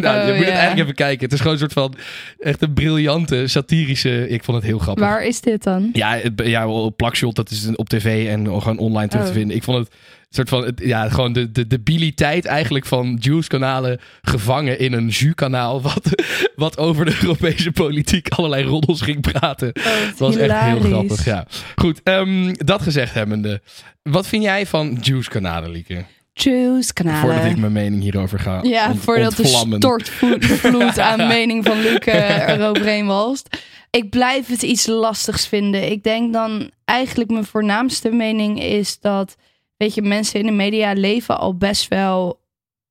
nou, 0.00 0.16
je 0.26 0.32
Oh, 0.32 0.36
moet 0.36 0.44
het 0.44 0.48
eigenlijk 0.48 0.78
even 0.78 0.94
kijken. 0.94 1.24
Het 1.24 1.32
is 1.32 1.38
gewoon 1.38 1.52
een 1.52 1.58
soort 1.58 1.72
van 1.72 1.94
echt 2.38 2.62
een 2.62 2.72
briljante, 2.72 3.46
satirische... 3.46 4.28
Ik 4.28 4.44
vond 4.44 4.56
het 4.56 4.66
heel 4.66 4.78
grappig. 4.78 5.04
Waar 5.04 5.24
is 5.26 5.40
dit 5.40 5.62
dan? 5.62 5.90
Ja, 5.92 6.16
het, 6.16 6.32
ja 6.44 6.68
op 6.68 6.96
Plakshot, 6.96 7.34
dat 7.36 7.50
is 7.50 7.68
op 7.74 7.88
tv 7.88 8.28
en 8.28 8.44
gewoon 8.46 8.78
online 8.78 9.08
terug 9.08 9.24
te 9.24 9.30
Oh. 9.30 9.36
vinden. 9.36 9.56
Ik 9.56 9.62
vond 9.62 9.78
het 9.78 9.94
soort 10.28 10.48
van, 10.48 10.72
ja, 10.82 11.08
gewoon 11.08 11.32
de, 11.32 11.52
de 11.52 11.66
debiliteit 11.66 12.44
eigenlijk 12.44 12.86
van 12.86 13.16
Juice-kanalen 13.20 14.00
gevangen 14.22 14.78
in 14.78 14.92
een 14.92 15.08
Jus-kanaal. 15.08 15.82
Wat, 15.82 16.22
wat 16.56 16.78
over 16.78 17.04
de 17.04 17.18
Europese 17.22 17.72
politiek 17.72 18.28
allerlei 18.28 18.64
roddels 18.64 19.00
ging 19.00 19.20
praten. 19.32 19.70
Het 19.82 20.18
was 20.18 20.36
echt 20.36 20.58
heel 20.58 20.80
grappig, 20.80 21.24
ja. 21.24 21.46
Goed, 21.76 22.00
ehm, 22.02 22.52
dat 22.56 22.82
gezegd 22.82 23.14
hebbende. 23.14 23.60
Wat 24.02 24.26
vind 24.26 24.42
jij 24.42 24.66
van 24.66 24.98
Juice-kanalen, 25.00 25.70
Lieke? 25.70 26.04
Juice 26.32 26.92
kanalen. 26.92 27.20
Voordat 27.20 27.44
ik 27.44 27.56
mijn 27.56 27.72
mening 27.72 28.02
hierover 28.02 28.38
ga 28.38 28.58
Ja, 28.62 28.90
ont- 28.90 29.00
voordat 29.02 29.36
de 29.36 29.42
ontvlammen. 29.42 29.78
stortvloed 29.78 30.98
aan 30.98 31.26
mening 31.36 31.64
van 31.64 31.80
Luc 31.80 31.98
eh, 31.98 32.48
eroverheen 32.48 33.06
walst. 33.06 33.58
Ik 33.90 34.10
blijf 34.10 34.46
het 34.46 34.62
iets 34.62 34.86
lastigs 34.86 35.46
vinden. 35.48 35.90
Ik 35.90 36.02
denk 36.02 36.32
dan 36.32 36.70
eigenlijk 36.84 37.30
mijn 37.30 37.44
voornaamste 37.44 38.10
mening 38.10 38.62
is 38.62 39.00
dat, 39.00 39.36
weet 39.76 39.94
je, 39.94 40.02
mensen 40.02 40.40
in 40.40 40.46
de 40.46 40.52
media 40.52 40.92
leven 40.92 41.38
al 41.38 41.56
best 41.56 41.88
wel 41.88 42.40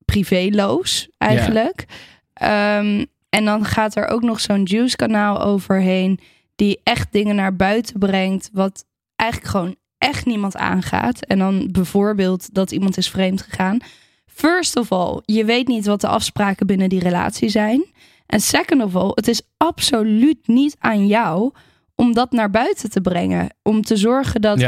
privéloos 0.04 1.08
eigenlijk. 1.18 1.84
Ehm, 2.32 3.04
en 3.28 3.44
dan 3.44 3.64
gaat 3.64 3.96
er 3.96 4.06
ook 4.06 4.22
nog 4.22 4.40
zo'n 4.40 4.62
Juice 4.62 4.96
kanaal 4.96 5.40
overheen 5.40 6.20
die 6.56 6.80
echt 6.82 7.12
dingen 7.12 7.34
naar 7.34 7.56
buiten 7.56 7.98
brengt 7.98 8.50
wat 8.52 8.84
eigenlijk 9.16 9.50
gewoon 9.50 9.76
echt 9.98 10.26
niemand 10.26 10.56
aangaat. 10.56 11.24
En 11.24 11.38
dan 11.38 11.68
bijvoorbeeld 11.72 12.54
dat 12.54 12.70
iemand 12.70 12.96
is 12.96 13.10
vreemd 13.10 13.42
gegaan. 13.42 13.78
First 14.26 14.76
of 14.76 14.92
all, 14.92 15.20
je 15.24 15.44
weet 15.44 15.68
niet 15.68 15.86
wat 15.86 16.00
de 16.00 16.06
afspraken 16.06 16.66
binnen 16.66 16.88
die 16.88 17.00
relatie 17.00 17.48
zijn. 17.48 17.84
En 18.26 18.40
second 18.40 18.82
of 18.82 18.96
all, 18.96 19.10
het 19.14 19.28
is 19.28 19.42
absoluut 19.56 20.46
niet 20.46 20.76
aan 20.78 21.06
jou 21.06 21.52
om 21.94 22.12
dat 22.12 22.32
naar 22.32 22.50
buiten 22.50 22.90
te 22.90 23.00
brengen. 23.00 23.54
Om 23.62 23.82
te 23.82 23.96
zorgen 23.96 24.40
dat, 24.40 24.60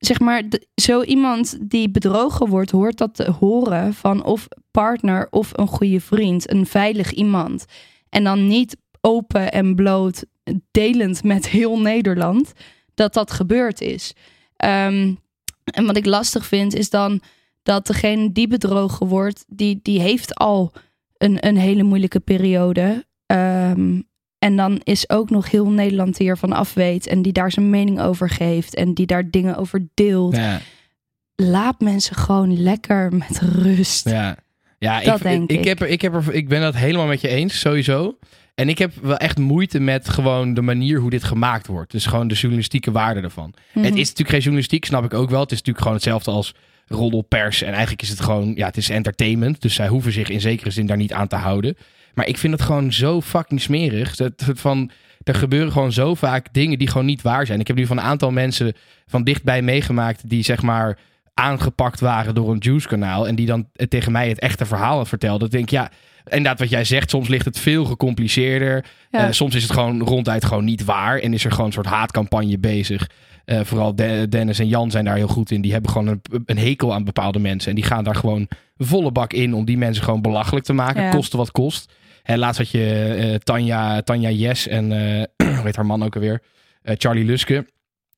zeg 0.00 0.20
maar, 0.20 0.42
zo 0.74 1.02
iemand 1.02 1.58
die 1.70 1.90
bedrogen 1.90 2.48
wordt, 2.48 2.70
hoort 2.70 2.98
dat 2.98 3.14
te 3.14 3.30
horen 3.30 3.94
van 3.94 4.24
of 4.24 4.48
partner 4.70 5.26
of 5.30 5.50
een 5.52 5.66
goede 5.66 6.00
vriend, 6.00 6.50
een 6.50 6.66
veilig 6.66 7.12
iemand. 7.12 7.64
En 8.08 8.24
dan 8.24 8.46
niet 8.46 8.76
open 9.00 9.52
en 9.52 9.74
bloot, 9.74 10.24
delend 10.70 11.22
met 11.22 11.48
heel 11.48 11.80
Nederland, 11.80 12.52
dat 12.94 13.14
dat 13.14 13.30
gebeurd 13.30 13.80
is. 13.80 14.14
Ehm, 14.56 15.14
en 15.64 15.86
wat 15.86 15.96
ik 15.96 16.06
lastig 16.06 16.46
vind, 16.46 16.74
is 16.74 16.90
dan 16.90 17.20
dat 17.62 17.86
degene 17.86 18.32
die 18.32 18.48
bedrogen 18.48 19.06
wordt, 19.06 19.44
die, 19.48 19.78
die 19.82 20.00
heeft 20.00 20.34
al 20.34 20.72
een, 21.16 21.46
een 21.46 21.56
hele 21.56 21.82
moeilijke 21.82 22.20
periode. 22.20 23.06
Ehm, 23.26 24.00
en 24.40 24.56
dan 24.56 24.80
is 24.82 25.10
ook 25.10 25.30
nog 25.30 25.50
heel 25.50 25.70
Nederland 25.70 26.16
die 26.16 26.28
ervan 26.28 26.52
af 26.52 26.74
weet 26.74 27.06
en 27.06 27.22
die 27.22 27.32
daar 27.32 27.52
zijn 27.52 27.70
mening 27.70 28.00
over 28.00 28.30
geeft 28.30 28.74
en 28.74 28.94
die 28.94 29.06
daar 29.06 29.30
dingen 29.30 29.56
over 29.56 29.88
deelt. 29.94 30.36
ja. 30.36 30.60
Laat 31.36 31.80
mensen 31.80 32.16
gewoon 32.16 32.62
lekker 32.62 33.12
met 33.12 33.40
rust. 33.40 34.08
Ja, 34.08 34.36
ja 34.78 35.00
Dat 35.00 35.16
ik, 35.16 35.22
denk 35.22 35.50
ik. 35.50 35.58
ik. 35.58 35.64
Heb 35.64 35.80
er, 35.80 35.88
ik, 35.88 36.00
heb 36.00 36.14
er, 36.14 36.34
ik 36.34 36.48
ben 36.48 36.60
dat 36.60 36.76
helemaal 36.76 37.06
met 37.06 37.20
je 37.20 37.28
eens, 37.28 37.60
sowieso. 37.60 38.18
En 38.54 38.68
ik 38.68 38.78
heb 38.78 38.92
wel 39.02 39.16
echt 39.16 39.38
moeite 39.38 39.80
met 39.80 40.08
gewoon 40.08 40.54
de 40.54 40.62
manier 40.62 40.98
hoe 40.98 41.10
dit 41.10 41.24
gemaakt 41.24 41.66
wordt. 41.66 41.90
Dus 41.90 42.06
gewoon 42.06 42.28
de 42.28 42.34
journalistieke 42.34 42.90
waarde 42.90 43.20
ervan. 43.20 43.54
Mhm. 43.72 43.84
Het 43.84 43.94
is 43.94 44.00
natuurlijk 44.00 44.28
geen 44.28 44.40
journalistiek, 44.40 44.84
snap 44.84 45.04
ik 45.04 45.14
ook 45.14 45.30
wel. 45.30 45.40
Het 45.40 45.52
is 45.52 45.56
natuurlijk 45.56 45.84
gewoon 45.84 45.98
hetzelfde 45.98 46.30
als 46.30 46.54
roddelpers. 46.86 47.62
En 47.62 47.72
eigenlijk 47.72 48.02
is 48.02 48.08
het 48.08 48.20
gewoon, 48.20 48.52
ja, 48.56 48.66
het 48.66 48.76
is 48.76 48.88
entertainment. 48.88 49.60
Dus 49.62 49.74
zij 49.74 49.88
hoeven 49.88 50.12
zich 50.12 50.28
in 50.28 50.40
zekere 50.40 50.70
zin 50.70 50.86
daar 50.86 50.96
niet 50.96 51.12
aan 51.12 51.28
te 51.28 51.36
houden. 51.36 51.76
Maar 52.14 52.26
ik 52.26 52.38
vind 52.38 52.52
het 52.52 52.62
gewoon 52.62 52.92
zo 52.92 53.20
fucking 53.20 53.60
smerig. 53.60 54.16
Dat, 54.16 54.38
dat 54.46 54.60
van, 54.60 54.90
er 55.22 55.34
gebeuren 55.34 55.72
gewoon 55.72 55.92
zo 55.92 56.14
vaak 56.14 56.46
dingen 56.52 56.78
die 56.78 56.88
gewoon 56.88 57.06
niet 57.06 57.22
waar 57.22 57.46
zijn. 57.46 57.60
Ik 57.60 57.66
heb 57.66 57.76
nu 57.76 57.86
van 57.86 57.98
een 57.98 58.04
aantal 58.04 58.30
mensen 58.30 58.72
van 59.06 59.24
dichtbij 59.24 59.62
meegemaakt 59.62 60.28
die 60.28 60.42
zeg 60.42 60.62
maar 60.62 60.98
aangepakt 61.34 62.00
waren 62.00 62.34
door 62.34 62.50
een 62.50 62.58
Juice-kanaal. 62.58 63.26
En 63.26 63.34
die 63.34 63.46
dan 63.46 63.68
tegen 63.88 64.12
mij 64.12 64.28
het 64.28 64.38
echte 64.38 64.66
verhaal 64.66 65.04
vertelden. 65.04 65.40
Dat 65.40 65.50
denk 65.50 65.64
ik, 65.64 65.70
ja, 65.70 65.90
inderdaad 66.24 66.58
wat 66.58 66.70
jij 66.70 66.84
zegt, 66.84 67.10
soms 67.10 67.28
ligt 67.28 67.44
het 67.44 67.58
veel 67.58 67.84
gecompliceerder. 67.84 68.84
Ja. 69.10 69.26
Eh, 69.26 69.32
soms 69.32 69.54
is 69.54 69.62
het 69.62 69.72
gewoon 69.72 70.02
ronduit 70.02 70.44
gewoon 70.44 70.64
niet 70.64 70.84
waar. 70.84 71.18
En 71.18 71.34
is 71.34 71.44
er 71.44 71.50
gewoon 71.50 71.66
een 71.66 71.72
soort 71.72 71.86
haatcampagne 71.86 72.58
bezig. 72.58 73.06
Eh, 73.50 73.60
vooral 73.64 73.94
De- 73.94 74.26
Dennis 74.28 74.58
en 74.58 74.68
Jan 74.68 74.90
zijn 74.90 75.04
daar 75.04 75.16
heel 75.16 75.28
goed 75.28 75.50
in. 75.50 75.60
Die 75.60 75.72
hebben 75.72 75.90
gewoon 75.90 76.06
een, 76.06 76.20
een 76.46 76.58
hekel 76.58 76.94
aan 76.94 77.04
bepaalde 77.04 77.38
mensen. 77.38 77.68
En 77.70 77.74
die 77.74 77.84
gaan 77.84 78.04
daar 78.04 78.14
gewoon 78.14 78.48
volle 78.76 79.12
bak 79.12 79.32
in 79.32 79.54
om 79.54 79.64
die 79.64 79.78
mensen 79.78 80.04
gewoon 80.04 80.22
belachelijk 80.22 80.64
te 80.64 80.72
maken. 80.72 81.02
Ja. 81.02 81.10
Koste 81.10 81.36
wat 81.36 81.50
kost. 81.50 81.92
Hè, 82.22 82.36
laatst 82.36 82.58
had 82.58 82.70
je 82.70 83.14
eh, 83.18 83.34
Tanja, 83.34 84.02
Tanja 84.02 84.30
Yes 84.30 84.66
en 84.68 84.84
hoe 85.36 85.60
heet 85.64 85.76
haar 85.76 85.86
man 85.86 86.02
ook 86.04 86.14
alweer? 86.14 86.42
Charlie 86.82 87.24
Luske. 87.24 87.66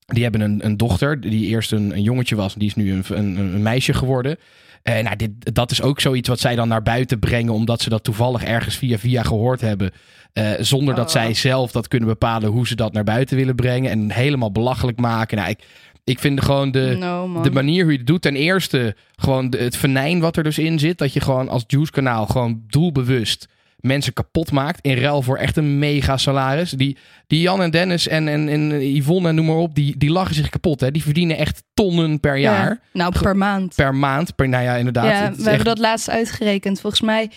Die 0.07 0.23
hebben 0.23 0.41
een, 0.41 0.65
een 0.65 0.77
dochter 0.77 1.21
die 1.21 1.47
eerst 1.47 1.73
een, 1.73 1.93
een 1.93 2.03
jongetje 2.03 2.37
was. 2.37 2.55
Die 2.55 2.69
is 2.69 2.75
nu 2.75 2.93
een, 2.93 3.05
een, 3.09 3.37
een 3.39 3.63
meisje 3.63 3.93
geworden. 3.95 4.37
En 4.83 5.05
nou, 5.05 5.17
dit, 5.17 5.31
dat 5.55 5.71
is 5.71 5.83
ook 5.83 6.01
zoiets 6.01 6.29
wat 6.29 6.41
zij 6.41 6.55
dan 6.55 6.69
naar 6.69 6.83
buiten 6.83 7.19
brengen. 7.19 7.53
Omdat 7.53 7.81
ze 7.83 7.89
dat 7.89 8.05
toevallig 8.05 8.45
ergens 8.45 8.77
via 8.77 8.99
via 8.99 9.23
gehoord 9.23 9.61
hebben. 9.61 9.91
Eh, 10.33 10.51
zonder 10.59 10.95
dat 10.95 11.05
Oh. 11.07 11.11
zij 11.13 11.35
zelf 11.35 11.73
dat 11.73 11.89
kunnen 11.89 12.09
bepalen 12.09 12.51
hoe 12.51 12.67
ze 12.67 12.75
dat 12.77 12.93
naar 12.93 13.05
buiten 13.05 13.37
willen 13.37 13.55
brengen. 13.55 13.91
En 13.91 14.11
helemaal 14.11 14.53
belachelijk 14.53 15.01
maken. 15.01 15.37
Nou, 15.37 15.51
ik, 15.51 15.65
ik 16.05 16.19
vind 16.19 16.43
gewoon 16.43 16.71
de, 16.71 16.97
No, 16.99 17.43
de 17.43 17.51
manier 17.51 17.83
hoe 17.83 17.93
je 17.93 17.99
het 17.99 18.07
doet. 18.07 18.23
Ten 18.23 18.37
eerste 18.37 18.97
gewoon 19.17 19.51
de- 19.51 19.59
het 19.59 19.77
venijn 19.77 20.21
wat 20.21 20.37
er 20.37 20.43
dus 20.43 20.59
in 20.59 20.79
zit. 20.79 20.99
Dat 20.99 21.13
je 21.13 21.21
gewoon 21.21 21.49
als 21.49 21.65
Juice 21.67 21.91
kanaal 21.93 22.27
gewoon 22.27 22.63
doelbewust 22.67 23.49
mensen 23.83 24.13
kapot 24.13 24.51
maakt 24.53 24.79
in 24.81 24.97
ruil 24.97 25.23
voor 25.23 25.37
echt 25.37 25.57
een 25.57 25.79
mega 25.79 26.17
salaris. 26.17 26.71
Die, 26.71 26.97
die 27.27 27.41
Jan 27.41 27.63
en 27.63 27.71
Dennis 27.71 28.09
en, 28.09 28.29
en, 28.29 28.49
en 28.49 28.95
Yvonne 28.97 29.29
en 29.29 29.35
noem 29.35 29.47
maar 29.47 29.57
op, 29.57 29.75
die, 29.75 29.97
die 29.99 30.11
lachen 30.11 30.35
zich 30.35 30.49
kapot. 30.49 30.81
Hè. 30.81 30.91
Die 30.91 31.03
verdienen 31.03 31.37
echt 31.37 31.63
tonnen 31.75 32.21
per 32.21 32.37
jaar. 32.37 32.69
Ja. 32.69 32.79
Nou, 32.93 33.13
per 33.23 33.37
maand. 33.37 33.75
Per 33.75 33.95
maand. 33.95 34.35
Per, 34.35 34.49
nou 34.49 34.65
ja, 34.65 34.75
inderdaad. 34.75 35.07
Ja, 35.37 35.43
we 35.43 35.49
hebben 35.49 35.65
dat 35.67 35.79
laatst 35.79 36.11
uitgerekend. 36.11 36.81
Volgens 36.81 37.03
mij, 37.03 37.31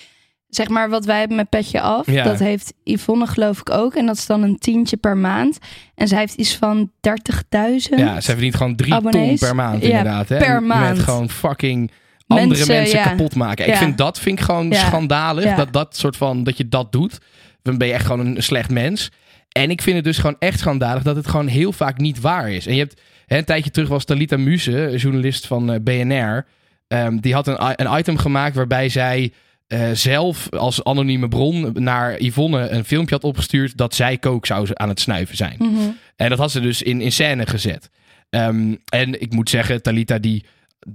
zeg 0.48 0.68
maar, 0.70 0.90
wat 0.90 1.06
wij 1.06 1.20
hebben 1.20 1.38
met 1.38 1.50
Petje 1.50 1.82
Af, 1.82 2.12
Ja. 2.12 2.24
dat 2.24 2.40
heeft 2.40 2.74
Yvonne 2.84 3.28
geloof 3.28 3.60
ik 3.60 3.70
ook. 3.70 3.96
En 3.96 4.06
dat 4.06 4.16
is 4.18 4.26
dan 4.26 4.44
een 4.44 4.58
tientje 4.58 4.98
per 4.98 5.18
maand. 5.18 5.58
En 5.96 6.08
zij 6.08 6.18
heeft 6.20 6.34
iets 6.34 6.56
van 6.56 6.92
30.000. 7.08 7.98
Ja, 7.98 8.22
ze 8.22 8.32
verdient 8.32 8.56
gewoon 8.56 8.76
drie 8.76 8.94
Abonnees. 8.94 9.40
ton 9.40 9.48
per 9.48 9.56
maand 9.56 9.82
inderdaad. 9.84 10.30
Hè. 10.30 10.38
per 10.38 10.64
maand. 10.64 10.96
Met 10.96 11.06
gewoon 11.06 11.30
fucking 11.30 11.92
andere 12.28 12.48
mensen, 12.50 12.76
Mensen, 12.76 12.98
ja. 13.00 13.04
kapot 13.04 13.36
maken. 13.36 13.68
Ik 13.68 13.76
vind 13.76 13.98
dat 13.98 14.20
vind 14.20 14.40
ik 14.40 14.46
gewoon 14.46 14.74
schandalig. 14.74 15.56
Dat 15.56 15.74
dat 15.74 15.98
soort 15.98 16.18
van, 16.18 16.44
dat 16.44 16.58
je 16.58 16.68
dat 16.70 16.92
doet. 16.92 17.18
Dan 17.62 17.78
ben 17.78 17.88
je 17.88 17.94
echt 17.94 18.06
gewoon 18.06 18.26
een 18.26 18.44
slecht 18.44 18.70
mens. 18.70 19.12
En 19.52 19.70
ik 19.70 19.82
vind 19.82 19.96
het 19.96 20.06
dus 20.06 20.18
gewoon 20.18 20.36
echt 20.40 20.60
schandalig 20.60 21.04
dat 21.04 21.16
het 21.16 21.28
gewoon 21.28 21.48
heel 21.48 21.72
vaak 21.72 21.98
niet 21.98 22.22
waar 22.22 22.52
is. 22.52 22.68
En 22.68 22.74
je 22.74 22.80
hebt, 22.80 23.02
hè, 23.26 23.38
een 23.38 23.46
tijdje 23.46 23.72
terug 23.72 23.90
was 23.90 24.06
Talita 24.06 24.38
Muse, 24.38 24.94
journalist 24.98 25.48
van 25.48 25.72
eh, 25.74 25.80
BNR. 25.82 26.46
ehm, 26.88 27.18
die 27.18 27.34
had 27.34 27.48
een, 27.48 27.58
een 27.60 27.98
item 28.00 28.18
gemaakt 28.18 28.56
waarbij 28.56 28.90
zij 28.90 29.32
eh, 29.68 29.92
zelf 29.94 30.50
als 30.50 30.84
anonieme 30.84 31.28
bron 31.28 31.72
naar 31.74 32.22
Yvonne 32.22 32.70
een 32.70 32.86
filmpje 32.86 33.16
had 33.16 33.24
opgestuurd 33.24 33.78
dat 33.78 33.96
zij 33.96 34.18
kook 34.18 34.46
zou 34.46 34.68
aan 34.74 34.90
het 34.90 35.00
snuiven 35.00 35.36
zijn. 35.38 35.56
Mhm. 35.60 35.90
En 36.16 36.30
dat 36.30 36.38
had 36.38 36.52
ze 36.52 36.60
dus 36.60 36.82
in, 36.82 37.02
in 37.02 37.12
scène 37.12 37.46
gezet. 37.48 37.90
Ehm, 38.30 38.76
en 38.90 39.22
ik 39.22 39.34
moet 39.34 39.50
zeggen, 39.50 39.82
Talita 39.82 40.18
die, 40.20 40.46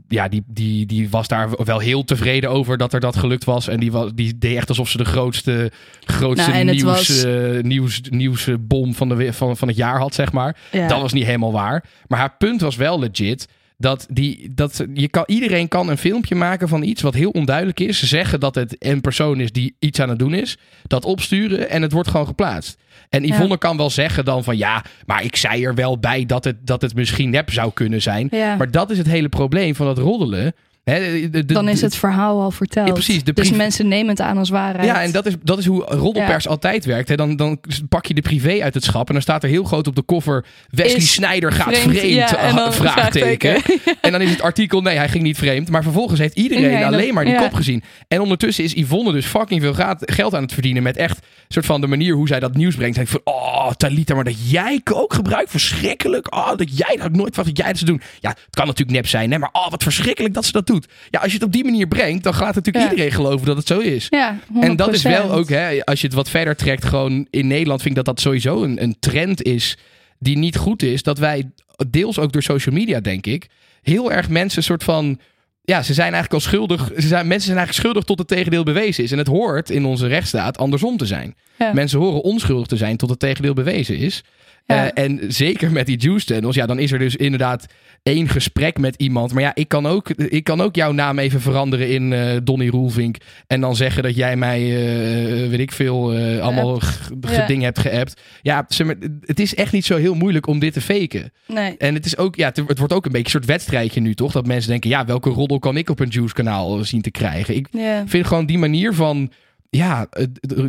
ja, 0.09 0.29
die, 0.29 0.43
die, 0.47 0.87
die 0.87 1.11
was 1.11 1.29
daar 1.29 1.65
wel 1.65 1.79
heel 1.79 2.05
tevreden 2.05 2.51
over 2.51 2.77
dat 2.79 2.93
er 2.93 3.01
dat 3.01 3.17
gelukt 3.17 3.45
was. 3.45 3.69
En 3.69 3.81
die, 3.81 3.93
was, 3.93 4.11
die 4.15 4.39
deed 4.39 4.57
echt 4.57 4.69
alsof 4.69 4.89
ze 4.89 4.97
de 4.97 5.05
grootste, 5.05 5.73
grootste 6.05 6.51
Nou, 6.51 6.65
nieuws, 6.65 6.83
was- 6.83 7.25
nieuws, 7.63 8.01
nieuwsbom 8.11 8.95
van, 8.95 9.09
de, 9.09 9.33
van, 9.33 9.57
van 9.57 9.69
het 9.69 9.77
jaar 9.77 9.99
had, 9.99 10.15
zeg 10.15 10.33
maar. 10.33 10.57
Ja. 10.73 10.89
Dat 10.89 11.01
was 11.01 11.13
niet 11.13 11.25
helemaal 11.25 11.53
waar. 11.53 11.85
Maar 12.07 12.19
haar 12.19 12.35
punt 12.39 12.61
was 12.61 12.77
wel 12.77 12.99
legit. 12.99 13.49
Dat, 13.81 14.07
die, 14.11 14.55
dat 14.55 14.85
je 14.95 15.09
kan, 15.09 15.23
iedereen 15.27 15.69
kan 15.69 15.89
een 15.89 15.99
filmpje 15.99 16.35
maken 16.35 16.69
van 16.69 16.83
iets 16.83 17.03
wat 17.03 17.15
heel 17.15 17.31
onduidelijk 17.31 17.81
is. 17.81 18.03
Zeggen 18.03 18.41
dat 18.41 18.55
het 18.55 18.77
een 18.79 19.01
persoon 19.01 19.41
is 19.41 19.53
die 19.53 19.75
iets 19.79 20.01
aan 20.01 20.09
het 20.09 20.19
doen 20.19 20.35
is. 20.35 20.59
Dat 20.87 21.05
opsturen 21.05 21.71
en 21.71 21.83
het 21.83 21.93
wordt 21.93 22.09
gewoon 22.09 22.27
geplaatst. 22.27 22.79
En 23.09 23.25
Yvonne 23.25 23.59
kan 23.59 23.77
wel 23.77 23.91
zeggen 23.91 24.25
dan 24.25 24.45
van 24.45 24.57
ja, 24.57 24.85
maar 25.07 25.25
ik 25.25 25.37
zei 25.37 25.65
er 25.65 25.75
wel 25.75 25.99
bij 25.99 26.27
dat 26.27 26.45
het, 26.45 26.67
dat 26.67 26.83
het 26.83 26.95
misschien 26.95 27.31
nep 27.31 27.51
zou 27.51 27.73
kunnen 27.73 28.03
zijn. 28.03 28.29
Ja. 28.31 28.57
Maar 28.57 28.71
dat 28.71 28.91
is 28.91 28.99
het 28.99 29.07
hele 29.07 29.29
probleem 29.29 29.75
van 29.75 29.87
dat 29.87 29.99
roddelen. 29.99 30.55
Hè, 30.91 31.31
de- 31.31 31.45
de- 31.45 31.55
dan 31.55 31.69
is 31.69 31.81
het 31.81 31.97
verhaal 31.97 32.41
al 32.41 32.51
verteld. 32.51 32.87
Ja, 32.87 32.93
precies, 32.93 33.25
de 33.25 33.33
dus 33.33 33.51
mensen 33.51 33.89
nemen 33.89 34.09
het 34.09 34.21
aan 34.21 34.39
als 34.39 34.49
waarheid. 34.49 34.85
ja, 34.87 35.03
en 35.03 35.13
dat 35.13 35.27
is, 35.27 35.35
dat 35.43 35.59
is 35.59 35.67
hoe 35.67 35.85
roddelpers 35.85 36.49
altijd 36.49 36.85
werkt. 36.85 37.09
Hè. 37.09 37.17
Dan, 37.17 37.37
dan 37.37 37.61
pak 37.89 38.07
je 38.07 38.15
de 38.15 38.21
privé 38.21 38.63
uit 38.63 38.75
het 38.75 38.85
schap 38.85 39.07
en 39.07 39.13
dan 39.13 39.23
staat 39.23 39.43
er 39.43 39.49
heel 39.49 39.65
groot 39.65 39.87
op 39.87 39.97
de 39.97 40.03
koffer... 40.03 40.45
Wesley 40.71 40.97
Is 40.97 41.13
Snyder 41.13 41.53
gaat 41.53 41.77
vreemd, 41.77 41.99
vreemd, 41.99 42.15
ja, 42.15 42.37
en 42.37 42.55
dan 42.55 42.73
vraagteken. 42.73 43.57
En 44.01 44.13
dan 44.13 44.21
is 44.21 44.31
het 44.31 44.43
artikel, 44.43 44.81
nee, 44.81 44.97
hij 44.97 45.09
ging 45.09 45.23
niet 45.23 45.37
vreemd. 45.37 45.71
Maar 45.71 45.83
vervolgens 45.83 46.21
heeft 46.21 46.37
iedereen 46.37 46.71
Nee, 46.71 46.87
alleen 46.87 47.15
maar 47.15 47.25
die 47.25 47.37
kop 47.37 47.55
gezien. 47.55 47.83
En 48.09 48.21
ondertussen 48.21 48.65
is 48.65 48.73
Yvonne 48.73 49.13
dus 49.13 49.27
fucking 49.27 49.63
veel 49.63 49.75
geld 50.01 50.35
aan 50.35 50.43
het 50.43 50.53
verdienen... 50.53 50.83
met 50.83 50.97
echt 50.97 51.19
soort 51.49 51.67
van 51.67 51.81
de 51.81 51.87
manier 51.87 52.15
hoe 52.15 52.29
zij 52.29 52.41
dat 52.41 52.55
nieuws 52.55 52.75
brengt. 52.75 52.97
Denk 52.97 53.09
van, 53.09 53.21
oh, 53.25 53.71
Talita, 53.71 54.15
maar 54.15 54.25
dat 54.25 54.51
jij 54.51 54.81
ook 54.93 55.15
gebruikt, 55.15 55.51
verschrikkelijk. 55.51 56.35
Oh, 56.35 56.57
dat 56.57 56.79
jij 56.79 56.97
dat 56.97 57.13
nooit 57.13 57.37
wat 57.37 57.45
dat 57.45 57.57
jij 57.57 57.67
dat 57.67 57.79
ze 57.79 57.85
doen. 57.85 58.01
Ja, 58.21 58.29
het 58.29 58.39
kan 58.51 58.67
natuurlijk 58.67 58.97
nep 58.97 59.07
zijn, 59.07 59.31
hè, 59.33 59.39
maar 59.39 59.49
oh, 59.53 59.71
wat 59.71 59.83
verschrikkelijk 59.83 60.35
dat 60.35 60.45
ze 60.45 60.53
dat 60.53 60.67
Ja, 61.11 61.21
als 61.21 61.29
je 61.33 61.35
het 61.39 61.47
op 61.47 61.53
die 61.53 61.65
manier 61.65 61.89
brengt, 61.89 62.23
dan 62.25 62.35
gaat 62.35 62.55
natuurlijk 62.55 62.85
Ja. 62.85 62.91
iedereen 62.91 63.13
geloven 63.13 63.47
dat 63.47 63.57
het 63.57 63.67
zo 63.67 63.79
is. 63.79 64.07
Ja, 64.11 64.39
En 64.61 64.77
dat 64.77 64.93
is 64.95 65.03
wel 65.03 65.23
100%. 65.23 65.33
ook, 65.39 65.49
hè, 65.49 65.85
als 65.85 66.01
je 66.01 66.07
het 66.07 66.17
wat 66.17 66.31
verder 66.31 66.57
trekt, 66.57 66.85
gewoon 66.85 67.27
in 67.31 67.47
Nederland 67.47 67.83
vind 67.83 67.97
ik 67.99 68.05
dat 68.05 68.15
dat 68.15 68.25
sowieso 68.25 68.63
een, 68.63 68.83
een 68.83 68.97
trend 69.01 69.43
is 69.43 69.77
die 70.19 70.39
niet 70.39 70.57
goed 70.57 70.83
is. 70.83 71.03
Dat 71.03 71.19
wij 71.19 71.51
deels 71.91 72.19
ook 72.19 72.33
door 72.33 72.43
social 72.43 72.75
media, 72.75 73.01
denk 73.01 73.27
ik, 73.27 73.47
heel 73.83 74.13
erg 74.13 74.29
mensen 74.29 74.63
soort 74.63 74.85
van. 74.85 75.21
Ja, 75.65 75.83
ze 75.83 75.95
zijn 75.95 76.13
eigenlijk 76.13 76.35
al 76.45 76.51
schuldig. 76.51 76.91
Ze 76.99 77.07
zijn, 77.07 77.27
mensen 77.27 77.47
zijn 77.47 77.57
eigenlijk 77.59 77.73
schuldig 77.73 78.05
tot 78.05 78.19
het 78.19 78.29
tegendeel 78.29 78.63
bewezen 78.63 79.05
is. 79.05 79.13
En 79.13 79.19
het 79.19 79.27
hoort 79.27 79.71
in 79.71 79.85
onze 79.85 80.07
rechtsstaat 80.07 80.59
andersom 80.59 80.97
te 80.97 81.07
zijn. 81.07 81.35
Ja. 81.59 81.73
Mensen 81.73 81.99
horen 81.99 82.21
onschuldig 82.23 82.67
te 82.67 82.77
zijn 82.77 82.97
tot 82.97 83.11
het 83.11 83.19
tegendeel 83.19 83.55
bewezen 83.55 83.97
is. 83.97 84.23
Eh, 84.71 85.05
en 85.05 85.21
zeker 85.29 85.73
met 85.73 85.87
die 85.87 85.99
juice 85.99 86.35
channels, 86.35 86.55
ja, 86.55 86.67
dan 86.67 86.79
is 86.79 86.93
er 86.93 86.99
dus 86.99 87.17
inderdaad 87.17 87.67
één 88.03 88.29
gesprek 88.29 88.79
met 88.79 88.95
iemand. 88.97 89.33
Maar 89.33 89.43
ja, 89.43 89.55
ik 89.55 89.69
kan 89.69 89.87
ook, 89.87 90.11
ik 90.11 90.45
kan 90.45 90.61
ook 90.61 90.75
jouw 90.75 90.93
naam 90.93 91.19
even 91.19 91.41
veranderen 91.41 91.89
in 91.89 92.13
eh 92.13 92.37
Donny 92.45 92.69
Roelvink. 92.69 93.17
En 93.47 93.61
dan 93.61 93.77
zeggen 93.77 94.03
dat 94.03 94.17
jij 94.17 94.37
mij, 94.37 94.61
eh, 94.61 95.49
weet 95.49 95.59
ik 95.61 95.73
veel, 95.73 96.13
allemaal 96.41 96.79
g- 96.79 97.11
Ja. 97.21 97.29
gedingen 97.29 97.65
hebt 97.65 97.79
geappt. 97.79 98.21
Ja, 98.43 98.65
zeg 98.69 98.87
maar, 98.87 98.97
het 99.21 99.41
is 99.41 99.55
echt 99.55 99.73
niet 99.73 99.85
zo 99.85 99.97
heel 99.97 100.15
moeilijk 100.15 100.47
om 100.47 100.59
dit 100.59 100.73
te 100.73 100.81
faken. 100.81 101.33
Nee. 101.47 101.77
En 101.77 101.95
het 101.95 102.07
is 102.07 102.17
ook, 102.17 102.37
ja, 102.37 102.47
het, 102.49 102.57
het 102.67 102.79
wordt 102.79 102.93
ook 102.93 103.05
een 103.05 103.13
beetje 103.13 103.25
een 103.27 103.31
soort 103.41 103.45
wedstrijdje 103.53 104.01
nu, 104.01 104.15
toch? 104.15 104.33
Dat 104.33 104.47
mensen 104.47 104.71
denken, 104.71 104.91
ja, 104.91 105.05
welke 105.05 105.31
roddel 105.31 105.59
kan 105.59 105.77
ik 105.77 105.91
op 105.91 106.01
een 106.01 106.09
juice 106.09 106.35
kanaal 106.35 106.85
zien 106.85 107.03
te 107.03 107.11
krijgen? 107.11 107.55
Ik 107.57 107.69
vind 108.07 108.27
gewoon 108.27 108.47
die 108.47 108.59
manier 108.59 108.95
van 108.95 109.31
ja, 109.71 110.07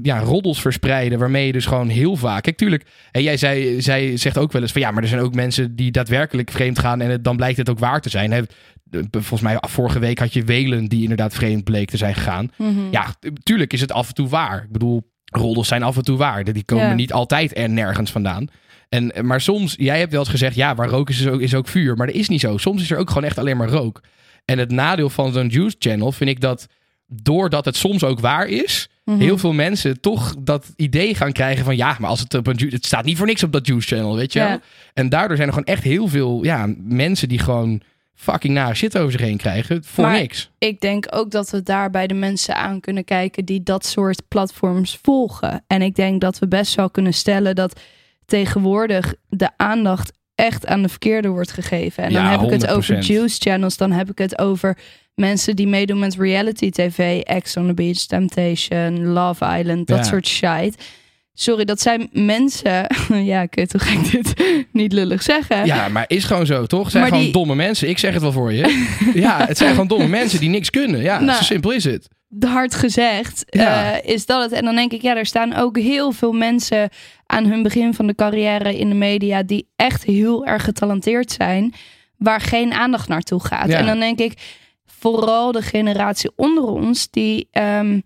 ja, 0.02 0.20
roddels 0.20 0.62
verspreiden, 0.62 1.20
waarmee 1.20 1.46
je 1.46 1.52
dus 1.52 1.66
gewoon 1.66 1.90
heel 1.90 2.16
vaak. 2.16 2.44
Kijk, 2.44 2.58
tuurlijk, 2.58 2.86
en 3.12 3.24
jij 3.24 3.38
zei, 3.38 3.82
zij 3.82 4.18
zegt 4.18 4.38
ook 4.38 4.52
wel 4.52 4.62
eens 4.62 4.72
van 4.72 4.82
ja, 4.82 4.92
maar 4.92 5.04
er 5.04 5.10
zijn 5.10 5.22
ook 5.22 5.34
mensen 5.34 5.76
die 5.76 5.92
daadwerkelijk 5.92 6.52
vreemd 6.52 6.80
gaan 6.80 7.02
en 7.02 7.10
het, 7.10 7.24
dan 7.24 7.36
blijkt 7.36 7.58
het 7.58 7.70
ook 7.70 7.80
waar 7.80 8.02
te 8.02 8.10
zijn. 8.10 8.32
Hè, 8.32 8.42
Volgens 9.12 9.42
mij 9.42 9.58
vorige 9.60 10.00
week 10.00 10.20
had 10.20 10.34
je 10.34 10.44
Welen 10.44 10.86
die 10.86 11.02
inderdaad 11.02 11.34
vreemd 11.34 11.64
bleek 11.64 11.90
te 11.90 11.98
zijn 11.98 12.14
gegaan. 12.14 12.52
Mhm. 12.58 12.92
Ja, 12.92 13.16
tuurlijk 13.44 13.74
is 13.74 13.82
het 13.82 13.92
af 13.92 14.08
en 14.08 14.14
toe 14.14 14.28
waar. 14.28 14.64
Ik 14.64 14.72
bedoel, 14.72 15.12
roddels 15.26 15.68
zijn 15.68 15.84
af 15.84 15.98
en 15.98 16.04
toe 16.04 16.18
waar. 16.18 16.44
Die 16.54 16.64
komen 16.64 16.88
Ja. 16.88 16.94
niet 16.94 17.14
altijd 17.14 17.58
er 17.58 17.70
nergens 17.70 18.12
vandaan. 18.12 18.48
En, 18.90 19.12
maar 19.22 19.42
soms, 19.42 19.76
jij 19.78 20.00
hebt 20.00 20.12
wel 20.12 20.20
eens 20.20 20.30
gezegd, 20.30 20.56
ja, 20.56 20.76
waar 20.76 20.88
rook 20.90 21.10
is, 21.10 21.20
is 21.20 21.28
ook, 21.28 21.42
is 21.42 21.56
ook 21.56 21.68
vuur. 21.68 21.96
Maar 21.96 22.08
dat 22.08 22.16
is 22.16 22.30
niet 22.30 22.40
zo. 22.40 22.58
Soms 22.58 22.82
is 22.82 22.92
er 22.92 22.98
ook 22.98 23.08
gewoon 23.08 23.24
echt 23.24 23.38
alleen 23.38 23.58
maar 23.58 23.70
rook. 23.70 24.02
En 24.46 24.58
het 24.58 24.72
nadeel 24.72 25.10
van 25.10 25.34
zo'n 25.34 25.48
juice 25.48 25.76
channel 25.80 26.12
vind 26.12 26.30
ik 26.30 26.40
dat, 26.42 26.68
doordat 27.08 27.66
het 27.66 27.76
soms 27.76 28.04
ook 28.04 28.20
waar 28.20 28.48
is, 28.48 28.90
Mhm. 29.12 29.22
heel 29.22 29.38
veel 29.38 29.54
mensen 29.54 30.02
toch 30.02 30.36
dat 30.40 30.74
idee 30.76 31.16
gaan 31.16 31.32
krijgen 31.32 31.66
van, 31.66 31.76
ja, 31.76 31.96
maar 32.00 32.10
als 32.10 32.20
het 32.20 32.34
op 32.34 32.48
een 32.48 32.68
het 32.70 32.86
staat 32.86 33.06
niet 33.06 33.18
voor 33.18 33.26
niks 33.28 33.44
op 33.44 33.52
dat 33.52 33.68
juice 33.68 33.88
channel, 33.96 34.16
weet 34.16 34.34
je 34.34 34.40
wel? 34.40 34.48
Ja. 34.48 34.60
En 34.94 35.10
daardoor 35.10 35.36
zijn 35.36 35.48
er 35.48 35.54
gewoon 35.54 35.74
echt 35.74 35.84
heel 35.84 36.08
veel, 36.08 36.44
ja, 36.44 36.74
mensen 36.78 37.30
die 37.30 37.40
gewoon 37.40 37.82
fucking 38.16 38.54
nare 38.54 38.74
shit 38.74 38.98
over 38.98 39.12
zich 39.12 39.22
heen 39.22 39.38
krijgen 39.38 39.84
voor 39.84 40.04
Maar- 40.04 40.20
niks. 40.20 40.52
ik 40.58 40.80
denk 40.80 41.06
ook 41.10 41.32
dat 41.32 41.50
we 41.50 41.64
daar 41.64 41.90
bij 41.90 42.08
de 42.08 42.14
mensen 42.14 42.56
aan 42.56 42.80
kunnen 42.80 43.04
kijken 43.04 43.46
die 43.46 43.64
dat 43.64 43.86
soort 43.86 44.22
platforms 44.28 45.00
volgen. 45.02 45.64
En 45.68 45.82
ik 45.82 45.96
denk 45.96 46.22
dat 46.22 46.40
we 46.40 46.48
best 46.48 46.76
wel 46.76 46.90
kunnen 46.90 47.14
stellen 47.14 47.56
dat 47.56 47.80
tegenwoordig 48.26 49.14
de 49.30 49.50
aandacht 49.58 50.12
echt 50.36 50.66
aan 50.66 50.82
de 50.82 50.90
verkeerde 50.90 51.28
wordt 51.28 51.52
gegeven. 51.52 52.04
En 52.04 52.14
dan 52.14 52.26
heb 52.26 52.42
ik 52.42 52.50
het 52.50 52.66
100%. 52.66 52.72
over 52.78 53.00
juice 53.00 53.38
channels, 53.40 53.78
dan 53.78 53.92
heb 53.92 54.10
ik 54.10 54.18
het 54.18 54.38
over 54.40 54.78
mensen 55.16 55.56
die 55.56 55.68
meedoen 55.68 56.00
met 56.00 56.16
reality 56.16 56.70
tv, 56.70 57.22
Ex 57.22 57.58
on 57.58 57.68
the 57.68 57.74
Beach, 57.74 57.98
Temptation, 58.06 59.06
Love 59.08 59.46
Island, 59.60 59.88
dat 59.88 59.98
Ja. 59.98 60.04
soort 60.04 60.28
shit. 60.28 60.76
Sorry, 61.34 61.66
dat 61.66 61.82
zijn 61.82 62.10
mensen. 62.12 62.86
ja, 63.24 63.42
ik 63.42 63.56
weet 63.56 63.70
toch 63.70 63.88
ga 63.88 64.00
ik 64.00 64.12
dit 64.12 64.34
niet 64.72 64.94
lullig 64.94 65.22
zeggen. 65.22 65.66
Ja, 65.66 65.88
maar 65.88 66.06
is 66.08 66.24
gewoon 66.24 66.46
zo, 66.46 66.66
toch? 66.66 66.82
Het 66.82 66.92
zijn 66.92 67.04
Maar 67.04 67.12
gewoon 67.12 67.26
die- 67.28 67.34
domme 67.34 67.56
mensen. 67.56 67.90
Ik 67.90 67.98
zeg 67.98 68.14
het 68.14 68.22
wel 68.22 68.32
voor 68.32 68.54
je. 68.54 68.88
ja, 69.14 69.46
het 69.48 69.58
zijn 69.58 69.70
gewoon 69.72 69.88
domme 69.88 70.08
mensen 70.08 70.40
die 70.40 70.50
niks 70.50 70.70
kunnen. 70.70 71.02
Ja, 71.02 71.20
Nou, 71.20 71.38
zo 71.38 71.44
simpel 71.44 71.72
is 71.72 71.84
het. 71.84 72.08
hard 72.40 72.76
gezegd, 72.76 73.44
Ja. 73.50 73.94
eh, 74.02 74.14
is 74.14 74.26
dat 74.26 74.42
het. 74.44 74.52
En 74.52 74.66
dan 74.66 74.76
denk 74.76 74.92
ik, 74.92 75.02
ja, 75.02 75.18
er 75.18 75.26
staan 75.26 75.56
ook 75.56 75.78
heel 75.78 76.12
veel 76.12 76.32
mensen 76.32 76.90
aan 77.26 77.46
hun 77.46 77.64
begin 77.64 77.94
van 77.94 78.08
de 78.08 78.16
carrière 78.16 78.78
in 78.78 78.90
de 78.90 78.96
media 78.96 79.44
die 79.44 79.68
echt 79.76 80.04
heel 80.04 80.46
erg 80.46 80.64
getalenteerd 80.64 81.32
zijn, 81.32 81.74
waar 82.18 82.42
geen 82.42 82.74
aandacht 82.74 83.08
naartoe 83.08 83.40
gaat. 83.46 83.68
Ja. 83.68 83.78
En 83.78 83.86
dan 83.86 84.00
denk 84.00 84.20
ik, 84.20 84.34
vooral 85.02 85.52
de 85.52 85.62
generatie 85.62 86.32
onder 86.36 86.64
ons, 86.64 87.08
die, 87.10 87.48
ehm, 87.52 88.00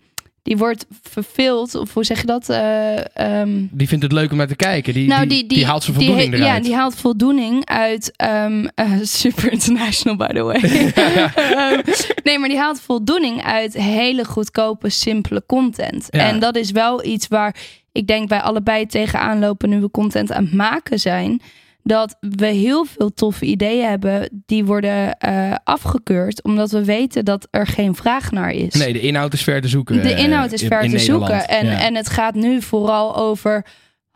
die 0.43 0.57
wordt 0.57 0.85
verveeld, 1.01 1.75
of 1.75 1.93
hoe 1.93 2.03
zeg 2.03 2.19
je 2.21 2.25
dat? 2.25 2.49
Eh, 2.49 3.15
ehm, 3.17 3.65
Die 3.71 3.87
vindt 3.87 4.03
het 4.03 4.11
leuk 4.11 4.31
om 4.31 4.37
naar 4.37 4.47
te 4.47 4.55
kijken. 4.55 4.93
Die, 4.93 5.07
nou, 5.07 5.27
die, 5.27 5.47
die, 5.47 5.65
haalt 5.65 5.83
zijn 5.83 5.95
voldoening 5.95 6.33
eruit. 6.33 6.55
Ja, 6.55 6.59
die 6.59 6.75
haalt 6.75 6.95
voldoening 6.95 7.65
uit 7.65 8.11
ehm, 8.15 8.65
eh, 8.75 8.91
Super 9.01 9.51
International, 9.51 10.17
by 10.17 10.33
the 10.33 10.43
way. 10.43 10.59
Nee, 12.23 12.39
maar 12.39 12.49
die 12.49 12.57
haalt 12.57 12.81
voldoening 12.81 13.43
uit 13.43 13.73
hele 13.73 14.25
goedkope, 14.25 14.89
simpele 14.89 15.43
content. 15.45 16.07
Ja. 16.09 16.19
En 16.19 16.39
dat 16.39 16.55
is 16.55 16.71
wel 16.71 17.05
iets 17.05 17.27
waar 17.27 17.55
ik 17.91 18.07
denk 18.07 18.29
wij 18.29 18.41
allebei 18.41 18.85
tegenaan 18.85 19.39
lopen 19.39 19.69
nu 19.69 19.79
we 19.79 19.91
content 19.91 20.31
aan 20.31 20.43
het 20.43 20.53
maken 20.53 20.99
zijn. 20.99 21.41
Dat 21.87 22.15
we 22.19 22.45
heel 22.45 22.85
veel 22.85 23.13
toffe 23.13 23.45
ideeën 23.45 23.89
hebben 23.89 24.43
die 24.45 24.65
worden 24.65 25.17
eh, 25.17 25.55
afgekeurd. 25.63 26.43
Omdat 26.43 26.71
we 26.71 26.85
weten 26.85 27.25
dat 27.25 27.47
er 27.51 27.67
geen 27.67 27.95
vraag 27.95 28.31
naar 28.31 28.51
is. 28.51 28.73
Nee, 28.73 28.93
de 28.93 28.99
inhoud 28.99 29.33
is 29.33 29.43
ver 29.43 29.61
te 29.61 29.67
zoeken. 29.67 30.01
De 30.01 30.13
eh, 30.13 30.23
inhoud 30.23 30.51
is 30.51 30.61
in- 30.61 30.67
ver 30.67 30.81
in 30.81 30.89
te 30.89 30.95
Nederland. 30.95 31.27
zoeken. 31.29 31.47
En, 31.47 31.65
Ja. 31.65 31.79
en 31.81 31.95
het 31.95 32.09
gaat 32.09 32.35
nu 32.35 32.61
vooral 32.61 33.15
over 33.15 33.65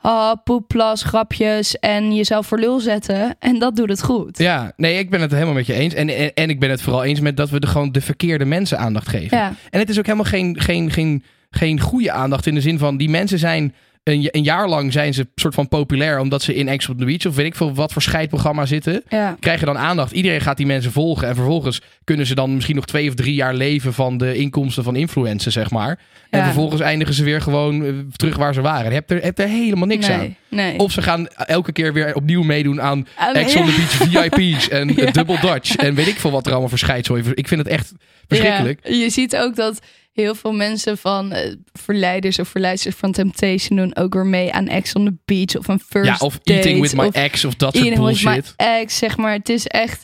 ah, 0.01 0.31
poeplas, 0.43 1.03
grapjes 1.03 1.79
en 1.79 2.15
jezelf 2.15 2.47
voor 2.47 2.59
lul 2.59 2.79
zetten. 2.79 3.35
En 3.39 3.59
dat 3.59 3.75
doet 3.75 3.89
het 3.89 4.03
goed. 4.03 4.37
Ja, 4.37 4.71
nee, 4.75 4.97
ik 4.99 5.09
ben 5.09 5.21
het 5.21 5.31
helemaal 5.31 5.53
met 5.53 5.65
je 5.65 5.73
eens. 5.73 5.93
En, 5.93 6.09
en, 6.09 6.33
en 6.33 6.49
ik 6.49 6.59
ben 6.59 6.69
het 6.69 6.81
vooral 6.81 7.03
eens 7.03 7.19
met 7.19 7.37
dat 7.37 7.49
we 7.49 7.59
de, 7.59 7.67
gewoon 7.67 7.91
de 7.91 8.01
verkeerde 8.01 8.45
mensen 8.45 8.79
aandacht 8.79 9.07
geven. 9.07 9.37
Ja. 9.37 9.53
En 9.69 9.79
het 9.79 9.89
is 9.89 9.97
ook 9.99 10.05
helemaal 10.05 10.25
geen, 10.25 10.59
geen, 10.59 10.91
geen 10.91 11.23
geen 11.49 11.79
goede 11.79 12.11
aandacht 12.11 12.45
in 12.45 12.53
de 12.53 12.61
zin 12.61 12.77
van 12.77 12.97
die 12.97 13.09
mensen 13.09 13.39
zijn 13.39 13.73
een, 14.09 14.27
een 14.31 14.43
jaar 14.43 14.69
lang 14.69 14.93
zijn 14.93 15.13
ze 15.13 15.27
soort 15.35 15.53
van 15.53 15.67
populair 15.67 16.19
omdat 16.19 16.41
ze 16.41 16.55
in 16.55 16.67
Ex 16.67 16.89
on 16.89 16.97
the 16.97 17.05
Beach 17.05 17.25
of 17.25 17.35
weet 17.35 17.45
ik 17.45 17.55
veel 17.55 17.73
wat 17.73 17.93
voor 17.93 18.01
scheidprogramma 18.01 18.65
zitten. 18.65 19.03
Ja. 19.09 19.37
Krijgen 19.39 19.65
dan 19.65 19.77
aandacht. 19.77 20.11
Iedereen 20.11 20.41
gaat 20.41 20.57
die 20.57 20.65
mensen 20.65 20.91
volgen. 20.91 21.27
En 21.27 21.35
vervolgens 21.35 21.81
kunnen 22.03 22.25
ze 22.25 22.35
dan 22.35 22.53
misschien 22.53 22.75
nog 22.75 22.85
twee 22.85 23.07
of 23.09 23.15
drie 23.15 23.33
jaar 23.33 23.53
leven 23.53 23.93
van 23.93 24.17
de 24.17 24.35
inkomsten 24.35 24.83
van 24.83 24.95
influencers, 24.95 25.53
zeg 25.53 25.69
maar. 25.71 25.99
En 26.29 26.39
Ja. 26.39 26.45
vervolgens 26.45 26.81
eindigen 26.81 27.13
ze 27.13 27.23
weer 27.23 27.41
gewoon 27.41 27.85
eh, 27.85 27.91
terug 28.15 28.37
waar 28.37 28.53
ze 28.53 28.61
waren. 28.61 28.87
Je 28.89 28.93
hebt 28.93 29.11
er, 29.11 29.21
hebt 29.21 29.39
er 29.39 29.47
helemaal 29.47 29.87
niks 29.87 30.07
nee, 30.07 30.17
aan. 30.17 30.35
Nee. 30.49 30.77
Of 30.79 30.91
ze 30.91 31.01
gaan 31.01 31.27
elke 31.27 31.71
keer 31.71 31.93
weer 31.93 32.15
opnieuw 32.15 32.43
meedoen 32.43 32.81
aan 32.81 33.07
Ah, 33.15 33.35
Ex 33.35 33.55
on 33.55 33.65
the 33.65 33.71
Beach 33.71 34.09
VIP's 34.35 34.69
en 34.69 34.93
Ja. 34.95 35.11
Double 35.11 35.39
Dutch. 35.41 35.75
En 35.75 35.95
weet 35.95 36.07
ik 36.07 36.19
veel 36.19 36.31
wat 36.31 36.45
er 36.45 36.51
allemaal 36.51 36.69
verschijnsel 36.69 37.17
Ik 37.17 37.47
vind 37.47 37.59
het 37.61 37.67
echt 37.67 37.93
verschrikkelijk. 38.27 38.79
Je 38.87 39.09
ziet 39.09 39.35
ook 39.37 39.55
dat 39.55 39.79
heel 40.13 40.35
veel 40.35 40.51
mensen 40.53 40.97
van 40.97 41.31
eh, 41.31 41.53
verleiders 41.73 42.39
of 42.39 42.47
verleiders 42.47 42.95
van 42.95 43.11
Temptation 43.11 43.77
doen 43.77 43.95
ook 43.95 44.13
weer 44.13 44.25
mee 44.25 44.53
aan 44.53 44.67
Ex 44.67 44.93
on 44.95 45.05
the 45.05 45.15
Beach 45.25 45.57
of 45.57 45.67
een 45.67 45.79
first 45.89 46.09
Ja, 46.09 46.25
of 46.25 46.33
date, 46.37 46.53
Eating 46.53 46.81
with 46.81 46.95
My 46.95 47.09
Ex 47.11 47.45
of 47.45 47.55
dat 47.55 47.75
soort 47.75 47.85
Eating 47.87 48.05
with 48.07 48.23
bullshit. 48.23 48.53
my 48.57 48.65
ex, 48.65 48.97
zeg 48.97 49.17
maar. 49.17 49.33
Het 49.33 49.49
is 49.49 49.67
echt... 49.67 50.03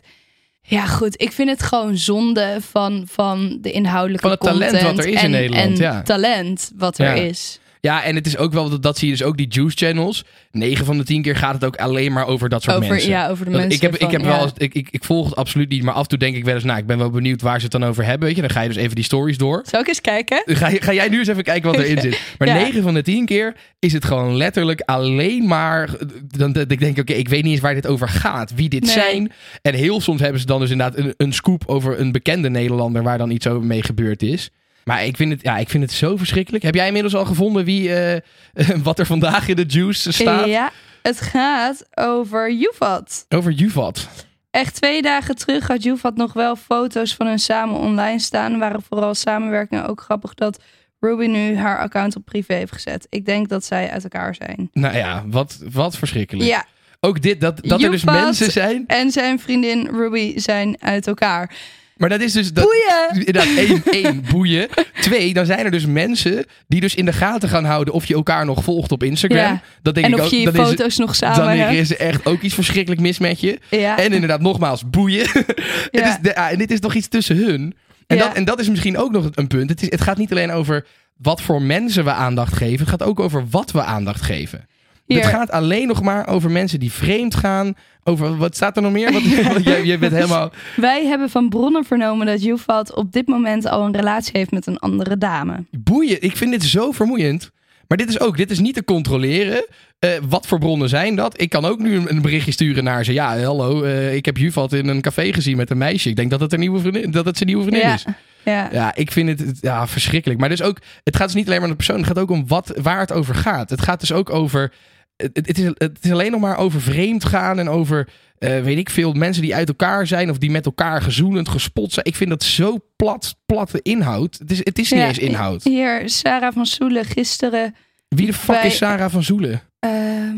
Ja, 0.68 0.86
goed. 0.86 1.22
Ik 1.22 1.32
vind 1.32 1.50
het 1.50 1.64
gewoon 1.64 1.98
zonde 1.98 2.58
van, 2.70 3.04
van 3.12 3.58
de 3.62 3.72
inhoudelijke 3.72 4.28
Van 4.28 4.32
het 4.32 4.40
talent 4.60 4.82
wat 4.82 4.98
er 4.98 5.08
is 5.08 5.24
in 5.24 5.30
Nederland, 5.32 5.66
En 5.72 5.76
ja. 5.76 6.02
talent 6.02 6.72
wat 6.76 6.98
er 6.98 7.16
Ja. 7.16 7.22
is. 7.22 7.60
Ja, 7.86 8.04
en 8.04 8.16
het 8.16 8.28
is 8.28 8.38
ook 8.38 8.54
wel, 8.54 8.70
dat, 8.70 8.84
dat 8.84 8.98
zie 8.98 9.08
je 9.10 9.18
dus 9.18 9.24
ook 9.26 9.38
die 9.38 9.48
juice 9.50 9.78
channels. 9.78 10.24
9 10.52 10.86
van 10.86 10.98
de 10.98 11.04
10 11.04 11.22
keer 11.22 11.36
gaat 11.36 11.54
het 11.54 11.66
ook 11.66 11.76
alleen 11.76 12.14
maar 12.14 12.28
over 12.28 12.50
dat 12.50 12.64
soort 12.64 12.76
Over, 12.78 12.90
mensen. 12.90 13.10
ja, 13.10 13.30
over 13.30 13.46
de 13.46 13.52
Dat- 13.52 13.60
mensen 13.60 13.76
ik, 13.76 13.92
heb, 13.92 14.02
ik, 14.02 14.12
heb 14.12 14.22
ja. 14.22 14.28
wel 14.28 14.50
ik, 14.58 14.74
ik, 14.74 14.88
ik 14.92 15.04
volg 15.04 15.26
het 15.26 15.36
absoluut 15.36 15.70
niet, 15.70 15.84
maar 15.84 15.94
af 15.94 16.02
en 16.02 16.08
toe 16.08 16.18
denk 16.18 16.36
ik 16.36 16.44
wel 16.46 16.54
eens, 16.56 16.64
nou, 16.64 16.80
ik 16.80 16.86
ben 16.86 16.98
wel 16.98 17.10
benieuwd 17.10 17.42
waar 17.42 17.58
ze 17.58 17.64
het 17.64 17.72
dan 17.72 17.84
over 17.86 18.06
hebben. 18.06 18.26
Weet 18.28 18.36
je, 18.36 18.42
dan 18.42 18.52
ga 18.52 18.62
je 18.62 18.68
dus 18.68 18.78
even 18.78 18.96
die 18.96 19.04
stories 19.04 19.38
door. 19.38 19.64
Zal 19.66 19.80
ik 19.80 19.88
eens 19.88 20.02
kijken? 20.02 20.44
Ga, 20.46 20.70
ga 20.70 20.94
jij 20.94 21.10
nu 21.10 21.20
eens 21.20 21.28
even 21.28 21.44
kijken 21.44 21.72
wat 21.72 21.80
erin 21.80 22.02
zit. 22.12 22.20
Maar 22.38 22.48
Ja. 22.48 22.54
9 22.54 22.84
van 22.84 22.94
de 22.94 23.02
10 23.02 23.26
keer 23.26 23.56
is 23.80 23.94
het 23.94 24.06
gewoon 24.06 24.36
letterlijk 24.38 24.82
alleen 24.82 25.48
maar. 25.48 25.90
Dan, 26.28 26.52
dat 26.52 26.72
ik 26.72 26.80
denk, 26.80 26.98
oké, 27.00 27.14
ik 27.14 27.30
weet 27.30 27.44
niet 27.44 27.52
eens 27.52 27.62
waar 27.62 27.74
dit 27.74 27.88
over 27.88 28.10
gaat. 28.10 28.54
Wie 28.56 28.70
dit 28.70 28.84
Nee. 28.84 28.92
zijn. 28.94 29.32
En 29.62 29.74
heel 29.74 30.02
soms 30.02 30.22
hebben 30.22 30.40
ze 30.40 30.46
dan 30.46 30.60
dus 30.60 30.70
inderdaad 30.70 30.98
een, 30.98 31.14
een 31.18 31.34
scoop 31.34 31.64
over 31.66 32.00
een 32.00 32.12
bekende 32.12 32.50
Nederlander 32.50 33.04
waar 33.04 33.18
dan 33.18 33.32
iets 33.32 33.48
over 33.48 33.66
mee 33.68 33.84
gebeurd 33.84 34.22
is. 34.22 34.50
Maar 34.86 35.06
ik 35.06 35.16
vind 35.16 35.32
het, 35.32 35.42
ja, 35.42 35.58
ik 35.58 35.70
vind 35.70 35.84
het 35.84 35.92
zo 35.92 36.18
verschrikkelijk. 36.18 36.64
Heb 36.64 36.76
jij 36.76 36.88
inmiddels 36.88 37.16
al 37.16 37.26
gevonden 37.26 37.66
wie, 37.66 37.96
eh, 37.96 38.22
wat 38.84 39.00
er 39.00 39.06
vandaag 39.06 39.48
in 39.48 39.56
de 39.56 39.66
juice 39.68 40.12
staat? 40.12 40.46
Ja, 40.46 40.72
het 41.02 41.22
gaat 41.22 41.86
over 41.94 42.52
Juvat. 42.52 43.26
Over 43.30 43.52
Juvat. 43.52 44.08
Echt 44.52 44.76
twee 44.76 45.02
dagen 45.02 45.36
terug 45.36 45.68
had 45.68 45.84
Juvat 45.84 46.16
nog 46.16 46.34
wel 46.34 46.56
foto's 46.56 47.16
van 47.16 47.28
hun 47.28 47.40
samen 47.40 47.80
online 47.80 48.20
staan. 48.20 48.60
Waren 48.60 48.82
vooral 48.82 49.16
samenwerkingen 49.16 49.88
ook 49.88 50.02
grappig 50.02 50.34
dat 50.34 50.64
Ruby 51.00 51.26
nu 51.26 51.58
haar 51.58 51.80
account 51.80 52.16
op 52.16 52.26
privé 52.26 52.54
heeft 52.54 52.74
gezet. 52.74 53.08
Ik 53.10 53.26
denk 53.26 53.50
dat 53.50 53.66
zij 53.66 53.90
uit 53.90 54.04
elkaar 54.04 54.36
zijn. 54.36 54.70
Nou 54.74 54.98
ja, 54.98 55.24
wat, 55.28 55.60
wat 55.72 55.98
verschrikkelijk. 55.98 56.50
Ja, 56.50 56.66
Ook 57.00 57.22
dit, 57.22 57.42
dat, 57.42 57.60
dat 57.64 57.82
er 57.82 57.92
dus 57.92 58.04
mensen 58.04 58.52
zijn. 58.52 58.84
en 58.88 59.12
zijn 59.12 59.40
vriendin 59.40 59.88
Ruby 59.92 60.40
zijn 60.40 60.78
uit 60.80 61.08
elkaar. 61.08 61.56
Maar 61.96 62.10
dat 62.10 62.22
is 62.22 62.34
dus... 62.34 62.54
Dat, 62.54 62.64
Boeien! 62.64 63.26
Inderdaad, 63.26 63.58
één, 63.58 63.84
één, 64.04 64.24
boeien. 64.30 64.68
Twee, 65.02 65.34
dan 65.34 65.46
zijn 65.46 65.66
er 65.66 65.72
dus 65.72 65.86
mensen 65.86 66.46
die 66.68 66.82
dus 66.82 66.96
in 66.96 67.06
de 67.06 67.14
gaten 67.14 67.50
gaan 67.50 67.66
houden 67.66 67.94
of 67.94 68.06
je 68.06 68.14
elkaar 68.14 68.46
nog 68.46 68.64
volgt 68.64 68.92
op 68.92 69.04
Instagram. 69.04 69.40
Ja. 69.40 69.62
Dat 69.82 69.94
denk 69.94 70.06
En 70.06 70.12
ik 70.14 70.18
of 70.20 70.26
ook. 70.26 70.32
je 70.32 70.40
je 70.40 70.52
dan 70.52 70.62
is- 70.64 70.70
foto's 70.70 70.98
nog 70.98 71.16
samen 71.16 71.38
dan 71.46 71.48
hebt. 71.58 71.74
is 71.74 71.90
er 71.90 72.00
echt 72.00 72.26
ook 72.26 72.42
iets 72.42 72.54
verschrikkelijk 72.54 73.02
mis 73.02 73.20
met 73.20 73.40
je. 73.40 73.60
Ja. 73.70 73.98
En 73.98 74.14
inderdaad, 74.14 74.42
nogmaals, 74.42 74.90
boeien. 74.90 75.28
Het 75.34 75.90
Ja. 75.92 76.10
is 76.10 76.18
de- 76.22 76.36
ah, 76.36 76.52
en 76.52 76.58
dit 76.58 76.72
is 76.72 76.80
toch 76.80 76.94
iets 76.94 77.08
tussen 77.08 77.36
hun. 77.38 77.76
En, 78.08 78.18
dat, 78.18 78.34
en 78.34 78.46
dat 78.46 78.60
is 78.60 78.70
misschien 78.70 78.98
ook 78.98 79.12
nog 79.12 79.30
een 79.34 79.48
punt. 79.48 79.70
Het, 79.70 79.82
is, 79.82 79.90
het 79.90 80.02
gaat 80.02 80.18
niet 80.18 80.32
alleen 80.32 80.52
over 80.52 80.86
wat 81.18 81.42
voor 81.42 81.62
mensen 81.62 82.04
we 82.04 82.12
aandacht 82.12 82.54
geven. 82.54 82.80
Het 82.80 82.90
gaat 82.90 83.04
ook 83.04 83.20
over 83.20 83.46
wat 83.50 83.72
we 83.72 83.84
aandacht 83.84 84.22
geven. 84.22 84.68
Hier. 85.06 85.22
Het 85.22 85.30
gaat 85.30 85.52
alleen 85.52 85.88
nog 85.88 86.02
maar 86.02 86.28
over 86.28 86.52
mensen 86.52 86.80
die 86.80 86.92
vreemd 86.92 87.36
gaan. 87.36 87.74
Over, 88.04 88.38
wat 88.38 88.56
staat 88.56 88.76
er 88.76 88.82
nog 88.82 88.92
meer? 88.92 89.12
Wat, 89.12 89.64
jij 89.84 90.00
bent 90.00 90.14
helemaal... 90.14 90.52
Wij 90.76 91.06
hebben 91.06 91.30
van 91.30 91.50
bronnen 91.50 91.86
vernomen 91.86 92.26
dat 92.28 92.44
Juvat 92.44 92.94
op 92.96 93.12
dit 93.12 93.28
moment 93.28 93.66
al 93.66 93.86
een 93.86 93.96
relatie 93.96 94.32
heeft 94.38 94.52
met 94.52 94.66
een 94.68 94.78
andere 94.80 95.18
dame. 95.18 95.66
Boeien. 95.72 96.22
Ik 96.22 96.38
vind 96.38 96.52
dit 96.52 96.64
zo 96.64 96.92
vermoeiend. 96.92 97.52
Maar 97.88 97.98
dit 97.98 98.10
is 98.10 98.20
ook, 98.20 98.38
dit 98.38 98.52
is 98.52 98.60
niet 98.60 98.74
te 98.76 98.84
controleren. 98.84 99.66
Eh, 100.00 100.10
wat 100.30 100.48
voor 100.48 100.60
bronnen 100.60 100.90
zijn 100.90 101.16
dat? 101.16 101.42
Ik 101.42 101.50
kan 101.50 101.66
ook 101.66 101.80
nu 101.80 101.96
een, 102.08 102.22
berichtje 102.22 102.52
sturen 102.52 102.84
naar 102.84 103.04
ze. 103.06 103.14
Ja, 103.14 103.40
hallo, 103.42 103.84
eh, 103.84 104.16
ik 104.16 104.26
heb 104.26 104.38
Juvat 104.38 104.74
in 104.74 104.88
een 104.88 105.02
café 105.02 105.34
gezien 105.34 105.58
met 105.58 105.70
een 105.70 105.78
meisje. 105.78 106.10
Ik 106.10 106.16
denk 106.16 106.30
dat 106.30 106.40
het, 106.40 106.54
een 106.54 106.60
nieuwe 106.60 106.80
vriendin, 106.80 107.12
dat 107.12 107.26
het 107.26 107.38
zijn 107.38 107.50
nieuwe 107.50 107.64
vriendin 107.64 107.88
Ja. 107.88 107.94
is. 107.94 108.06
Ja. 108.44 108.70
Ja, 108.72 108.96
ik 108.96 109.12
vind 109.12 109.30
het 109.30 109.40
het- 109.40 109.58
ja, 109.62 109.88
verschrikkelijk. 109.88 110.40
Maar 110.40 110.50
dus 110.50 110.62
ook, 110.62 110.78
het 111.04 111.16
gaat 111.16 111.26
dus 111.26 111.36
niet 111.36 111.46
alleen 111.48 111.60
maar 111.60 111.70
om 111.70 111.76
de 111.78 111.84
persoon. 111.84 111.98
Het 111.98 112.08
gaat 112.08 112.20
ook 112.20 112.32
om 112.32 112.48
wat, 112.48 112.74
waar 112.82 113.00
het 113.00 113.12
over 113.12 113.36
gaat. 113.36 113.70
Het 113.70 113.82
gaat 113.82 114.00
dus 114.00 114.12
ook 114.12 114.30
over... 114.30 114.72
Het, 115.18 115.30
het, 115.34 115.58
is, 115.58 115.66
het 115.78 115.98
is 116.02 116.12
alleen 116.12 116.32
nog 116.32 116.42
maar 116.42 116.58
over 116.58 116.82
vreemd 116.82 117.26
gaan 117.26 117.60
en 117.60 117.70
over, 117.70 118.08
eh, 118.38 118.62
weet 118.62 118.78
ik 118.78 118.90
veel, 118.90 119.14
mensen 119.14 119.42
die 119.42 119.56
uit 119.56 119.68
elkaar 119.68 120.08
zijn 120.08 120.30
of 120.30 120.38
die 120.38 120.52
met 120.52 120.66
elkaar 120.66 121.02
gezoenend, 121.02 121.50
gespot 121.50 121.94
zijn. 121.94 122.06
Ik 122.06 122.16
vind 122.16 122.30
dat 122.30 122.44
zo 122.44 122.78
plat, 122.96 123.36
platte 123.46 123.80
inhoud. 123.82 124.38
Het 124.40 124.52
is, 124.52 124.58
het 124.58 124.80
is 124.80 124.92
niet 124.92 125.02
Ja, 125.02 125.08
eens 125.08 125.18
inhoud. 125.20 125.64
Hier, 125.64 126.02
Sarah 126.10 126.54
van 126.54 126.66
Soelen 126.66 127.06
gisteren. 127.06 127.76
Wie 128.08 128.26
de 128.26 128.34
fuck 128.34 128.56
Bij- 128.56 128.66
is 128.68 128.78
Sarah 128.78 129.12
van 129.12 129.24
Zoelen? 129.24 129.62
ehm, 129.80 130.38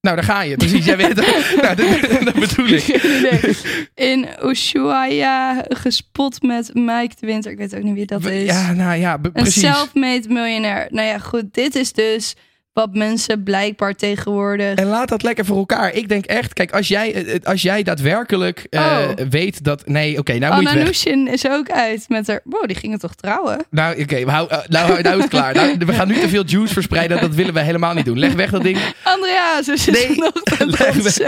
Nou, 0.00 0.16
daar 0.18 0.24
ga 0.26 0.42
je. 0.42 0.56
Precies, 0.56 0.84
jij 0.84 0.96
weet 0.96 1.08
het. 1.16 1.16
nou, 1.62 1.74
dat, 1.76 2.24
dat 2.24 2.34
bedoel 2.34 2.66
ik. 2.68 2.86
nee, 3.30 3.56
in 3.94 4.26
Ushuaia 4.42 5.64
gespot 5.68 6.42
met 6.42 6.70
Mike 6.74 7.14
de 7.20 7.26
Winter. 7.26 7.50
Ik 7.52 7.58
weet 7.58 7.76
ook 7.76 7.82
niet 7.82 7.94
wie 7.94 8.06
dat 8.06 8.24
is. 8.24 8.44
Ja, 8.50 8.72
nou 8.72 8.98
ja, 8.98 9.18
be- 9.18 9.26
een 9.32 9.32
precies. 9.42 9.62
self-made 9.62 10.28
miljonair. 10.28 10.86
Nou 10.90 11.06
ja, 11.08 11.18
goed. 11.18 11.44
Dit 11.54 11.74
is 11.74 11.92
dus 11.92 12.34
wat 12.76 12.94
mensen 12.94 13.42
blijkbaar 13.42 13.94
tegenwoordig... 13.94 14.74
En 14.74 14.86
laat 14.86 15.08
dat 15.08 15.22
lekker 15.22 15.44
voor 15.44 15.56
elkaar. 15.56 15.92
Ik 15.92 16.08
denk 16.08 16.24
echt, 16.24 16.52
kijk, 16.52 16.72
als 16.72 16.88
jij, 16.88 17.14
eh, 17.26 17.38
als 17.44 17.62
jij 17.62 17.82
daadwerkelijk 17.82 18.66
eh, 18.70 18.80
Oh. 18.80 19.26
weet 19.30 19.64
dat... 19.64 19.86
Nee, 19.86 20.18
oké, 20.18 20.38
nou 20.38 20.54
moet 20.54 20.62
je 20.62 20.68
Anna. 20.68 20.82
Nushin 20.84 21.28
is 21.28 21.48
ook 21.48 21.70
uit 21.70 22.04
met 22.08 22.26
haar... 22.26 22.40
Wow, 22.44 22.66
die 22.66 22.76
gingen 22.76 22.98
toch 22.98 23.14
trouwen? 23.14 23.66
Nou, 23.70 24.02
oké, 24.02 24.30
hou- 24.30 24.48
eh, 24.48 24.58
nou, 24.66 25.02
nou 25.02 25.16
is 25.16 25.22
het 25.22 25.30
klaar. 25.30 25.54
Nou, 25.54 25.76
we 25.78 25.92
gaan 25.92 26.08
nu 26.08 26.14
te 26.18 26.28
veel 26.28 26.44
juice 26.46 26.72
verspreiden. 26.72 27.20
Dat 27.20 27.34
willen 27.34 27.54
we 27.54 27.60
helemaal 27.60 27.94
niet 27.94 28.04
doen. 28.04 28.18
Leg 28.18 28.32
weg 28.32 28.50
dat 28.50 28.62
ding. 28.62 28.78
Andrea, 29.02 29.62
ze 29.62 29.72
is 29.72 29.86
Nee, 29.86 30.16
weg. 30.78 30.94
zes 31.02 31.18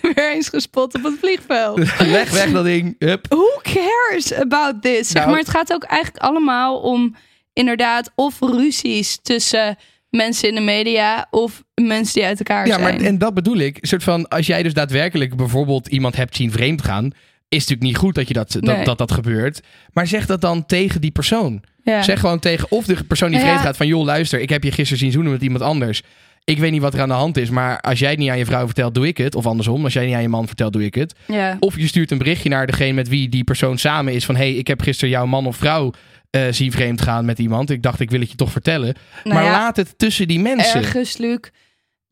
weer 0.00 0.32
eens 0.32 0.48
gespot 0.48 0.94
op 0.94 1.02
het 1.04 1.14
vliegveld. 1.20 1.78
Leg 2.16 2.30
weg 2.30 2.50
dat 2.52 2.64
ding. 2.64 2.96
Hup. 2.98 3.26
Who 3.28 3.60
cares 3.62 4.34
about 4.34 4.82
this? 4.82 5.08
Zeg 5.08 5.14
Nou- 5.22 5.28
maar, 5.30 5.38
het 5.40 5.50
gaat 5.50 5.72
ook 5.72 5.84
eigenlijk 5.84 6.22
allemaal 6.24 6.80
om 6.80 7.16
inderdaad 7.52 8.10
of 8.14 8.40
ruzies 8.40 9.18
tussen 9.22 9.76
mensen 10.16 10.48
in 10.48 10.54
de 10.54 10.60
media 10.60 11.26
of 11.30 11.62
mensen 11.74 12.14
die 12.14 12.24
uit 12.24 12.38
elkaar 12.38 12.66
Ja, 12.66 12.78
zijn. 12.78 12.82
maar 12.96 13.06
en 13.06 13.18
dat 13.18 13.34
bedoel 13.34 13.56
ik. 13.56 13.76
Een 13.80 13.88
soort 13.88 14.02
van, 14.02 14.28
als 14.28 14.46
jij 14.46 14.62
dus 14.62 14.74
daadwerkelijk 14.74 15.36
bijvoorbeeld 15.36 15.88
iemand 15.88 16.16
hebt 16.16 16.36
zien 16.36 16.50
vreemd 16.52 16.82
gaan, 16.84 17.04
is 17.48 17.58
natuurlijk 17.58 17.82
niet 17.82 17.96
goed 17.96 18.14
dat 18.14 18.28
je 18.28 18.34
dat, 18.34 18.52
dat, 18.52 18.62
Nee. 18.62 18.84
dat, 18.84 18.98
dat 18.98 19.12
gebeurt. 19.12 19.60
Maar 19.92 20.06
zeg 20.06 20.26
dat 20.26 20.40
dan 20.40 20.66
tegen 20.66 21.00
die 21.00 21.10
persoon. 21.10 21.62
ja. 21.82 22.02
Zeg 22.02 22.20
gewoon 22.20 22.38
tegen 22.38 22.70
of 22.70 22.84
de 22.86 23.04
persoon 23.04 23.30
die 23.30 23.38
Ja. 23.38 23.44
vreemd 23.44 23.60
gaat 23.60 23.76
van, 23.76 23.86
joh, 23.86 24.04
luister, 24.04 24.40
ik 24.40 24.48
heb 24.48 24.62
je 24.62 24.72
gisteren 24.72 24.98
zien 24.98 25.12
zoenen 25.12 25.32
met 25.32 25.42
iemand 25.42 25.62
anders. 25.62 26.02
Ik 26.44 26.58
weet 26.58 26.70
niet 26.72 26.80
wat 26.80 26.94
er 26.94 27.00
aan 27.00 27.08
de 27.08 27.14
hand 27.14 27.36
is, 27.36 27.50
maar 27.50 27.80
als 27.80 27.98
jij 27.98 28.10
het 28.10 28.18
niet 28.18 28.30
aan 28.30 28.38
je 28.38 28.44
vrouw 28.44 28.64
vertelt, 28.66 28.94
doe 28.94 29.06
ik 29.06 29.16
het. 29.18 29.34
Of 29.34 29.46
andersom, 29.46 29.84
als 29.84 29.92
jij 29.92 30.02
het 30.02 30.10
niet 30.10 30.18
aan 30.18 30.24
je 30.26 30.30
man 30.36 30.46
vertelt, 30.46 30.72
doe 30.72 30.84
ik 30.84 30.94
het. 30.94 31.14
ja. 31.26 31.56
Of 31.60 31.76
je 31.76 31.86
stuurt 31.86 32.10
een 32.10 32.18
berichtje 32.18 32.48
naar 32.48 32.66
degene 32.66 32.92
met 32.92 33.08
wie 33.08 33.28
die 33.28 33.44
persoon 33.44 33.78
samen 33.78 34.12
is. 34.14 34.24
Van, 34.24 34.36
hey, 34.36 34.52
ik 34.54 34.66
heb 34.66 34.80
gisteren 34.82 35.10
jouw 35.10 35.26
man 35.26 35.46
of 35.46 35.56
vrouw 35.56 35.92
eh, 36.36 36.52
zien 36.52 36.72
vreemd 36.72 37.02
gaan 37.02 37.24
met 37.24 37.38
iemand. 37.38 37.70
Ik 37.70 37.82
dacht, 37.82 38.00
ik 38.00 38.10
wil 38.10 38.20
het 38.20 38.30
je 38.30 38.36
toch 38.36 38.50
vertellen. 38.50 38.94
Nou 39.24 39.34
maar 39.34 39.44
ja, 39.44 39.50
laat 39.50 39.76
het 39.76 39.98
tussen 39.98 40.28
die 40.28 40.40
mensen. 40.40 40.80
ergens, 40.80 41.16
Luc. 41.16 41.38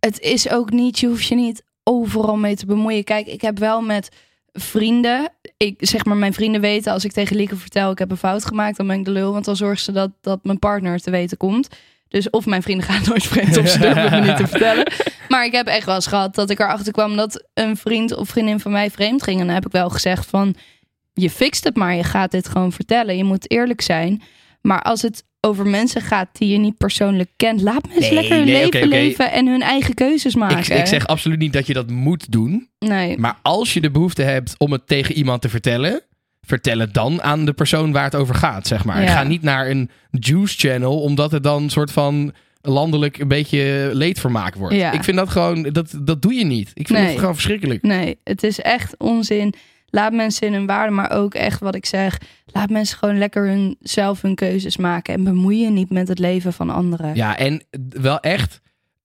Het 0.01 0.21
is 0.21 0.51
ook 0.51 0.71
niet, 0.71 0.99
je 0.99 1.07
hoeft 1.07 1.27
je 1.27 1.35
niet 1.35 1.65
overal 1.83 2.37
mee 2.37 2.57
te 2.57 2.67
bemoeien. 2.67 3.05
Kijk, 3.05 3.27
ik 3.27 3.41
heb 3.41 3.59
wel 3.59 3.81
met 3.81 4.09
vrienden, 4.53 5.33
ik 5.57 5.75
zeg 5.79 6.05
maar, 6.05 6.17
mijn 6.17 6.33
vrienden 6.33 6.61
weten 6.61 6.93
als 6.93 7.05
ik 7.05 7.13
tegen 7.13 7.37
Lieke 7.37 7.57
vertel 7.57 7.91
ik 7.91 7.99
heb 7.99 8.11
een 8.11 8.17
fout 8.17 8.45
gemaakt, 8.45 8.77
dan 8.77 8.87
ben 8.87 8.99
ik 8.99 9.05
de 9.05 9.11
lul, 9.11 9.33
want 9.33 9.45
dan 9.45 9.57
zorgt 9.57 9.83
ze 9.83 9.93
dat, 9.93 10.11
dat 10.21 10.45
mijn 10.45 10.59
partner 10.59 11.01
te 11.01 11.11
weten 11.11 11.37
komt. 11.37 11.69
Dus 12.09 12.31
of 12.31 12.47
mijn 12.47 12.63
vrienden 12.63 12.87
gaan 12.87 13.03
nooit 13.09 13.23
vreemd 13.23 13.57
of 13.57 13.69
ze 13.69 13.79
durven 13.79 14.11
me 14.11 14.21
niet 14.21 14.37
te 14.37 14.47
vertellen. 14.47 14.93
Maar 15.29 15.45
ik 15.45 15.53
heb 15.53 15.67
echt 15.67 15.87
wel 15.87 15.95
eens 15.95 16.07
gehad 16.07 16.35
dat 16.35 16.51
ik 16.51 16.61
erachter 16.61 16.93
kwam 16.93 17.17
dat 17.17 17.45
een 17.55 17.77
vriend 17.77 18.15
of 18.17 18.29
vriendin 18.29 18.61
van 18.61 18.73
mij 18.73 18.91
vreemd 18.91 19.23
ging. 19.23 19.41
En 19.41 19.47
dan 19.47 19.55
heb 19.55 19.67
ik 19.67 19.73
wel 19.73 19.91
gezegd 19.91 20.27
van, 20.27 20.55
je 21.15 21.31
fixt 21.31 21.65
het 21.65 21.77
maar, 21.77 21.95
je 21.95 22.05
gaat 22.05 22.31
dit 22.31 22.49
gewoon 22.49 22.73
vertellen. 22.73 23.17
Je 23.17 23.25
moet 23.25 23.51
eerlijk 23.51 23.81
zijn. 23.81 24.23
Maar 24.61 24.83
als 24.83 25.03
het 25.03 25.25
over 25.41 25.67
mensen 25.67 26.01
gaat 26.01 26.29
die 26.33 26.49
je 26.49 26.59
niet 26.59 26.77
persoonlijk 26.77 27.31
kent, 27.37 27.61
laat 27.61 27.87
mensen 27.89 28.01
Nee, 28.03 28.13
lekker 28.21 28.37
hun 28.37 28.45
nee, 28.47 28.65
leven 28.65 28.89
leven 28.89 29.33
en 29.33 29.47
hun 29.47 29.63
eigen 29.63 29.95
keuzes 29.95 30.35
maken. 30.35 30.59
Ik, 30.59 30.69
ik 30.69 30.87
zeg 30.87 31.07
absoluut 31.07 31.39
niet 31.39 31.53
dat 31.53 31.67
je 31.67 31.75
dat 31.75 31.91
moet 31.91 32.33
doen. 32.33 32.69
nee. 32.79 33.19
Maar 33.19 33.39
als 33.43 33.75
je 33.75 33.81
de 33.81 33.91
behoefte 33.91 34.23
hebt 34.23 34.55
om 34.59 34.73
het 34.73 34.87
tegen 34.87 35.15
iemand 35.15 35.43
te 35.43 35.49
vertellen, 35.49 36.01
vertel 36.43 36.79
het 36.79 36.95
dan 36.95 37.23
aan 37.23 37.45
de 37.45 37.53
persoon 37.53 37.93
waar 37.93 38.05
het 38.05 38.15
over 38.15 38.35
gaat, 38.35 38.67
zeg 38.67 38.85
maar. 38.85 39.03
Ja. 39.03 39.09
Ga 39.13 39.23
niet 39.23 39.43
naar 39.43 39.71
een 39.71 39.91
juice 40.11 40.59
channel, 40.59 41.01
omdat 41.01 41.33
het 41.33 41.43
dan 41.43 41.63
een 41.63 41.71
soort 41.71 41.93
van 41.93 42.33
landelijk 42.63 43.19
een 43.19 43.29
beetje 43.29 43.91
leedvermaak 43.93 44.55
wordt. 44.55 44.75
Ja. 44.75 44.93
Ik 44.93 45.05
vind 45.05 45.17
dat 45.17 45.29
gewoon, 45.29 45.63
dat, 45.63 45.95
dat 46.03 46.23
doe 46.23 46.35
je 46.35 46.45
niet. 46.45 46.71
Ik 46.75 46.87
vind 46.87 46.99
Nee. 46.99 47.09
het 47.09 47.19
gewoon 47.19 47.35
verschrikkelijk. 47.35 47.83
Nee, 47.83 48.19
het 48.25 48.43
is 48.43 48.61
echt 48.61 48.95
onzin. 48.99 49.55
Laat 49.95 50.13
mensen 50.13 50.47
in 50.47 50.53
hun 50.53 50.67
waarde, 50.67 50.93
maar 50.93 51.11
ook 51.11 51.35
echt 51.35 51.61
wat 51.61 51.75
ik 51.75 51.87
zeg. 51.87 52.19
Laat 52.47 52.71
mensen 52.71 52.99
gewoon 52.99 53.19
lekker 53.19 53.47
hun, 53.47 53.77
zelf 53.81 54.23
hun 54.23 54.35
keuzes 54.35 54.77
maken. 54.77 55.15
En 55.15 55.25
bemoei 55.25 55.59
je 55.59 55.71
niet 55.71 55.91
met 55.91 56.09
het 56.09 56.19
leven 56.19 56.53
van 56.53 56.71
anderen. 56.71 57.15
Ja, 57.15 57.37
en 57.37 57.65
wel 57.89 58.21
echt, 58.21 58.61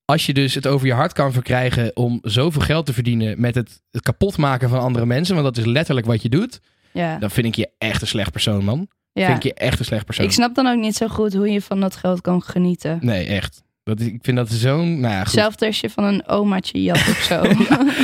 als 0.06 0.26
je 0.26 0.34
dus 0.34 0.56
het 0.56 0.68
over 0.68 0.88
je 0.88 0.94
hart 0.94 1.14
kan 1.14 1.32
verkrijgen 1.34 1.96
om 1.96 2.20
zoveel 2.22 2.62
geld 2.62 2.86
te 2.86 2.94
verdienen 2.94 3.42
met 3.42 3.56
het, 3.56 3.82
het 3.92 4.02
kapot 4.02 4.38
maken 4.38 4.70
van 4.70 4.80
andere 4.80 5.06
mensen, 5.06 5.36
want 5.36 5.48
dat 5.56 5.66
is 5.66 5.72
letterlijk 5.72 6.06
wat 6.08 6.22
je 6.22 6.30
doet, 6.30 6.60
Ja. 6.94 7.18
dan 7.18 7.32
vind 7.32 7.48
ik 7.48 7.56
je 7.56 7.70
echt 7.78 8.02
een 8.02 8.08
slecht 8.08 8.32
persoon, 8.32 8.64
man. 8.64 8.88
ja. 9.14 9.26
Vind 9.26 9.38
ik 9.38 9.44
je 9.44 9.54
echt 9.54 9.80
een 9.80 9.86
slecht 9.86 10.06
persoon. 10.06 10.26
Ik 10.26 10.32
snap 10.32 10.56
dan 10.56 10.68
ook 10.68 10.80
niet 10.80 10.96
zo 10.96 11.08
goed 11.08 11.34
hoe 11.34 11.50
je 11.52 11.62
van 11.62 11.80
dat 11.80 11.96
geld 11.96 12.22
kan 12.22 12.42
genieten. 12.44 12.98
Nee, 13.02 13.26
echt. 13.26 13.64
Dat, 13.90 14.00
is- 14.00 14.08
ik 14.08 14.20
vind 14.22 14.38
dat 14.38 14.50
zo'n, 14.50 15.00
nou 15.00 15.14
ja, 15.14 15.24
goed. 15.24 15.34
Zelfs 15.34 15.58
als 15.60 15.80
je 15.80 15.90
van 15.90 16.04
een 16.04 16.28
omaatje 16.28 16.82
jat 16.84 16.98
of 16.98 17.22
zo. 17.30 17.42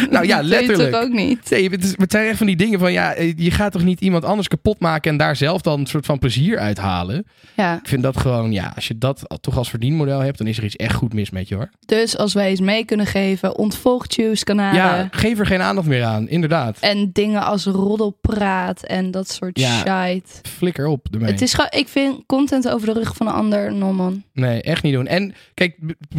Nou 0.09 0.25
ja, 0.27 0.35
Dat 0.41 0.45
letterlijk. 0.45 0.91
toch 0.91 1.01
ook 1.01 1.11
niet? 1.13 1.49
Nee, 1.49 1.69
het, 1.69 1.95
zijn 2.11 2.27
echt 2.27 2.37
van 2.37 2.47
die 2.47 2.55
dingen 2.55 2.79
van 2.79 2.91
ja, 2.91 3.13
eh, 3.13 3.33
je 3.37 3.51
gaat 3.51 3.71
toch 3.71 3.83
niet 3.83 4.01
iemand 4.01 4.23
anders 4.25 4.47
kapot 4.47 4.79
maken 4.79 5.11
en 5.11 5.17
daar 5.17 5.35
zelf 5.35 5.61
dan 5.61 5.79
een 5.79 5.85
soort 5.85 6.05
van 6.05 6.19
plezier 6.19 6.57
uit 6.59 6.77
halen. 6.77 7.25
Ja. 7.55 7.73
Ik 7.77 7.87
vind 7.87 8.03
dat 8.03 8.17
gewoon, 8.17 8.51
ja, 8.51 8.71
als 8.75 8.87
je 8.87 8.97
dat 8.97 9.37
toch 9.41 9.57
als 9.57 9.69
verdienmodel 9.69 10.19
hebt, 10.19 10.37
dan 10.37 10.47
is 10.47 10.57
er 10.57 10.63
iets 10.63 10.75
echt 10.75 10.93
goed 10.95 11.13
mis 11.13 11.29
met 11.29 11.47
je 11.47 11.55
hoor. 11.55 11.69
Dus 11.85 12.17
als 12.17 12.33
wij 12.33 12.49
eens 12.49 12.59
mee 12.59 12.85
kunnen 12.85 13.05
geven, 13.05 13.57
ontvolg 13.57 14.05
Juice 14.07 14.43
kanalen. 14.43 14.75
Ja, 14.75 15.07
geef 15.11 15.39
er 15.39 15.45
geen 15.45 15.61
aandacht 15.61 15.87
meer 15.87 16.03
aan, 16.03 16.29
inderdaad. 16.29 16.77
En 16.79 17.09
dingen 17.13 17.43
als 17.43 17.65
roddelpraat 17.65 18.83
en 18.83 19.11
dat 19.11 19.29
soort 19.29 19.59
Ja. 19.59 20.07
shit. 20.07 20.41
Flikker 20.57 20.87
op 20.87 21.07
ermee. 21.11 21.31
Het 21.31 21.41
is 21.41 21.53
gewoon, 21.53 21.69
ik 21.73 21.87
vind 21.87 22.23
content 22.25 22.69
over 22.69 22.87
de 22.87 22.93
rug 22.99 23.15
van 23.15 23.27
een 23.27 23.33
ander, 23.33 23.73
no 23.73 23.93
man. 23.93 24.23
Nee, 24.33 24.61
echt 24.61 24.83
niet 24.83 24.93
doen. 24.93 25.07
En 25.07 25.33
kijk, 25.53 25.74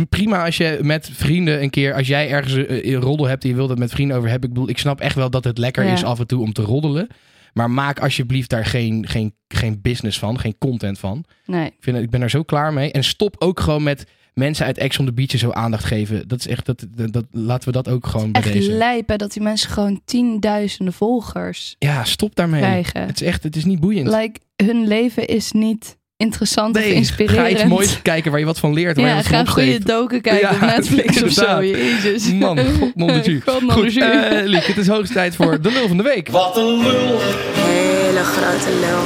prima 0.09 0.45
als 0.45 0.57
je 0.57 0.79
met 0.83 1.11
vrienden 1.13 1.63
een 1.63 1.71
keer, 1.71 1.95
als 1.95 2.07
jij 2.07 2.31
ergens 2.31 2.55
eh, 2.67 2.85
een 2.93 3.01
roddel 3.01 3.27
hebt 3.27 3.43
en 3.43 3.49
je 3.49 3.55
wilt 3.55 3.69
het 3.71 3.79
met 3.79 3.91
vrienden 3.91 4.17
over 4.17 4.31
hebben. 4.31 4.49
Ik 4.49 4.55
bedoel, 4.55 4.71
ik 4.71 4.79
snap 4.79 5.01
echt 5.01 5.15
wel 5.15 5.31
dat 5.31 5.45
het 5.45 5.59
lekker 5.59 5.85
Ja. 5.85 5.93
is 5.93 6.05
af 6.05 6.19
en 6.19 6.27
toe 6.27 6.43
om 6.43 6.53
te 6.53 6.63
roddelen. 6.63 7.07
Maar 7.53 7.71
maak 7.71 8.01
alsjeblieft 8.01 8.51
daar 8.51 8.65
geen, 8.67 9.07
geen, 9.09 9.35
geen 9.49 9.81
business 9.83 10.19
van, 10.19 10.39
geen 10.39 10.59
content 10.59 10.99
van. 10.99 11.25
Nee. 11.47 11.67
Ik, 11.67 11.73
vind, 11.81 11.97
ik 11.99 12.11
ben 12.11 12.23
er 12.23 12.31
zo 12.31 12.43
klaar 12.43 12.73
mee. 12.73 12.93
En 12.93 13.05
stop 13.05 13.37
ook 13.39 13.61
gewoon 13.61 13.83
met 13.83 14.07
mensen 14.35 14.67
uit 14.67 14.79
Ex 14.79 14.99
on 14.99 15.07
the 15.07 15.13
Beach 15.13 15.31
zo 15.31 15.51
aandacht 15.51 15.85
geven. 15.85 16.29
Dat 16.29 16.39
is 16.39 16.47
echt, 16.47 16.67
dat, 16.67 16.87
dat, 16.95 17.13
dat- 17.13 17.27
laten 17.31 17.67
we 17.69 17.73
dat 17.75 17.89
ook 17.89 18.07
gewoon 18.07 18.33
bij 18.33 18.43
Echt 18.43 18.53
deze. 18.53 18.71
lijp 18.71 19.09
hè, 19.09 19.17
dat 19.17 19.33
die 19.33 19.43
mensen 19.43 19.71
gewoon 19.71 20.01
tienduizenden 20.05 20.95
volgers 20.95 21.77
Ja, 21.79 22.05
stop 22.05 22.35
daarmee. 22.35 22.61
krijgen. 22.61 23.07
Het 23.07 23.21
is 23.21 23.27
echt, 23.27 23.43
het 23.43 23.57
is 23.57 23.65
niet 23.65 23.81
boeiend. 23.81 24.09
Like, 24.09 24.41
hun 24.65 24.87
leven 24.87 25.27
is 25.27 25.53
niet 25.53 25.97
interessant 26.17 26.77
of 26.77 26.83
nee, 26.83 26.93
inspirerend. 26.93 27.41
ga 27.47 27.49
iets 27.49 27.65
moois 27.65 28.03
kijken 28.03 28.31
waar 28.31 28.41
je 28.41 28.47
wat 28.47 28.59
van 28.59 28.73
leert. 28.73 28.97
Waar 28.97 29.05
je 29.05 29.11
Ja, 29.11 29.17
wat 29.17 29.25
van 29.27 29.35
ga 29.35 29.41
een 29.41 29.49
goede 29.49 29.79
doken 29.85 30.21
kijken 30.21 30.49
Ja, 30.49 30.55
op 30.55 30.61
Netflix 30.77 31.23
of 31.23 31.31
zo. 31.31 31.65
Jezus. 31.65 32.33
Man, 32.33 32.59
god 32.59 32.95
non 32.97 33.07
de 33.07 33.41
Goed, 33.67 33.97
eh, 33.97 34.45
Liek, 34.45 34.65
het 34.65 34.77
is 34.77 34.89
hoogste 34.89 35.15
tijd 35.15 35.37
voor 35.37 35.61
de 35.61 35.71
lul 35.73 35.89
van 35.89 35.97
de 35.97 36.03
week. 36.03 36.29
Wat 36.29 36.57
een 36.57 36.65
lul, 36.83 37.19
Hele 37.55 38.23
grote 38.23 38.71
lul. 38.81 39.05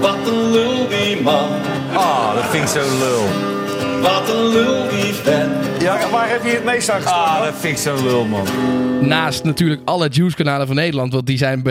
wat 0.00 0.28
een 0.32 0.50
lul 0.50 0.88
die 0.88 1.20
man. 1.22 1.48
Ah, 1.94 2.34
dat 2.34 2.44
vind 2.50 2.62
ik 2.62 2.68
zo 2.68 2.98
lul. 2.98 3.57
Wat 4.00 4.28
een 4.28 4.48
lul 4.48 4.88
die 4.88 5.12
vent. 5.12 5.82
Ja, 5.82 6.10
waar 6.10 6.30
heb 6.30 6.44
je 6.44 6.50
het 6.50 6.64
meest 6.64 6.90
aan 6.90 7.04
Ah, 7.04 7.44
dat 7.44 7.54
vind 7.54 7.76
ik 7.76 7.82
zo 7.82 8.02
lul, 8.02 8.24
man. 8.24 8.46
Naast 9.00 9.44
natuurlijk 9.44 9.80
alle 9.84 10.08
Juice-kanalen 10.08 10.66
van 10.66 10.76
Nederland. 10.76 11.12
Want 11.12 11.26
die 11.26 11.38
zijn 11.38 11.62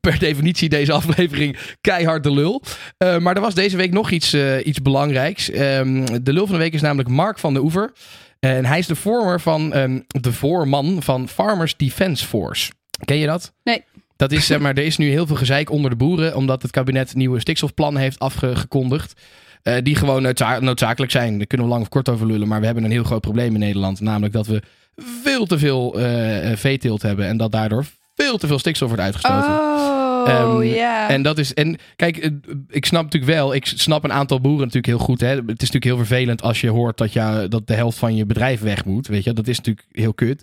per 0.00 0.18
definitie 0.18 0.68
deze 0.68 0.92
aflevering 0.92 1.58
keihard 1.80 2.22
de 2.22 2.32
lul. 2.32 2.62
Eh, 2.98 3.18
maar 3.18 3.34
er 3.34 3.40
was 3.40 3.54
deze 3.54 3.76
week 3.76 3.92
nog 3.92 4.10
iets, 4.10 4.32
eh, 4.32 4.66
iets 4.66 4.82
belangrijks. 4.82 5.50
Ehm, 5.50 6.04
de 6.22 6.32
lul 6.32 6.46
van 6.46 6.54
de 6.54 6.62
week 6.62 6.74
is 6.74 6.80
namelijk 6.80 7.08
Mark 7.08 7.38
van 7.38 7.54
de 7.54 7.62
Oever. 7.62 7.92
En 8.40 8.64
hij 8.64 8.78
is 8.78 8.86
de 8.86 8.96
vormer 8.96 9.40
van 9.40 9.72
ehm, 9.72 10.00
de 10.06 10.32
voorman 10.32 11.02
van 11.02 11.28
Farmers 11.28 11.76
Defence 11.76 12.26
Force. 12.26 12.70
Ken 13.04 13.16
je 13.16 13.26
dat? 13.26 13.52
Nee. 13.62 13.84
Dat 14.16 14.32
is, 14.32 14.46
zeg 14.46 14.58
maar, 14.58 14.74
er 14.74 14.84
is 14.84 14.96
nu 14.96 15.10
heel 15.10 15.26
veel 15.26 15.36
gezeik 15.36 15.70
onder 15.70 15.90
de 15.90 15.96
boeren. 15.96 16.36
Omdat 16.36 16.62
het 16.62 16.70
kabinet 16.70 17.14
nieuwe 17.14 17.40
stikstofplannen 17.40 18.02
heeft 18.02 18.18
afgekondigd. 18.18 19.20
Eh, 19.66 19.82
die 19.82 19.94
gewoon 19.96 20.22
noodza- 20.22 20.58
noodzakelijk 20.60 21.12
zijn. 21.12 21.36
Daar 21.38 21.46
kunnen 21.46 21.66
we 21.66 21.72
lang 21.72 21.84
of 21.84 21.88
kort 21.90 22.08
over 22.08 22.26
lullen. 22.26 22.48
Maar 22.48 22.60
we 22.60 22.66
hebben 22.66 22.84
een 22.84 22.90
heel 22.90 23.04
groot 23.04 23.20
probleem 23.20 23.54
in 23.54 23.60
Nederland. 23.60 24.00
Namelijk 24.00 24.32
dat 24.32 24.46
we 24.46 24.62
veel 25.22 25.46
te 25.46 25.58
veel 25.58 26.00
eh, 26.00 26.56
veeteelt 26.56 27.02
hebben. 27.02 27.26
En 27.26 27.36
dat 27.36 27.52
daardoor 27.52 27.84
veel 28.14 28.38
te 28.38 28.46
veel 28.46 28.58
stikstof 28.58 28.88
wordt 28.88 29.02
uitgestoten. 29.02 29.48
Oh, 29.50 29.84
Ehm, 30.26 30.62
ja. 30.62 31.08
En 31.08 31.22
dat 31.22 31.38
is. 31.38 31.54
En 31.54 31.76
kijk, 31.96 32.30
ik 32.68 32.86
snap 32.86 33.02
natuurlijk 33.02 33.32
wel. 33.32 33.54
Ik 33.54 33.66
snap 33.66 34.04
een 34.04 34.12
aantal 34.12 34.40
boeren 34.40 34.60
natuurlijk 34.60 34.86
heel 34.86 34.98
goed. 34.98 35.20
Hè. 35.20 35.28
Het 35.28 35.38
is 35.46 35.70
natuurlijk 35.70 35.84
heel 35.84 35.96
vervelend 35.96 36.42
als 36.42 36.60
je 36.60 36.68
hoort 36.68 36.98
dat, 36.98 37.12
je, 37.12 37.46
dat 37.48 37.66
de 37.66 37.74
helft 37.74 37.98
van 37.98 38.16
je 38.16 38.26
bedrijf 38.26 38.60
weg 38.60 38.84
moet. 38.84 39.06
Weet 39.06 39.24
je, 39.24 39.32
dat 39.32 39.46
is 39.46 39.56
natuurlijk 39.56 39.86
heel 39.92 40.14
kut. 40.14 40.42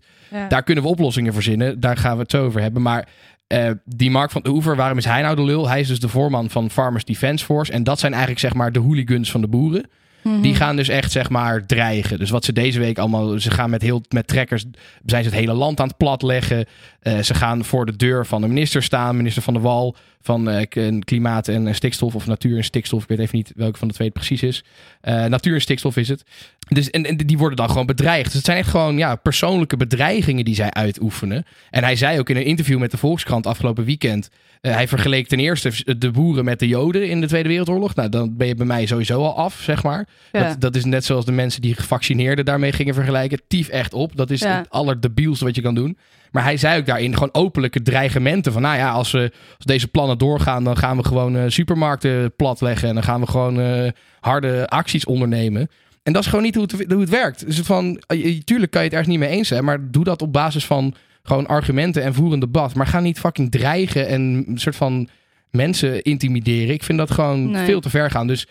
Daar 0.49 0.63
kunnen 0.63 0.83
we 0.83 0.89
oplossingen 0.89 1.33
verzinnen. 1.33 1.79
Daar 1.79 1.97
gaan 1.97 2.15
we 2.15 2.21
het 2.21 2.31
zo 2.31 2.45
over 2.45 2.61
hebben. 2.61 2.81
Maar 2.81 3.07
eh, 3.47 3.69
die 3.85 4.11
Mark 4.11 4.31
van 4.31 4.41
de 4.41 4.49
Oever, 4.49 4.75
waarom 4.75 4.97
is 4.97 5.05
hij 5.05 5.21
nou 5.21 5.35
de 5.35 5.43
lul? 5.43 5.69
Hij 5.69 5.79
is 5.79 5.87
dus 5.87 5.99
de 5.99 6.09
voorman 6.09 6.49
van 6.49 6.69
Farmers 6.69 7.05
Defence 7.05 7.45
Force. 7.45 7.71
En 7.71 7.83
dat 7.83 7.99
zijn 7.99 8.11
eigenlijk 8.11 8.41
zeg 8.41 8.53
maar 8.53 8.71
de 8.71 8.79
hooligans 8.79 9.31
van 9.31 9.41
de 9.41 9.47
boeren. 9.47 9.85
Mhm. 10.23 10.41
Die 10.41 10.55
gaan 10.55 10.75
dus 10.75 10.87
echt 10.87 11.11
zeg 11.11 11.29
maar 11.29 11.65
dreigen. 11.65 12.19
Dus 12.19 12.29
wat 12.29 12.45
ze 12.45 12.53
deze 12.53 12.79
week 12.79 12.97
allemaal... 12.97 13.39
Ze 13.39 13.51
gaan 13.51 13.69
met, 13.69 13.81
heel, 13.81 14.01
met 14.09 14.27
trekkers... 14.27 14.65
Zijn 15.05 15.23
ze 15.23 15.29
het 15.29 15.39
hele 15.39 15.53
land 15.53 15.79
aan 15.79 15.87
het 15.87 15.97
platleggen. 15.97 16.65
Eh, 16.99 17.19
ze 17.19 17.33
gaan 17.33 17.65
voor 17.65 17.85
de 17.85 17.95
deur 17.95 18.25
van 18.25 18.41
de 18.41 18.47
minister 18.47 18.83
staan. 18.83 19.17
Minister 19.17 19.41
van 19.41 19.53
de 19.53 19.59
Wal 19.59 19.95
van 20.23 20.49
eh, 20.49 20.99
Klimaat 20.99 21.47
en 21.47 21.75
Stikstof. 21.75 22.15
Of 22.15 22.27
Natuur 22.27 22.57
en 22.57 22.63
Stikstof. 22.63 23.01
Ik 23.01 23.07
weet 23.07 23.19
even 23.19 23.37
niet 23.37 23.51
welke 23.55 23.77
van 23.77 23.87
de 23.87 23.93
twee 23.93 24.07
het 24.07 24.15
precies 24.17 24.43
is. 24.43 24.63
Eh, 25.01 25.25
natuur 25.25 25.53
en 25.53 25.61
Stikstof 25.61 25.97
is 25.97 26.07
het. 26.07 26.23
Dus, 26.67 26.89
en, 26.89 27.05
en 27.05 27.17
die 27.17 27.37
worden 27.37 27.57
dan 27.57 27.69
gewoon 27.69 27.85
bedreigd. 27.85 28.25
Dus 28.25 28.33
het 28.33 28.45
zijn 28.45 28.57
echt 28.57 28.69
gewoon 28.69 28.97
ja, 28.97 29.15
persoonlijke 29.15 29.77
bedreigingen 29.77 30.45
die 30.45 30.55
zij 30.55 30.71
uitoefenen. 30.71 31.45
En 31.69 31.83
hij 31.83 31.95
zei 31.95 32.19
ook 32.19 32.29
in 32.29 32.35
een 32.35 32.45
interview 32.45 32.79
met 32.79 32.91
de 32.91 32.97
Volkskrant 32.97 33.47
afgelopen 33.47 33.83
weekend... 33.85 34.29
eh, 34.61 34.73
hij 34.73 34.87
vergeleek 34.87 35.27
ten 35.27 35.39
eerste 35.39 35.97
de 35.97 36.11
boeren 36.11 36.45
met 36.45 36.59
de 36.59 36.67
Joden 36.67 37.09
in 37.09 37.21
de 37.21 37.27
Tweede 37.27 37.49
Wereldoorlog. 37.49 37.95
Nou, 37.95 38.09
dan 38.09 38.37
ben 38.37 38.47
je 38.47 38.55
bij 38.55 38.65
mij 38.65 38.85
sowieso 38.85 39.23
al 39.23 39.35
af, 39.37 39.59
zeg 39.61 39.83
maar. 39.83 40.07
Ja. 40.31 40.47
Dat, 40.47 40.61
dat 40.61 40.75
is 40.75 40.85
net 40.85 41.05
zoals 41.05 41.25
de 41.25 41.31
mensen 41.31 41.61
die 41.61 41.75
gevaccineerden 41.75 42.45
daarmee 42.45 42.71
gingen 42.71 42.93
vergelijken. 42.93 43.41
Tief 43.47 43.67
echt 43.67 43.93
op. 43.93 44.15
Dat 44.15 44.29
is 44.31 44.39
Ja. 44.41 44.57
het 44.57 44.69
allerdebielste 44.69 45.45
wat 45.45 45.55
je 45.55 45.61
kan 45.61 45.75
doen. 45.75 45.97
Maar 46.33 46.43
hij 46.43 46.57
zei 46.57 46.79
ook 46.79 46.85
daarin 46.85 47.13
gewoon 47.13 47.33
openlijke 47.33 47.81
dreigementen. 47.81 48.51
Van 48.53 48.61
nou 48.61 48.77
ja, 48.77 48.91
als, 48.91 49.11
we, 49.11 49.31
als 49.57 49.65
deze 49.65 49.87
plannen 49.87 50.17
doorgaan, 50.17 50.63
dan 50.63 50.77
gaan 50.77 50.97
we 50.97 51.03
gewoon 51.03 51.37
eh, 51.37 51.43
supermarkten 51.47 52.35
platleggen. 52.35 52.87
En 52.87 52.93
dan 52.93 53.03
gaan 53.03 53.19
we 53.21 53.27
gewoon 53.27 53.59
eh, 53.59 53.91
harde 54.19 54.67
acties 54.67 55.05
ondernemen. 55.05 55.69
En 56.03 56.13
dat 56.13 56.21
is 56.21 56.29
gewoon 56.29 56.43
niet 56.43 56.55
hoe 56.55 56.63
het, 56.63 56.91
hoe 56.91 56.99
het 56.99 57.09
werkt. 57.09 57.45
Dus 57.45 57.59
van, 57.59 58.01
eh, 58.07 58.39
tuurlijk 58.39 58.71
kan 58.71 58.81
je 58.81 58.87
het 58.87 58.97
ergens 58.97 59.11
niet 59.17 59.27
mee 59.27 59.37
eens 59.37 59.47
zijn. 59.47 59.63
Maar 59.63 59.91
doe 59.91 60.03
dat 60.03 60.21
op 60.21 60.33
basis 60.33 60.65
van 60.65 60.95
gewoon 61.23 61.47
argumenten 61.47 62.03
en 62.03 62.13
voer 62.13 62.33
een 62.33 62.39
debat. 62.39 62.75
Maar 62.75 62.87
ga 62.87 62.99
niet 62.99 63.19
fucking 63.19 63.51
dreigen 63.51 64.07
en 64.07 64.21
een 64.47 64.59
soort 64.59 64.75
van 64.75 65.07
mensen 65.51 66.01
intimideren. 66.01 66.73
Ik 66.73 66.83
vind 66.83 66.97
dat 66.97 67.11
gewoon 67.11 67.51
Nee. 67.51 67.65
veel 67.65 67.79
te 67.81 67.89
ver 67.89 68.11
gaan. 68.11 68.27
Dus 68.27 68.47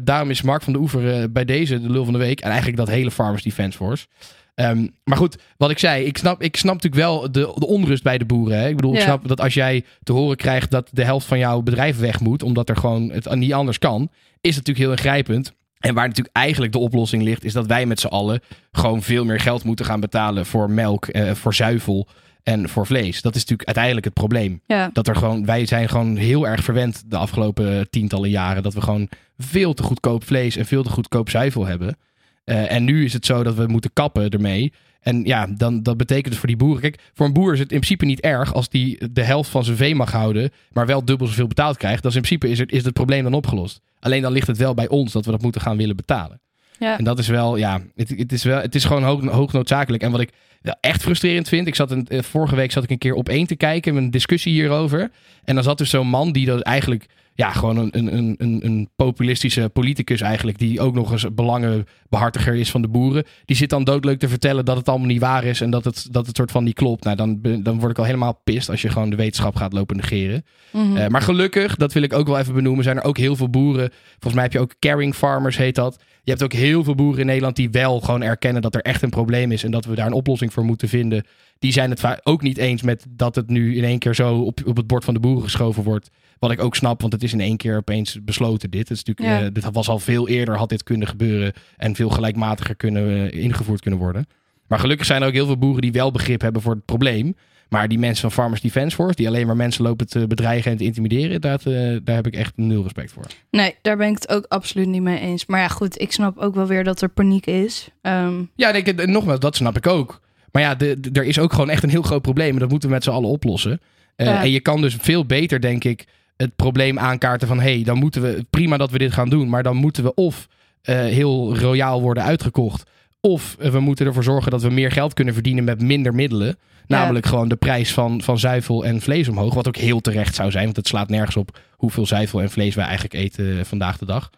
daarom 0.00 0.30
is 0.30 0.42
Mark 0.42 0.62
van 0.62 0.72
de 0.72 0.78
Oever 0.78 1.32
bij 1.32 1.44
deze 1.44 1.80
de 1.80 1.90
lul 1.90 2.04
van 2.04 2.12
de 2.12 2.18
week. 2.18 2.40
En 2.40 2.48
eigenlijk 2.48 2.76
dat 2.76 2.88
hele 2.88 3.10
Farmers 3.10 3.42
Defence 3.42 3.76
Force. 3.78 4.06
Ehm, 4.54 4.86
maar 5.04 5.16
goed, 5.16 5.38
wat 5.56 5.70
ik 5.70 5.78
zei, 5.78 6.04
ik 6.04 6.18
snap, 6.18 6.42
ik 6.42 6.56
snap 6.56 6.74
natuurlijk 6.74 7.02
wel 7.02 7.32
de, 7.32 7.52
de 7.54 7.66
onrust 7.66 8.02
bij 8.02 8.18
de 8.18 8.24
boeren. 8.24 8.58
Hè? 8.58 8.68
Ik 8.68 8.76
bedoel, 8.76 8.94
ik 8.94 9.00
snap 9.00 9.28
dat 9.28 9.40
als 9.40 9.54
jij 9.54 9.84
te 10.02 10.12
horen 10.12 10.36
krijgt 10.36 10.70
dat 10.70 10.88
de 10.92 11.04
helft 11.04 11.26
van 11.26 11.38
jouw 11.38 11.62
bedrijf 11.62 11.98
weg 11.98 12.20
moet, 12.20 12.42
omdat 12.42 12.68
er 12.68 12.76
gewoon 12.76 13.10
het 13.10 13.34
niet 13.34 13.52
anders 13.52 13.78
kan, 13.78 14.10
is 14.40 14.56
het 14.56 14.66
natuurlijk 14.66 14.78
heel 14.78 14.90
ingrijpend. 14.90 15.52
En 15.78 15.94
waar 15.94 16.08
natuurlijk 16.08 16.36
eigenlijk 16.36 16.72
de 16.72 16.78
oplossing 16.78 17.22
ligt, 17.22 17.44
is 17.44 17.52
dat 17.52 17.66
wij 17.66 17.86
met 17.86 18.00
z'n 18.00 18.06
allen 18.06 18.40
gewoon 18.72 19.02
veel 19.02 19.24
meer 19.24 19.40
geld 19.40 19.64
moeten 19.64 19.84
gaan 19.84 20.00
betalen 20.00 20.46
voor 20.46 20.70
melk, 20.70 21.06
eh, 21.06 21.30
voor 21.34 21.54
zuivel 21.54 22.08
en 22.42 22.68
voor 22.68 22.86
vlees. 22.86 23.22
Dat 23.22 23.34
is 23.34 23.40
natuurlijk 23.40 23.68
uiteindelijk 23.68 24.04
het 24.04 24.14
probleem. 24.14 24.60
ja. 24.66 24.90
Dat 24.92 25.08
er 25.08 25.16
gewoon, 25.16 25.46
wij 25.46 25.66
zijn 25.66 25.88
gewoon 25.88 26.16
heel 26.16 26.46
erg 26.46 26.64
verwend 26.64 27.02
de 27.06 27.16
afgelopen 27.16 27.90
tientallen 27.90 28.30
jaren. 28.30 28.62
Dat 28.62 28.74
we 28.74 28.80
gewoon 28.80 29.08
veel 29.38 29.74
te 29.74 29.82
goedkoop 29.82 30.24
vlees 30.24 30.56
en 30.56 30.66
veel 30.66 30.82
te 30.82 30.90
goedkoop 30.90 31.30
zuivel 31.30 31.66
hebben. 31.66 31.96
Eh, 32.44 32.72
en 32.72 32.84
nu 32.84 33.04
is 33.04 33.12
het 33.12 33.26
zo 33.26 33.42
dat 33.42 33.54
we 33.54 33.66
moeten 33.66 33.92
kappen 33.92 34.28
ermee. 34.28 34.72
En 35.00 35.24
ja, 35.24 35.46
dan, 35.46 35.82
dat 35.82 35.96
betekent 35.96 36.28
dus 36.28 36.38
voor 36.38 36.48
die 36.48 36.56
boeren. 36.56 36.80
Kijk, 36.80 37.00
voor 37.14 37.26
een 37.26 37.32
boer 37.32 37.52
is 37.52 37.58
het 37.58 37.72
in 37.72 37.78
principe 37.78 38.04
niet 38.04 38.20
erg 38.20 38.54
als 38.54 38.68
die 38.68 39.12
de 39.12 39.22
helft 39.22 39.50
van 39.50 39.64
zijn 39.64 39.76
vee 39.76 39.94
mag 39.94 40.12
houden, 40.12 40.50
maar 40.72 40.86
wel 40.86 41.04
dubbel 41.04 41.26
zoveel 41.26 41.46
betaald 41.46 41.76
krijgt. 41.76 42.02
Dan 42.02 42.10
is 42.10 42.16
in 42.16 42.22
principe 42.22 42.48
is 42.48 42.58
het, 42.58 42.72
is 42.72 42.84
het 42.84 42.92
probleem 42.92 43.22
dan 43.22 43.34
opgelost. 43.34 43.80
Alleen 44.00 44.22
dan 44.22 44.32
ligt 44.32 44.46
het 44.46 44.56
wel 44.56 44.74
bij 44.74 44.88
ons 44.88 45.12
dat 45.12 45.24
we 45.24 45.30
dat 45.30 45.42
moeten 45.42 45.60
gaan 45.60 45.76
willen 45.76 45.96
betalen. 45.96 46.40
Ja. 46.78 46.98
En 46.98 47.04
dat 47.04 47.18
is 47.18 47.28
wel, 47.28 47.56
ja, 47.56 47.80
het, 47.94 48.08
het, 48.16 48.32
is, 48.32 48.44
wel, 48.44 48.60
het 48.60 48.74
is 48.74 48.84
gewoon 48.84 49.02
hoog, 49.02 49.24
hoog 49.24 49.52
noodzakelijk. 49.52 50.02
En 50.02 50.10
wat 50.10 50.20
ik 50.20 50.30
wel 50.60 50.76
echt 50.80 51.02
frustrerend 51.02 51.48
vind, 51.48 51.66
ik 51.66 51.74
zat 51.74 51.90
een, 51.90 52.06
eh, 52.06 52.22
vorige 52.22 52.56
week 52.56 52.72
zat 52.72 52.84
ik 52.84 52.90
een 52.90 52.98
keer 52.98 53.14
op 53.14 53.28
één 53.28 53.46
te 53.46 53.56
kijken, 53.56 53.96
een 53.96 54.10
discussie 54.10 54.52
hierover. 54.52 55.10
En 55.44 55.54
dan 55.54 55.64
zat 55.64 55.78
dus 55.78 55.90
zo'n 55.90 56.08
man 56.08 56.32
die 56.32 56.46
dat 56.46 56.60
eigenlijk, 56.60 57.06
ja, 57.36 57.50
gewoon 57.50 57.76
een, 57.76 57.98
een, 57.98 58.34
een- 58.38 58.60
een, 58.64 58.88
populistische 58.96 59.70
politicus 59.72 60.20
eigenlijk, 60.20 60.58
die 60.58 60.80
ook 60.80 60.94
nog 60.94 61.12
eens 61.12 61.26
belangenbehartiger 61.34 62.54
is 62.54 62.70
van 62.70 62.82
de 62.82 62.88
boeren. 62.88 63.24
Die 63.44 63.56
zit 63.56 63.70
dan 63.70 63.84
doodleuk 63.84 64.18
te 64.18 64.28
vertellen 64.28 64.64
dat 64.64 64.76
het 64.76 64.88
allemaal 64.88 65.06
niet 65.08 65.20
waar 65.20 65.44
is 65.44 65.60
en 65.60 65.70
dat 65.70 65.84
het, 65.84 66.06
dat 66.10 66.26
het 66.26 66.36
soort 66.36 66.50
van 66.50 66.64
niet 66.64 66.74
klopt. 66.74 67.04
Nou, 67.04 67.16
dan, 67.16 67.38
dan 67.62 67.78
word 67.78 67.90
ik 67.90 67.98
al 67.98 68.04
helemaal 68.04 68.40
pist 68.44 68.70
als 68.70 68.82
je 68.82 68.88
gewoon 68.88 69.10
de 69.10 69.16
wetenschap 69.16 69.56
gaat 69.56 69.72
lopen 69.72 69.96
negeren. 69.96 70.44
Mhm. 70.72 70.96
Eh, 70.96 71.08
maar 71.08 71.22
gelukkig, 71.22 71.76
dat 71.76 71.92
wil 71.92 72.02
ik 72.02 72.12
ook 72.12 72.26
wel 72.26 72.38
even 72.38 72.54
benoemen, 72.54 72.84
zijn 72.84 72.96
er 72.96 73.04
ook 73.04 73.18
heel 73.18 73.36
veel 73.36 73.50
boeren. 73.50 73.90
Volgens 74.10 74.34
mij 74.34 74.42
heb 74.42 74.52
je 74.52 74.60
ook 74.60 74.74
caring 74.78 75.14
farmers, 75.14 75.56
heet 75.56 75.74
dat. 75.74 76.02
Je 76.22 76.30
hebt 76.30 76.42
ook 76.42 76.52
heel 76.52 76.84
veel 76.84 76.94
boeren 76.94 77.20
in 77.20 77.26
Nederland 77.26 77.56
die 77.56 77.70
wel 77.70 78.00
gewoon 78.00 78.22
erkennen 78.22 78.62
dat 78.62 78.74
er 78.74 78.80
echt 78.82 79.02
een 79.02 79.10
probleem 79.10 79.52
is 79.52 79.64
en 79.64 79.70
dat 79.70 79.84
we 79.84 79.94
daar 79.94 80.06
een 80.06 80.12
oplossing 80.12 80.52
voor 80.52 80.64
moeten 80.64 80.88
vinden. 80.88 81.24
Die 81.58 81.72
zijn 81.72 81.90
het 81.90 82.26
ook 82.26 82.42
niet 82.42 82.58
eens 82.58 82.82
met 82.82 83.06
dat 83.08 83.34
het 83.34 83.48
nu 83.48 83.76
in 83.76 83.84
één 83.84 83.98
keer 83.98 84.14
zo 84.14 84.36
op, 84.38 84.60
op 84.66 84.76
het 84.76 84.86
bord 84.86 85.04
van 85.04 85.14
de 85.14 85.20
boeren 85.20 85.42
geschoven 85.42 85.82
wordt. 85.82 86.10
Wat 86.38 86.50
ik 86.50 86.62
ook 86.62 86.76
snap, 86.76 87.00
want 87.00 87.12
het 87.12 87.22
is 87.22 87.32
in 87.32 87.40
één 87.40 87.56
keer 87.56 87.76
opeens 87.76 88.18
besloten 88.22 88.70
dit. 88.70 88.88
Het 88.88 88.90
is 88.98 89.04
natuurlijk, 89.04 89.38
Ja. 89.40 89.46
eh, 89.46 89.52
dit 89.52 89.72
was 89.72 89.88
al 89.88 89.98
veel 89.98 90.28
eerder, 90.28 90.56
had 90.56 90.68
dit 90.68 90.82
kunnen 90.82 91.08
gebeuren. 91.08 91.52
En 91.76 91.94
veel 91.94 92.08
gelijkmatiger 92.10 92.74
kunnen, 92.74 93.30
eh, 93.30 93.42
ingevoerd 93.42 93.80
kunnen 93.80 94.00
worden. 94.00 94.26
Maar 94.68 94.78
gelukkig 94.78 95.06
zijn 95.06 95.22
er 95.22 95.28
ook 95.28 95.34
heel 95.34 95.46
veel 95.46 95.58
boeren 95.58 95.82
die 95.82 95.92
wel 95.92 96.10
begrip 96.10 96.40
hebben 96.40 96.62
voor 96.62 96.74
het 96.74 96.84
probleem. 96.84 97.36
Maar 97.68 97.88
die 97.88 97.98
mensen 97.98 98.20
van 98.22 98.32
Farmers 98.42 98.60
Defence 98.60 98.96
Force, 98.96 99.14
die 99.16 99.26
alleen 99.26 99.46
maar 99.46 99.56
mensen 99.56 99.84
lopen 99.84 100.06
te 100.06 100.26
bedreigen 100.26 100.70
en 100.70 100.76
te 100.76 100.84
intimideren, 100.84 101.40
dat, 101.40 101.66
eh, 101.66 101.96
daar 102.04 102.14
heb 102.16 102.26
ik 102.26 102.34
echt 102.34 102.52
nul 102.56 102.82
respect 102.82 103.12
voor. 103.12 103.24
Nee, 103.50 103.74
daar 103.82 103.96
ben 103.96 104.08
ik 104.08 104.14
het 104.14 104.28
ook 104.28 104.44
absoluut 104.48 104.86
niet 104.88 105.02
mee 105.02 105.18
eens. 105.18 105.46
Maar 105.46 105.60
ja, 105.60 105.68
goed, 105.68 106.00
ik 106.00 106.12
snap 106.12 106.38
ook 106.38 106.54
wel 106.54 106.66
weer 106.66 106.84
dat 106.84 107.00
er 107.00 107.08
paniek 107.08 107.46
is. 107.46 107.88
Ehm, 108.02 108.42
Ja, 108.56 108.72
denk 108.72 109.06
nogmaals, 109.06 109.40
dat 109.40 109.56
snap 109.56 109.76
ik 109.76 109.86
ook. 109.86 110.20
Maar 110.52 110.62
ja, 110.62 110.74
de, 110.74 111.00
de- 111.00 111.10
er 111.20 111.24
is 111.24 111.38
ook 111.38 111.52
gewoon 111.52 111.70
echt 111.70 111.82
een 111.82 111.90
heel 111.90 112.02
groot 112.02 112.22
probleem. 112.22 112.52
En 112.52 112.58
dat 112.58 112.70
moeten 112.70 112.88
we 112.88 112.94
met 112.94 113.04
z'n 113.04 113.10
allen 113.10 113.28
oplossen. 113.30 113.80
Ja. 114.16 114.42
En 114.42 114.50
je 114.50 114.60
kan 114.60 114.80
dus 114.80 114.94
veel 115.00 115.26
beter, 115.26 115.60
denk 115.60 115.84
ik, 115.84 116.04
het 116.36 116.56
probleem 116.56 116.98
aankaarten 116.98 117.48
van... 117.48 117.60
hé, 117.60 117.74
hey, 117.74 117.82
dan 117.82 117.98
moeten 117.98 118.22
we... 118.22 118.46
Prima 118.50 118.76
dat 118.76 118.90
we 118.90 118.98
dit 118.98 119.12
gaan 119.12 119.28
doen. 119.28 119.48
Maar 119.48 119.62
dan 119.62 119.76
moeten 119.76 120.04
we 120.04 120.14
of 120.14 120.48
eh, 120.82 120.96
heel 120.96 121.58
royaal 121.58 122.00
worden 122.00 122.22
uitgekocht... 122.22 122.90
of 123.20 123.56
eh, 123.58 123.70
we 123.70 123.80
moeten 123.80 124.06
ervoor 124.06 124.22
zorgen 124.22 124.50
dat 124.50 124.62
we 124.62 124.70
meer 124.70 124.90
geld 124.90 125.14
kunnen 125.14 125.34
verdienen 125.34 125.64
met 125.64 125.80
minder 125.80 126.14
middelen. 126.14 126.58
Namelijk 126.86 127.26
gewoon 127.26 127.48
de 127.48 127.56
prijs 127.56 127.92
van, 127.92 128.22
van 128.22 128.38
zuivel 128.38 128.84
en 128.84 129.00
vlees 129.00 129.28
omhoog. 129.28 129.54
Wat 129.54 129.68
ook 129.68 129.76
heel 129.76 130.00
terecht 130.00 130.34
zou 130.34 130.50
zijn. 130.50 130.64
Want 130.64 130.76
het 130.76 130.86
slaat 130.86 131.08
nergens 131.08 131.36
op 131.36 131.58
hoeveel 131.70 132.06
zuivel 132.06 132.40
en 132.42 132.50
vlees 132.50 132.74
wij 132.74 132.84
eigenlijk 132.84 133.14
eten 133.14 133.66
vandaag 133.66 133.98
de 133.98 134.06
dag. 134.06 134.30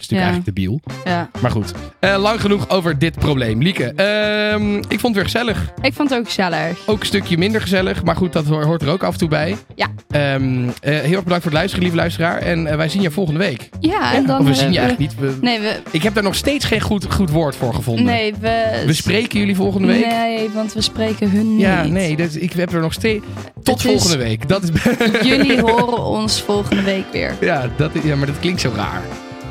Dat 0.00 0.10
is 0.10 0.16
natuurlijk 0.18 0.54
eigenlijk 0.54 0.80
debiel. 0.84 1.04
ja, 1.12 1.30
Maar 1.40 1.50
goed, 1.50 1.72
eh, 1.98 2.16
lang 2.18 2.40
genoeg 2.40 2.68
over 2.68 2.98
dit 2.98 3.18
probleem. 3.18 3.62
Lieke, 3.62 3.84
ehm, 3.84 4.74
ik 4.76 5.00
vond 5.00 5.02
het 5.02 5.14
weer 5.14 5.24
gezellig. 5.24 5.72
ik 5.82 5.92
vond 5.94 6.10
het 6.10 6.18
ook 6.18 6.24
gezellig. 6.26 6.78
Ook 6.86 7.00
een 7.00 7.06
stukje 7.06 7.38
minder 7.38 7.60
gezellig, 7.60 8.04
maar 8.04 8.16
goed, 8.16 8.32
dat 8.32 8.46
ho- 8.46 8.62
hoort 8.62 8.82
er 8.82 8.88
ook 8.88 9.02
af 9.02 9.12
en 9.12 9.18
toe 9.18 9.28
bij. 9.28 9.56
Ja. 9.74 9.86
Ehm, 10.10 10.68
eh, 10.80 10.98
heel 10.98 11.14
erg 11.14 11.22
bedankt 11.24 11.26
voor 11.42 11.50
het 11.50 11.52
luisteren, 11.52 11.82
lieve 11.82 11.96
luisteraar. 11.96 12.38
En 12.38 12.66
eh, 12.66 12.76
wij 12.76 12.88
zien 12.88 13.02
je 13.02 13.10
volgende 13.10 13.38
week. 13.40 13.68
Ja, 13.80 14.14
en 14.14 14.26
dan... 14.26 14.40
of 14.40 14.46
we 14.46 14.54
zien 14.54 14.72
je 14.72 14.78
eigenlijk 14.78 15.10
niet. 15.10 15.20
We- 15.20 15.38
Nee, 15.40 15.60
we... 15.60 15.80
Ik 15.90 16.02
heb 16.02 16.14
daar 16.14 16.22
nog 16.22 16.34
steeds 16.34 16.64
geen 16.64 16.80
goed, 16.80 17.06
goed 17.12 17.30
woord 17.30 17.56
voor 17.56 17.74
gevonden. 17.74 18.04
Nee, 18.04 18.34
we... 18.40 18.82
We 18.86 18.92
spreken 18.92 19.38
jullie 19.38 19.56
volgende 19.56 19.86
week. 19.86 20.06
Nee, 20.06 20.50
want 20.50 20.72
we 20.72 20.80
spreken 20.80 21.30
hun 21.30 21.50
niet. 21.52 21.60
Ja, 21.60 21.82
nee, 21.84 22.16
dus 22.16 22.36
ik 22.36 22.52
heb 22.52 22.72
er 22.72 22.80
nog 22.80 22.92
steeds... 22.92 23.24
Tot 23.62 23.82
Het 23.82 23.92
is- 23.92 24.00
volgende 24.00 24.24
week. 24.24 24.48
Dat 24.48 24.62
is... 24.62 24.70
Jullie 25.22 25.60
horen 25.60 26.04
ons 26.04 26.40
volgende 26.42 26.82
week 26.82 27.04
weer. 27.12 27.34
ja, 27.50 27.68
dat 27.76 27.94
is... 27.94 28.02
ja, 28.02 28.16
maar 28.16 28.26
dat 28.26 28.38
klinkt 28.40 28.60
zo 28.60 28.72
raar. 28.76 29.02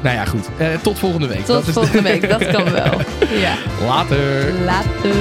Nou 0.02 0.16
ja, 0.16 0.26
goed. 0.26 0.50
Eh, 0.58 0.68
tot 0.82 1.00
volgende 1.00 1.28
week. 1.28 1.38
Tot 1.38 1.48
Dat 1.48 1.68
is- 1.68 1.74
volgende 1.74 2.02
week, 2.02 2.30
dat 2.30 2.46
kan 2.48 2.64
wel. 2.82 3.02
Ja. 3.40 3.54
Later. 3.86 4.54
Later. 4.66 5.16